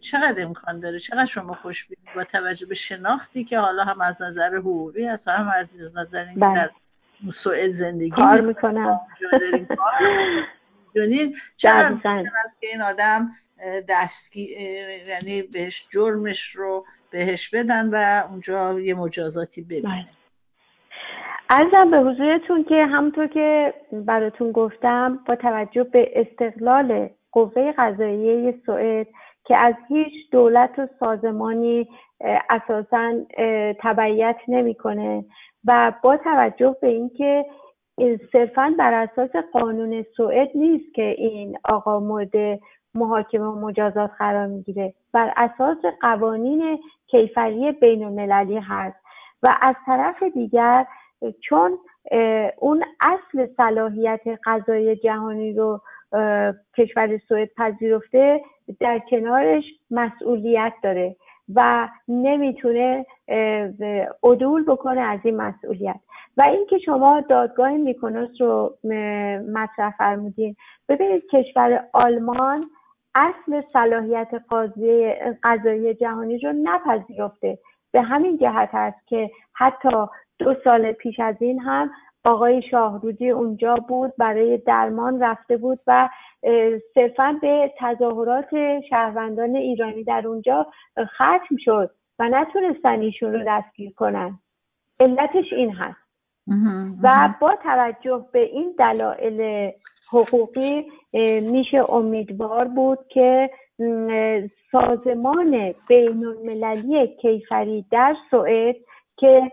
چقدر 0.00 0.42
امکان 0.42 0.80
داره 0.80 0.98
چقدر 0.98 1.26
شما 1.26 1.54
خوش 1.54 1.88
با 2.16 2.24
توجه 2.24 2.66
به 2.66 2.74
شناختی 2.74 3.44
که 3.44 3.58
حالا 3.58 3.84
هم 3.84 4.00
از 4.00 4.22
نظر 4.22 4.56
حقوقی 4.56 5.06
هست 5.06 5.28
هم 5.28 5.48
از 5.48 5.96
نظر 5.96 6.24
اینکه 6.24 6.40
بله. 6.40 6.54
در 6.54 6.70
سوئد 7.28 7.72
زندگی 7.72 8.10
کار 8.10 8.40
می‌کنم. 8.40 9.00
دونین 10.94 11.34
چقدر 11.56 12.24
است 12.44 12.60
که 12.60 12.66
این 12.66 12.82
آدم 12.82 13.30
دستگی 13.88 14.48
یعنی 15.08 15.42
بهش 15.42 15.86
جرمش 15.90 16.50
رو 16.50 16.84
بهش 17.10 17.48
بدن 17.48 17.90
و 17.92 18.22
اونجا 18.30 18.80
یه 18.80 18.94
مجازاتی 18.94 19.62
ببینه 19.62 20.08
ارزم 21.50 21.90
به 21.90 21.98
حضورتون 21.98 22.64
که 22.64 22.86
همونطور 22.86 23.26
که 23.26 23.74
براتون 23.92 24.52
گفتم 24.52 25.20
با 25.26 25.36
توجه 25.36 25.84
به 25.84 26.12
استقلال 26.14 27.10
قوه 27.32 27.72
قضاییه 27.78 28.54
سوئد 28.66 29.06
که 29.44 29.56
از 29.56 29.74
هیچ 29.88 30.30
دولت 30.32 30.78
و 30.78 30.88
سازمانی 31.00 31.88
اساسا 32.50 33.12
تبعیت 33.80 34.36
نمی‌کنه 34.48 35.24
و 35.68 35.92
با 36.02 36.16
توجه 36.16 36.76
به 36.80 36.88
اینکه 36.88 37.44
صرفا 38.32 38.74
بر 38.78 38.92
اساس 38.92 39.30
قانون 39.52 40.04
سوئد 40.16 40.48
نیست 40.54 40.94
که 40.94 41.02
این 41.02 41.58
آقا 41.64 42.00
مورد 42.00 42.60
محاکمه 42.94 43.44
و 43.44 43.60
مجازات 43.60 44.10
قرار 44.18 44.46
می‌گیره. 44.46 44.94
بر 45.12 45.32
اساس 45.36 45.78
قوانین 46.00 46.78
کیفری 47.06 47.72
بین 47.72 48.04
المللی 48.04 48.58
هست. 48.58 48.96
و 49.42 49.56
از 49.60 49.74
طرف 49.86 50.22
دیگر 50.22 50.86
چون 51.40 51.78
اون 52.58 52.84
اصل 53.00 53.46
صلاحیت 53.56 54.20
قضای 54.44 54.96
جهانی 54.96 55.52
رو 55.52 55.80
کشور 56.78 57.18
سوئد 57.28 57.48
پذیرفته 57.56 58.40
در 58.80 58.98
کنارش 59.10 59.64
مسئولیت 59.90 60.72
داره. 60.82 61.16
و 61.54 61.88
نمی‌تونه 62.08 63.06
عدول 64.22 64.64
بکنه 64.64 65.00
از 65.00 65.20
این 65.24 65.36
مسئولیت. 65.36 66.00
و 66.36 66.42
اینکه 66.42 66.78
شما 66.78 67.20
دادگاه 67.20 67.70
میکنوس 67.70 68.30
رو 68.40 68.78
مطرح 69.52 69.94
فرمودین. 69.98 70.56
ببینید 70.88 71.22
کشور 71.32 71.84
آلمان 71.92 72.64
اصل 73.14 73.60
صلاحیت 73.72 74.28
قضایی 75.42 75.94
جهانی 75.94 76.38
رو 76.38 76.52
نپذیرفته. 76.62 77.58
به 77.92 78.02
همین 78.02 78.38
جهت 78.38 78.70
است 78.72 79.06
که 79.06 79.30
حتی 79.52 80.06
دو 80.38 80.54
سال 80.64 80.92
پیش 80.92 81.20
از 81.20 81.36
این 81.40 81.60
هم 81.60 81.90
آقای 82.24 82.62
شاهرودی 82.62 83.30
اونجا 83.30 83.74
بود 83.74 84.12
برای 84.18 84.56
درمان 84.58 85.22
رفته 85.22 85.56
بود 85.56 85.80
و 85.86 86.08
صرفا 86.94 87.38
به 87.42 87.72
تظاهرات 87.78 88.80
شهروندان 88.90 89.56
ایرانی 89.56 90.04
در 90.04 90.28
اونجا 90.28 90.66
ختم 91.04 91.56
شد 91.58 91.90
و 92.18 92.28
نتونستن 92.28 93.00
ایشون 93.00 93.32
رو 93.32 93.44
دستگیر 93.46 93.92
کنن. 93.92 94.38
علتش 95.00 95.52
این 95.52 95.72
هست. 95.72 96.08
و 97.02 97.34
با 97.40 97.54
توجه 97.62 98.26
به 98.32 98.38
این 98.38 98.74
دلایل 98.78 99.70
حقوقی 100.12 100.86
میشه 101.40 101.92
امیدوار 101.92 102.64
بود 102.64 102.98
که 103.08 103.50
سازمان 104.72 105.74
بین 105.88 106.26
المللی 106.26 107.06
کیفری 107.06 107.84
در 107.90 108.16
سوئد 108.30 108.76
که 109.16 109.52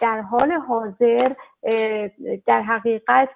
در 0.00 0.20
حال 0.20 0.52
حاضر 0.52 1.32
در 2.46 2.62
حقیقت 2.62 3.28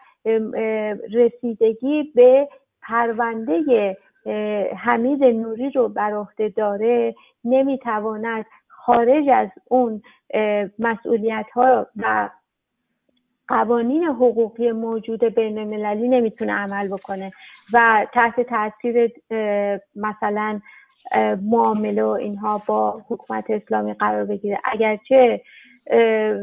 رسیدگی 1.12 2.12
به 2.14 2.49
پرونده 2.83 3.97
حمید 4.76 5.24
نوری 5.24 5.70
رو 5.70 5.89
بر 5.89 6.12
عهده 6.12 6.49
داره 6.49 7.14
نمی‌تواند 7.45 8.47
خارج 8.68 9.28
از 9.28 9.49
اون 9.68 10.03
مسئولیت 10.78 11.47
ها 11.55 11.87
و 11.97 12.30
قوانین 13.49 14.05
حقوقی 14.05 14.72
موجود 14.72 15.24
بین 15.24 15.59
المللی 15.59 16.09
نمی‌تونه 16.09 16.53
عمل 16.53 16.89
بکنه 16.89 17.30
و 17.72 18.07
تحت 18.14 18.41
تاثیر 18.41 19.11
مثلا 19.97 20.61
معامله 21.43 22.05
و 22.05 22.09
اینها 22.09 22.62
با 22.66 23.03
حکومت 23.09 23.45
اسلامی 23.51 23.95
قرار 23.95 24.24
بگیره. 24.24 24.59
اگرچه 24.64 25.41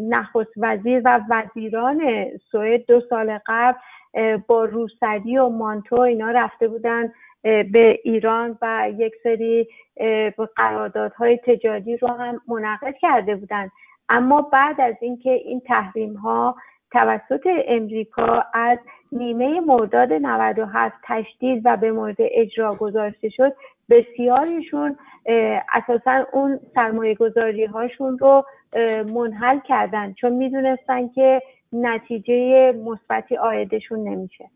نخست 0.10 0.52
وزیر 0.58 1.02
و 1.06 1.22
وزیران 1.30 2.26
سوئد 2.52 2.86
دو 2.86 3.02
سال 3.10 3.40
قبل 3.46 3.78
با 4.48 4.66
روسری 4.66 5.38
و 5.38 5.50
مانتو 5.50 6.00
اینا 6.00 6.32
رفته 6.32 6.68
بودن 6.68 7.14
به 7.44 8.00
ایران 8.04 8.58
و 8.62 8.90
یک 8.98 9.14
سری 9.24 9.68
قراردادهای 10.56 11.38
تجاری 11.38 11.98
رو 11.98 12.08
هم 12.08 12.42
منعقد 12.48 12.96
کرده 13.02 13.36
بودن. 13.36 13.72
اما 14.10 14.42
بعد 14.42 14.82
از 14.82 14.96
اینکه 15.02 15.32
این 15.32 15.60
تحریم 15.60 16.14
ها 16.14 16.56
توسط 16.92 17.48
امریکا 17.68 18.44
از 18.54 18.78
نیمه 19.12 19.60
مرداد 19.60 20.14
97 20.14 20.96
تشدید 21.04 21.62
و 21.66 21.78
به 21.78 21.92
مورد 21.92 22.16
اجرا 22.20 22.76
گذاشته 22.76 23.30
شد 23.30 23.54
بسیاریشون 23.90 24.98
اساسا 25.74 26.26
اون 26.34 26.60
سرمایه 26.76 27.16
گذاری 27.16 27.66
هاشون 27.66 28.18
رو 28.18 28.46
منحل 29.14 29.60
کردن. 29.60 30.14
چون 30.14 30.34
می‌دونستن 30.34 31.08
که 31.08 31.42
نتیجه 31.74 32.72
مثبتی 32.72 33.38
آیدشون 33.38 34.08
نمیشه 34.08 34.50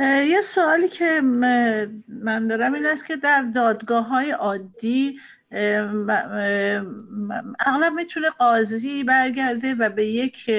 یه 0.00 0.40
سوالی 0.42 0.88
که 0.88 1.20
من 1.20 2.46
دارم 2.48 2.74
این 2.74 2.86
است 2.86 3.06
که 3.06 3.16
در 3.16 3.42
دادگاه 3.54 4.06
های 4.08 4.30
عادی 4.30 5.18
اغلب 7.60 7.92
می‌تونه 7.96 8.30
قاضی 8.30 9.04
برگرده 9.04 9.74
و 9.74 9.88
به 9.88 10.06
یک 10.06 10.50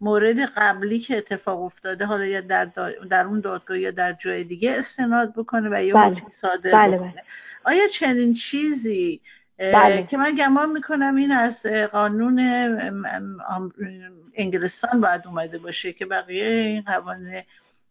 مورد 0.00 0.40
قبلی 0.40 0.98
که 0.98 1.16
اتفاق 1.16 1.62
افتاده 1.62 2.04
حالا 2.04 2.24
یا 2.24 2.40
در, 2.40 2.64
در 3.10 3.26
اون 3.26 3.40
دادگاه 3.40 3.78
یا 3.78 3.90
در 3.90 4.12
جای 4.12 4.44
دیگه 4.44 4.72
استناد 4.78 5.34
بکنه 5.34 5.68
و 5.72 5.84
یا 5.84 5.94
بله. 5.94 6.22
صادر 6.30 6.72
بله 6.72 6.96
بکنه 6.96 7.10
بله. 7.12 7.22
آیا 7.64 7.86
چنین 7.86 8.34
چیزی 8.34 9.20
بله. 9.58 10.02
که 10.02 10.16
من 10.16 10.34
گمان 10.34 10.72
می‌کنم 10.72 11.16
این 11.16 11.32
از 11.32 11.66
قانون 11.92 12.38
انگلستان 14.34 15.00
باید 15.00 15.26
اومده 15.26 15.58
باشه 15.58 15.92
که 15.92 16.06
بقیه 16.06 16.46
این 16.46 16.82
قوانین 16.86 17.42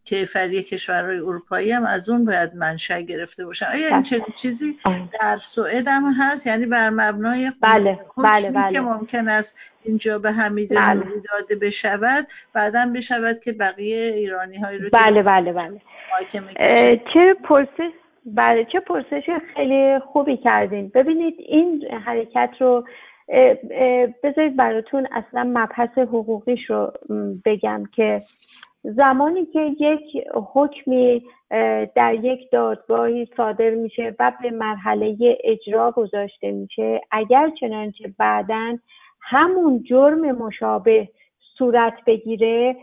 کیفری 0.07 0.63
کشورهای 0.63 1.19
اروپایی 1.19 1.71
هم 1.71 1.85
از 1.85 2.09
اون 2.09 2.25
باید 2.25 2.55
منشأ 2.55 2.99
گرفته 2.99 3.45
باشن 3.45 3.65
آیا 3.65 3.87
این 3.87 3.95
بله. 3.95 4.03
چنین 4.03 4.33
چیزی 4.35 4.77
در 5.21 5.37
سوئد 5.37 5.87
هم 5.87 6.13
هست 6.19 6.47
یعنی 6.47 6.65
بر 6.65 6.89
مبنای 6.89 7.51
بله 7.61 7.99
بله 8.17 8.51
بله 8.51 8.71
که 8.71 8.81
ممکن 8.81 9.27
است 9.27 9.57
اینجا 9.83 10.19
به 10.19 10.31
حمید 10.31 10.69
بله. 10.69 11.03
داده 11.31 11.55
بشود 11.55 12.27
بعدا 12.53 12.91
بشود 12.95 13.39
که 13.39 13.51
بقیه 13.51 14.13
ایرانی 14.15 14.57
های 14.57 14.77
رو 14.77 14.89
بله 14.93 15.23
بله 15.23 15.53
بله 15.53 15.81
چه 17.13 17.33
پرسش 17.33 17.91
بله 18.27 18.65
چه 18.65 18.79
پرسش 18.79 19.29
خیلی 19.55 19.99
خوبی 19.99 20.37
کردین. 20.37 20.91
ببینید 20.95 21.35
این 21.39 21.85
حرکت 22.05 22.49
رو 22.59 22.83
بذارید 24.23 24.55
براتون 24.55 25.07
اصلا 25.11 25.43
مبحث 25.53 25.97
حقوقیش 25.97 26.69
رو 26.69 26.91
بگم 27.45 27.83
که 27.95 28.21
زمانی 28.83 29.45
که 29.45 29.75
یک 29.79 30.27
حکمی 30.53 31.23
در 31.95 32.13
یک 32.21 32.51
دادگاهی 32.51 33.27
صادر 33.37 33.69
میشه 33.69 34.15
و 34.19 34.31
به 34.41 34.51
مرحله 34.51 35.37
اجرا 35.43 35.91
گذاشته 35.91 36.51
میشه 36.51 37.01
اگر 37.11 37.51
چنانچه 37.59 38.13
بعدا 38.17 38.77
همون 39.21 39.83
جرم 39.83 40.31
مشابه 40.31 41.09
صورت 41.57 41.93
بگیره 42.05 42.75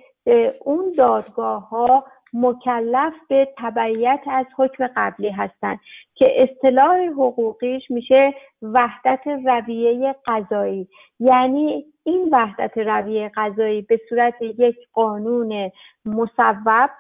اون 0.61 0.92
دادگاه 0.99 1.68
ها 1.68 2.05
مکلف 2.35 3.12
به 3.28 3.49
تبعیت 3.59 4.20
از 4.30 4.47
حکم 4.57 4.87
قبلی 4.97 5.28
هستند 5.28 5.80
که 6.14 6.26
اصطلاح 6.37 7.07
حقوقیش 7.07 7.91
میشه 7.91 8.35
وحدت 8.62 9.20
رویه 9.26 10.14
قضایی. 10.26 10.89
یعنی 11.20 11.85
این 12.05 12.28
وحدت 12.32 12.78
رویه 12.78 13.30
قضایی 13.37 13.82
به 13.82 14.01
صورت 14.09 14.35
یک 14.43 14.76
قانون 14.93 15.70
مصوب 16.05 16.91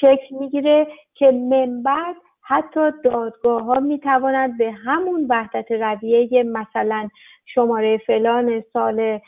شکل 0.00 0.36
می‌گیره 0.40 0.86
که 1.14 1.32
من 1.32 1.82
بعد 1.82 2.16
حتی 2.42 2.90
دادگاه 3.04 3.62
ها 3.62 3.80
می 3.80 3.98
توانند 3.98 4.58
به 4.58 4.70
همون 4.70 5.26
وحدت 5.28 5.72
رویه 5.72 6.42
مثلا 6.42 7.08
شماره 7.46 7.98
فلان 7.98 8.64
سال 8.72 9.20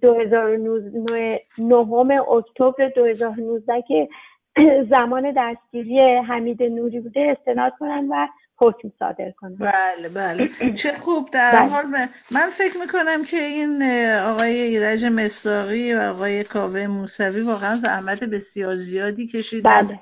2009 0.00 2.20
اکتبر 2.30 2.88
2019 2.88 3.82
که 3.88 4.08
زمان 4.90 5.32
دستگیری 5.36 6.00
حمید 6.00 6.62
نوری 6.62 7.00
بوده 7.00 7.36
استناد 7.38 7.72
کنن 7.78 8.08
و 8.10 8.26
حکم 8.56 8.92
صادر 8.98 9.30
کنن 9.30 9.56
بله 9.56 10.08
بله 10.08 10.48
چه 10.82 10.92
خوب 10.92 11.30
در 11.30 11.52
بله. 11.52 11.68
حال 11.68 11.86
من 12.30 12.48
فکر 12.50 12.78
می‌کنم 12.78 13.24
که 13.24 13.36
این 13.36 13.82
آقای 14.18 14.60
ایرج 14.60 15.04
مصداقی 15.04 15.94
و 15.94 16.00
آقای 16.00 16.44
کاوه 16.44 16.86
موسوی 16.86 17.40
واقعا 17.40 17.76
زحمت 17.76 18.24
بسیار 18.24 18.76
زیادی 18.76 19.26
کشیدن 19.26 19.82
بله. 19.82 20.00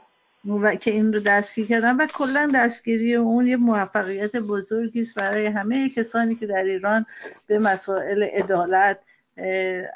و 0.62 0.74
که 0.74 0.90
این 0.90 1.12
رو 1.12 1.20
دستگیر 1.20 1.66
کردن 1.66 1.96
و 1.96 2.06
کلا 2.06 2.50
دستگیری 2.54 3.14
اون 3.14 3.46
یه 3.46 3.56
موفقیت 3.56 4.36
بزرگی 4.36 5.00
است 5.00 5.18
برای 5.18 5.46
همه 5.46 5.88
کسانی 5.88 6.34
که 6.34 6.46
در 6.46 6.62
ایران 6.62 7.06
به 7.46 7.58
مسائل 7.58 8.22
عدالت 8.22 8.98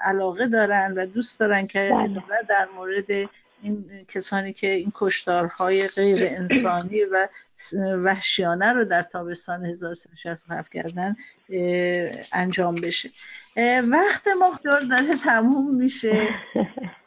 علاقه 0.04 0.46
دارن 0.46 0.94
و 0.96 1.06
دوست 1.06 1.40
دارن 1.40 1.66
که 1.66 1.90
بله. 1.92 2.22
در 2.48 2.68
مورد 2.76 3.10
این 3.62 4.04
کسانی 4.08 4.52
که 4.52 4.70
این 4.70 4.92
کشتارهای 4.94 5.88
غیر 5.88 6.18
انسانی 6.22 7.04
و 7.04 7.28
وحشیانه 8.04 8.72
رو 8.72 8.84
در 8.84 9.02
تابستان 9.02 9.64
1367 9.64 10.72
کردن 10.72 11.16
انجام 12.32 12.74
بشه 12.74 13.10
وقت 13.88 14.28
ما 14.38 14.58
داره 14.64 15.16
تموم 15.24 15.74
میشه 15.74 16.28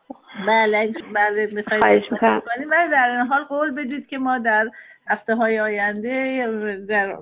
بله 0.47 0.93
بله 1.13 1.49
می‌خواید 1.51 2.03
ولی 2.21 2.65
در 2.91 3.17
این 3.17 3.27
حال 3.27 3.43
قول 3.43 3.71
بدید 3.71 4.07
که 4.07 4.17
ما 4.17 4.37
در 4.37 4.69
هفته 5.07 5.35
های 5.35 5.59
آینده 5.59 6.47
در 6.89 7.13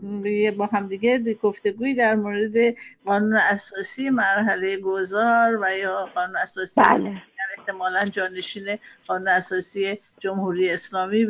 با 0.52 0.66
هم 0.66 0.88
دیگه 0.88 1.34
گفتگوی 1.34 1.96
در 1.96 2.16
مورد 2.16 2.76
قانون 3.06 3.34
اساسی 3.34 4.10
مرحله 4.10 4.78
گذار 4.78 5.60
و 5.62 5.78
یا 5.78 6.10
قانون 6.16 6.36
اساسی 6.36 6.82
بله. 6.82 7.22
احتمالا 7.58 8.06
جانشین 8.06 8.78
قانون 9.08 9.28
اساسی 9.28 10.00
جمهوری 10.20 10.72
اسلامی 10.72 11.26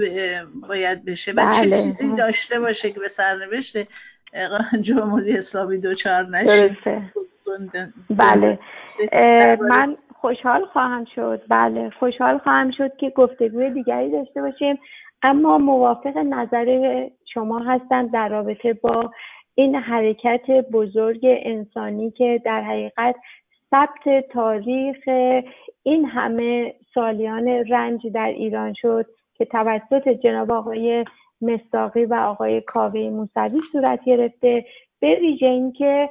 باید 0.67 1.05
بشه 1.05 1.31
و 1.31 1.35
چه 1.35 1.61
بله. 1.61 1.81
چیزی 1.81 2.15
داشته 2.15 2.59
باشه 2.59 2.91
که 2.91 2.99
به 2.99 3.07
سرنوشت 3.07 3.77
جمهوری 4.81 5.37
اسلامی 5.37 5.77
دوچار 5.77 6.25
نشه 6.29 6.77
بله. 8.09 8.59
من 9.69 9.93
خوشحال 10.21 10.65
خواهم 10.65 11.05
شد. 11.05 11.41
بله 11.49 11.89
خوشحال 11.89 12.37
خواهم 12.37 12.71
شد 12.71 12.95
که 12.97 13.09
گفتگوی 13.09 13.69
دیگری 13.69 14.11
داشته 14.11 14.41
باشیم. 14.41 14.79
اما 15.21 15.57
موافق 15.57 16.17
نظر 16.17 17.07
شما 17.25 17.59
هستم 17.59 18.07
در 18.07 18.29
رابطه 18.29 18.73
با 18.73 19.11
این 19.55 19.75
حرکت 19.75 20.51
بزرگ 20.71 21.19
انسانی 21.23 22.11
که 22.11 22.41
در 22.45 22.61
حقیقت 22.61 23.15
ثبت 23.71 24.27
تاریخ 24.31 24.97
این 25.83 26.05
همه 26.05 26.75
سالیان 26.93 27.47
رنج 27.47 28.07
در 28.07 28.27
ایران 28.27 28.73
شد 28.73 29.05
که 29.33 29.45
توسط 29.45 30.07
جناب 30.07 30.51
آقای 30.51 31.05
مستاقی 31.41 32.05
و 32.05 32.13
آقای 32.13 32.61
کاوه 32.61 32.99
موسوی 32.99 33.61
صورت 33.71 34.03
گرفته 34.05 34.65
به 34.99 35.15
ویژه 35.15 35.45
اینکه 35.45 36.09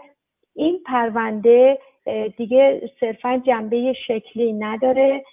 این 0.54 0.80
پرونده 0.86 1.78
دیگه 2.36 2.90
صرفا 3.00 3.42
جنبه 3.46 3.92
شکلی 4.06 4.52
نداره 4.52 5.24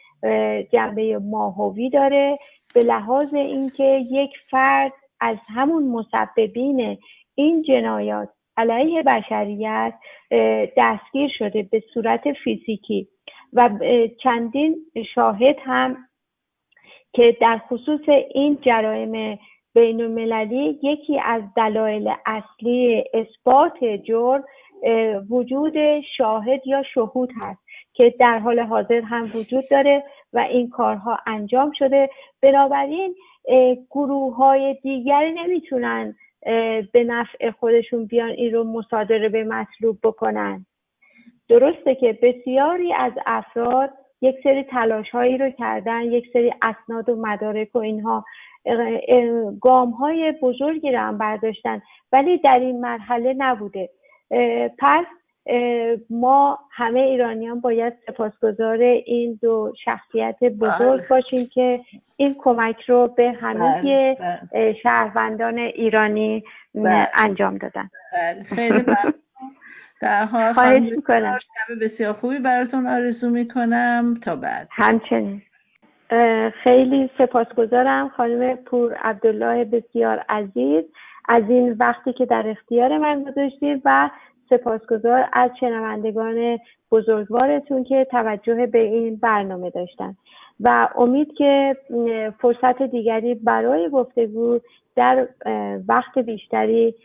جنبه 0.72 1.19
ماهوی 1.19 1.89
داره. 1.89 2.39
به 2.74 2.80
لحاظ 2.80 3.34
اینکه 3.34 4.05
یک 4.11 4.32
فرد 4.49 4.93
از 5.19 5.38
همون 5.47 5.84
مسببین 5.84 6.97
این 7.36 7.61
جنایات 7.63 8.30
علیه 8.57 9.03
بشریت 9.03 9.93
دستگیر 10.78 11.32
شده 11.38 11.63
به 11.63 11.84
صورت 11.93 12.34
فیزیکی 12.43 13.07
و 13.53 13.69
چندین 14.24 14.76
شاهد 15.15 15.57
هم 15.63 15.97
که 17.13 17.38
در 17.41 17.61
خصوص 17.69 18.09
این 18.34 18.57
جرایم 18.61 19.39
بین 19.74 20.01
المللی 20.01 20.80
یکی 20.84 21.19
از 21.19 21.43
دلایل 21.55 22.13
اصلی 22.26 23.03
اثبات 23.13 23.84
جرم 23.84 24.43
وجود 25.29 25.73
شاهد 26.17 26.67
یا 26.67 26.84
شهود 26.93 27.29
هست 27.41 27.59
که 27.93 28.15
در 28.19 28.39
حال 28.39 28.59
حاضر 28.59 29.01
هم 29.01 29.32
وجود 29.36 29.69
داره 29.71 30.03
و 30.34 30.39
این 30.39 30.69
کارها 30.69 31.19
انجام 31.27 31.71
شده. 31.71 32.09
بنابراین 32.41 33.15
گروه 33.91 34.36
های 34.36 34.73
دیگری 34.73 35.32
نمی‌تونن 35.32 36.15
به 36.91 37.03
نفع 37.05 37.51
خودشون 37.51 38.05
بیان 38.05 38.29
این 38.29 38.53
رو 38.53 38.63
مصادره 38.63 39.29
به 39.29 39.43
مطلوب 39.43 39.99
بکنن. 40.03 40.65
درسته 41.49 41.95
که 41.95 42.19
بسیاری 42.21 42.93
از 42.93 43.11
افراد 43.25 43.89
یک 44.21 44.36
سری 44.43 44.63
تلاش 44.63 45.09
هایی 45.09 45.38
رو 45.38 45.49
کردن 45.49 46.01
یک 46.01 46.25
سری 46.34 46.53
اسناد 46.61 47.09
و 47.09 47.15
مدارک 47.15 47.75
و 47.75 47.77
اینها 47.77 48.25
گام 49.61 49.89
های 49.89 50.32
بزرگی 50.41 50.91
رو 50.91 50.99
هم 50.99 51.17
برداشتن 51.17 51.82
ولی 52.11 52.38
در 52.38 52.59
این 52.59 52.82
مرحله 52.82 53.34
نبوده. 53.38 53.89
پس 54.77 55.05
ما 56.09 56.59
همه 56.71 56.99
ایرانیان 56.99 57.59
باید 57.59 57.93
سپاسگزار 58.07 58.77
این 58.82 59.39
دو 59.41 59.73
شخصیت 59.86 60.43
بزرگ 60.43 60.99
بله. 60.99 61.07
باشیم 61.09 61.47
که 61.53 61.79
این 62.17 62.36
کمک 62.39 62.82
رو 62.88 63.07
به 63.07 63.32
همه 63.32 63.82
بله، 63.82 64.17
بله. 64.53 64.73
شهروندان 64.73 65.57
ایرانی 65.57 66.43
انجام 67.15 67.57
دادن. 67.57 67.89
خیلی 68.55 68.86
در 70.01 70.25
حال 70.25 70.53
خواهش 70.53 70.91
می‌کنم. 70.91 71.38
شب 71.39 71.84
بسیار 71.84 72.13
خوبی 72.13 72.39
براتون 72.39 72.88
آرزو 72.88 73.29
می‌کنم. 73.29 74.19
تا 74.23 74.36
بعد. 74.36 74.67
همچنین. 74.71 75.41
خیلی 76.63 77.09
سپاسگزارم 77.17 78.09
خانم 78.09 78.55
پور 78.55 78.93
عبدالله 78.93 79.65
بسیار 79.65 80.23
عزیز. 80.29 80.84
از 81.26 81.43
این 81.49 81.76
وقتی 81.80 82.13
که 82.13 82.26
در 82.26 82.49
اختیار 82.49 82.97
من 82.97 83.24
گذاشتید 83.24 83.82
و 83.86 84.09
سپاسگزار 84.49 85.30
از 85.34 85.49
شنوندگان 85.59 86.59
بزرگوارتون 86.91 87.84
که 87.84 88.07
توجه 88.11 88.65
به 88.67 88.80
این 88.80 89.15
برنامه 89.15 89.69
داشتن. 89.69 90.15
و 90.59 90.89
امید 90.95 91.34
که 91.38 91.78
فرصت 92.41 92.82
دیگری 92.82 93.36
برای 93.36 93.89
گفتگو 93.89 94.59
در 94.95 95.28
وقت 95.88 96.17
بیشتری 96.17 96.95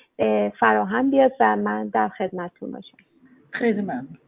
فراهم 0.60 1.10
بیاد 1.10 1.32
و 1.40 1.56
من 1.56 1.88
در 1.88 2.08
خدمتتون 2.08 2.72
باشم. 2.72 2.96
خیلی 3.50 3.80
ممنون. 3.80 4.18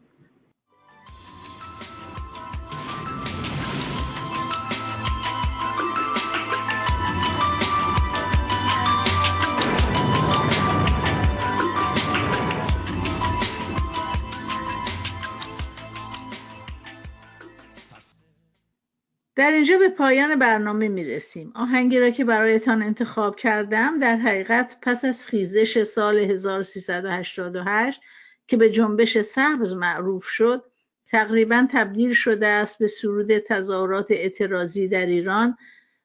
در 19.39 19.51
اینجا 19.51 19.77
به 19.77 19.89
پایان 19.89 20.39
برنامه 20.39 20.87
می 20.87 21.03
رسیم. 21.03 21.51
آهنگی 21.55 21.99
را 21.99 22.09
که 22.09 22.25
برایتان 22.25 22.83
انتخاب 22.83 23.35
کردم 23.35 23.99
در 23.99 24.15
حقیقت 24.15 24.77
پس 24.81 25.05
از 25.05 25.27
خیزش 25.27 25.83
سال 25.83 26.17
1388 26.17 28.01
که 28.47 28.57
به 28.57 28.69
جنبش 28.69 29.21
سبز 29.21 29.73
معروف 29.73 30.25
شد 30.25 30.63
تقریبا 31.07 31.67
تبدیل 31.71 32.13
شده 32.13 32.47
است 32.47 32.79
به 32.79 32.87
سرود 32.87 33.37
تظاهرات 33.37 34.11
اعتراضی 34.11 34.87
در 34.87 35.05
ایران. 35.05 35.57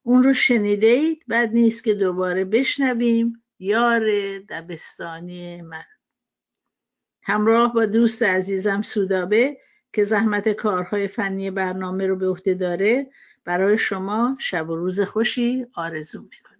اون 0.02 0.22
رو 0.22 0.34
شنیده 0.34 0.86
اید 0.86 1.24
بعد 1.28 1.52
نیست 1.52 1.84
که 1.84 1.94
دوباره 1.94 2.44
بشنویم. 2.44 3.42
یار 3.58 4.08
دبستانی 4.38 5.62
من. 5.62 5.84
همراه 7.22 7.74
با 7.74 7.86
دوست 7.86 8.22
عزیزم 8.22 8.82
سودابه. 8.82 9.56
که 9.94 10.04
زحمت 10.04 10.48
کارهای 10.48 11.08
فنی 11.08 11.50
برنامه 11.50 12.06
رو 12.06 12.16
به 12.16 12.28
عهده 12.28 12.54
داره 12.54 13.06
برای 13.44 13.78
شما 13.78 14.36
شب 14.40 14.70
و 14.70 14.76
روز 14.76 15.00
خوشی 15.00 15.66
آرزو 15.74 16.22
می‌کنم. 16.22 16.53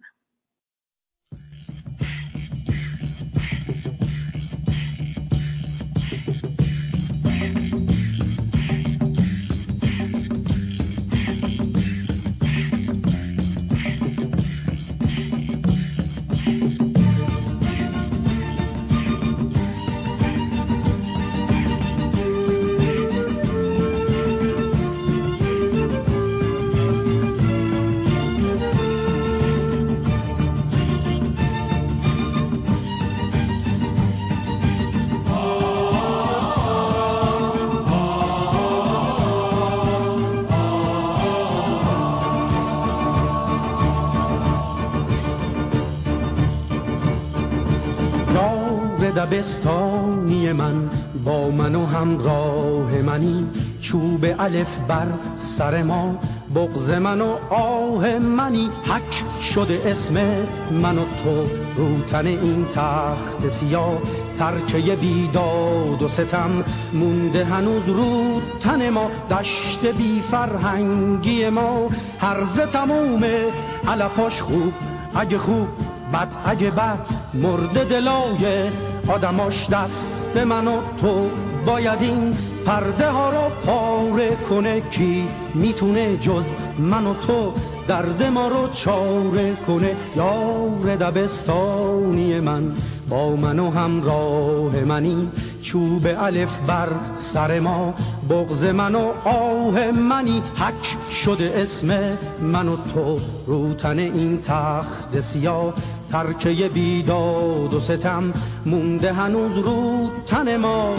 چوب 54.15 54.25
الف 54.39 54.77
بر 54.87 55.07
سر 55.37 55.83
ما. 55.83 56.19
بغز 56.55 56.89
من 56.89 57.21
و 57.21 57.35
آه 57.49 58.19
منی 58.19 58.69
حک 58.85 59.23
شده 59.41 59.81
اسم 59.85 60.13
من 60.71 60.97
و 60.97 61.01
تو. 61.23 61.45
روتن 61.77 62.27
این 62.27 62.65
تخت 62.65 63.47
سیاه 63.47 63.97
ترچه 64.37 64.95
بیداد 64.95 66.01
و 66.01 66.07
ستم. 66.07 66.63
مونده 66.93 67.45
هنوز 67.45 67.87
رو 67.87 68.41
تن 68.61 68.89
ما 68.89 69.11
دشت 69.29 69.85
بی 69.97 70.21
فرهنگی 70.31 71.49
ما. 71.49 71.89
هرز 72.19 72.59
تموم 72.59 73.23
علفاش 73.87 74.41
خوب 74.41 74.73
اگه 75.15 75.37
خوب 75.37 75.67
بد 76.13 76.31
اگه 76.45 76.71
بد. 76.71 76.99
مرده 77.33 77.83
دلای 77.83 78.69
آدماش 79.07 79.69
دست 79.69 80.37
من 80.37 80.67
و 80.67 80.81
تو. 81.01 81.29
باید 81.65 82.01
این 82.01 82.37
پرده 82.65 83.09
ها 83.09 83.29
رو 83.29 83.49
پاره 83.65 84.35
کنه 84.49 84.81
کی 84.81 85.27
می‌تونه 85.53 86.17
جز 86.17 86.45
من 86.77 87.07
و 87.07 87.13
تو 87.13 87.53
درد 87.87 88.23
ما 88.23 88.47
رو 88.47 88.67
چاره 88.73 89.55
کنه؟ 89.67 89.95
یار 90.15 90.95
دبستانی 90.95 92.39
من 92.39 92.71
با 93.09 93.35
من 93.35 93.59
و 93.59 93.71
همراه 93.71 94.75
منی. 94.75 95.29
چوب 95.61 96.07
الف 96.17 96.59
بر 96.59 96.89
سر 97.15 97.59
ما 97.59 97.93
بغز 98.29 98.63
من 98.63 98.95
و 98.95 99.11
آه 99.25 99.91
منی. 99.91 100.43
حک 100.57 101.11
شده 101.11 101.53
اسم 101.55 102.17
من 102.41 102.67
و 102.67 102.75
تو 102.75 103.19
روتن 103.47 103.99
این 103.99 104.41
تخت 104.41 105.19
سیاه. 105.19 105.73
ترکه 106.11 106.69
بیداد 106.69 107.73
و 107.73 107.81
ستم 107.81 108.33
مونده 108.65 109.13
هنوز 109.13 109.57
رو 109.57 110.09
ما. 110.61 110.95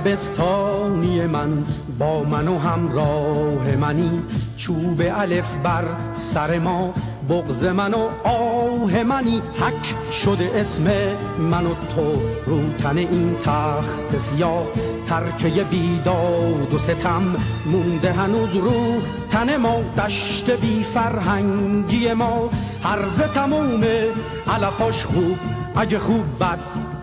دبستانی 0.00 1.26
من 1.26 1.64
با 1.98 2.22
من 2.24 2.48
و 2.48 2.58
همراه 2.58 3.76
منی. 3.76 4.22
چوب 4.56 5.02
الف 5.14 5.54
بر 5.62 5.84
سر 6.12 6.58
ما 6.58 6.94
بغز 7.28 7.64
من 7.64 7.94
و 7.94 8.08
آه 8.24 9.02
منی. 9.02 9.42
حک 9.60 10.12
شده 10.12 10.50
اسم 10.54 10.84
من 11.38 11.66
و 11.66 11.74
تو 11.94 12.22
روتن 12.46 12.98
این 12.98 13.36
تخت 13.36 14.18
سیاه. 14.18 14.66
ترکه 15.06 15.64
بیداد 15.64 16.74
و 16.74 16.78
ستم 16.78 17.36
مونده 17.66 18.12
هنوز 18.12 18.54
رو 18.54 19.02
تن 19.30 19.56
ما. 19.56 19.82
دشت 20.06 20.50
بی 20.50 20.82
فرهنگی 20.82 22.12
ما 22.12 22.50
هرز 22.84 23.22
تموم 23.22 23.84
علفاش 24.48 25.04
خوب. 25.04 25.38
اگه 25.76 25.98
خوب 25.98 26.24
بد 26.40 26.58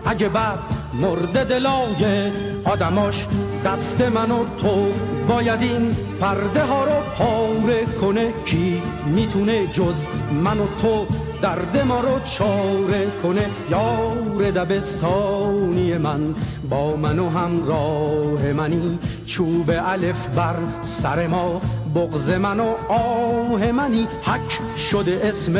اگه 0.06 0.28
بد 0.28 0.58
مرده 0.94 1.44
دلای 1.44 2.30
آدماش 2.64 3.26
دست 3.64 4.00
من 4.00 4.30
و 4.30 4.44
تو 4.56 4.92
باید 5.28 5.62
این 5.62 5.96
پرده 6.20 6.64
ها 6.64 6.84
رو 6.84 6.92
پاره 7.14 7.84
کنه. 8.00 8.32
کی 8.44 8.82
می‌تونه 9.06 9.66
جز 9.66 10.06
من 10.44 10.60
و 10.60 10.66
تو 10.82 11.06
درد 11.42 11.84
ما 11.88 12.00
رو 12.00 12.20
چاره 12.20 13.10
کنه 13.22 13.46
یار 13.70 14.50
دبستانی 14.50 15.98
من. 15.98 16.34
با 16.70 16.96
من 16.96 17.18
و 17.18 17.30
همراه 17.30 18.52
منی 18.52 18.98
چوب 19.26 19.70
الف 19.70 20.26
بر 20.26 20.56
سر 20.82 21.26
ما. 21.26 21.60
بغز 21.94 22.30
من 22.30 22.60
و 22.60 22.74
آه 22.88 23.72
منی 23.72 24.08
حک 24.22 24.78
شده 24.78 25.20
اسم 25.24 25.52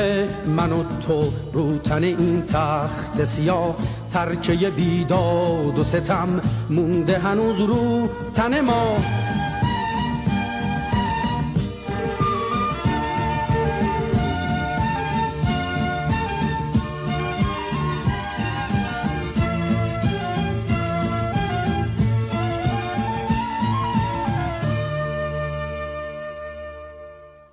من 0.46 0.72
و 0.72 0.84
تو. 1.06 1.24
روتن 1.52 2.04
این 2.04 2.42
تخت 2.42 3.24
سیاه 3.24 3.76
ترکه 4.12 4.70
بیداد 4.70 5.78
و 5.78 5.84
ستم. 5.84 6.40
مونده 6.70 7.18
هنوز 7.18 7.60
رو 7.60 8.08
تن 8.34 8.60
ما. 8.60 8.96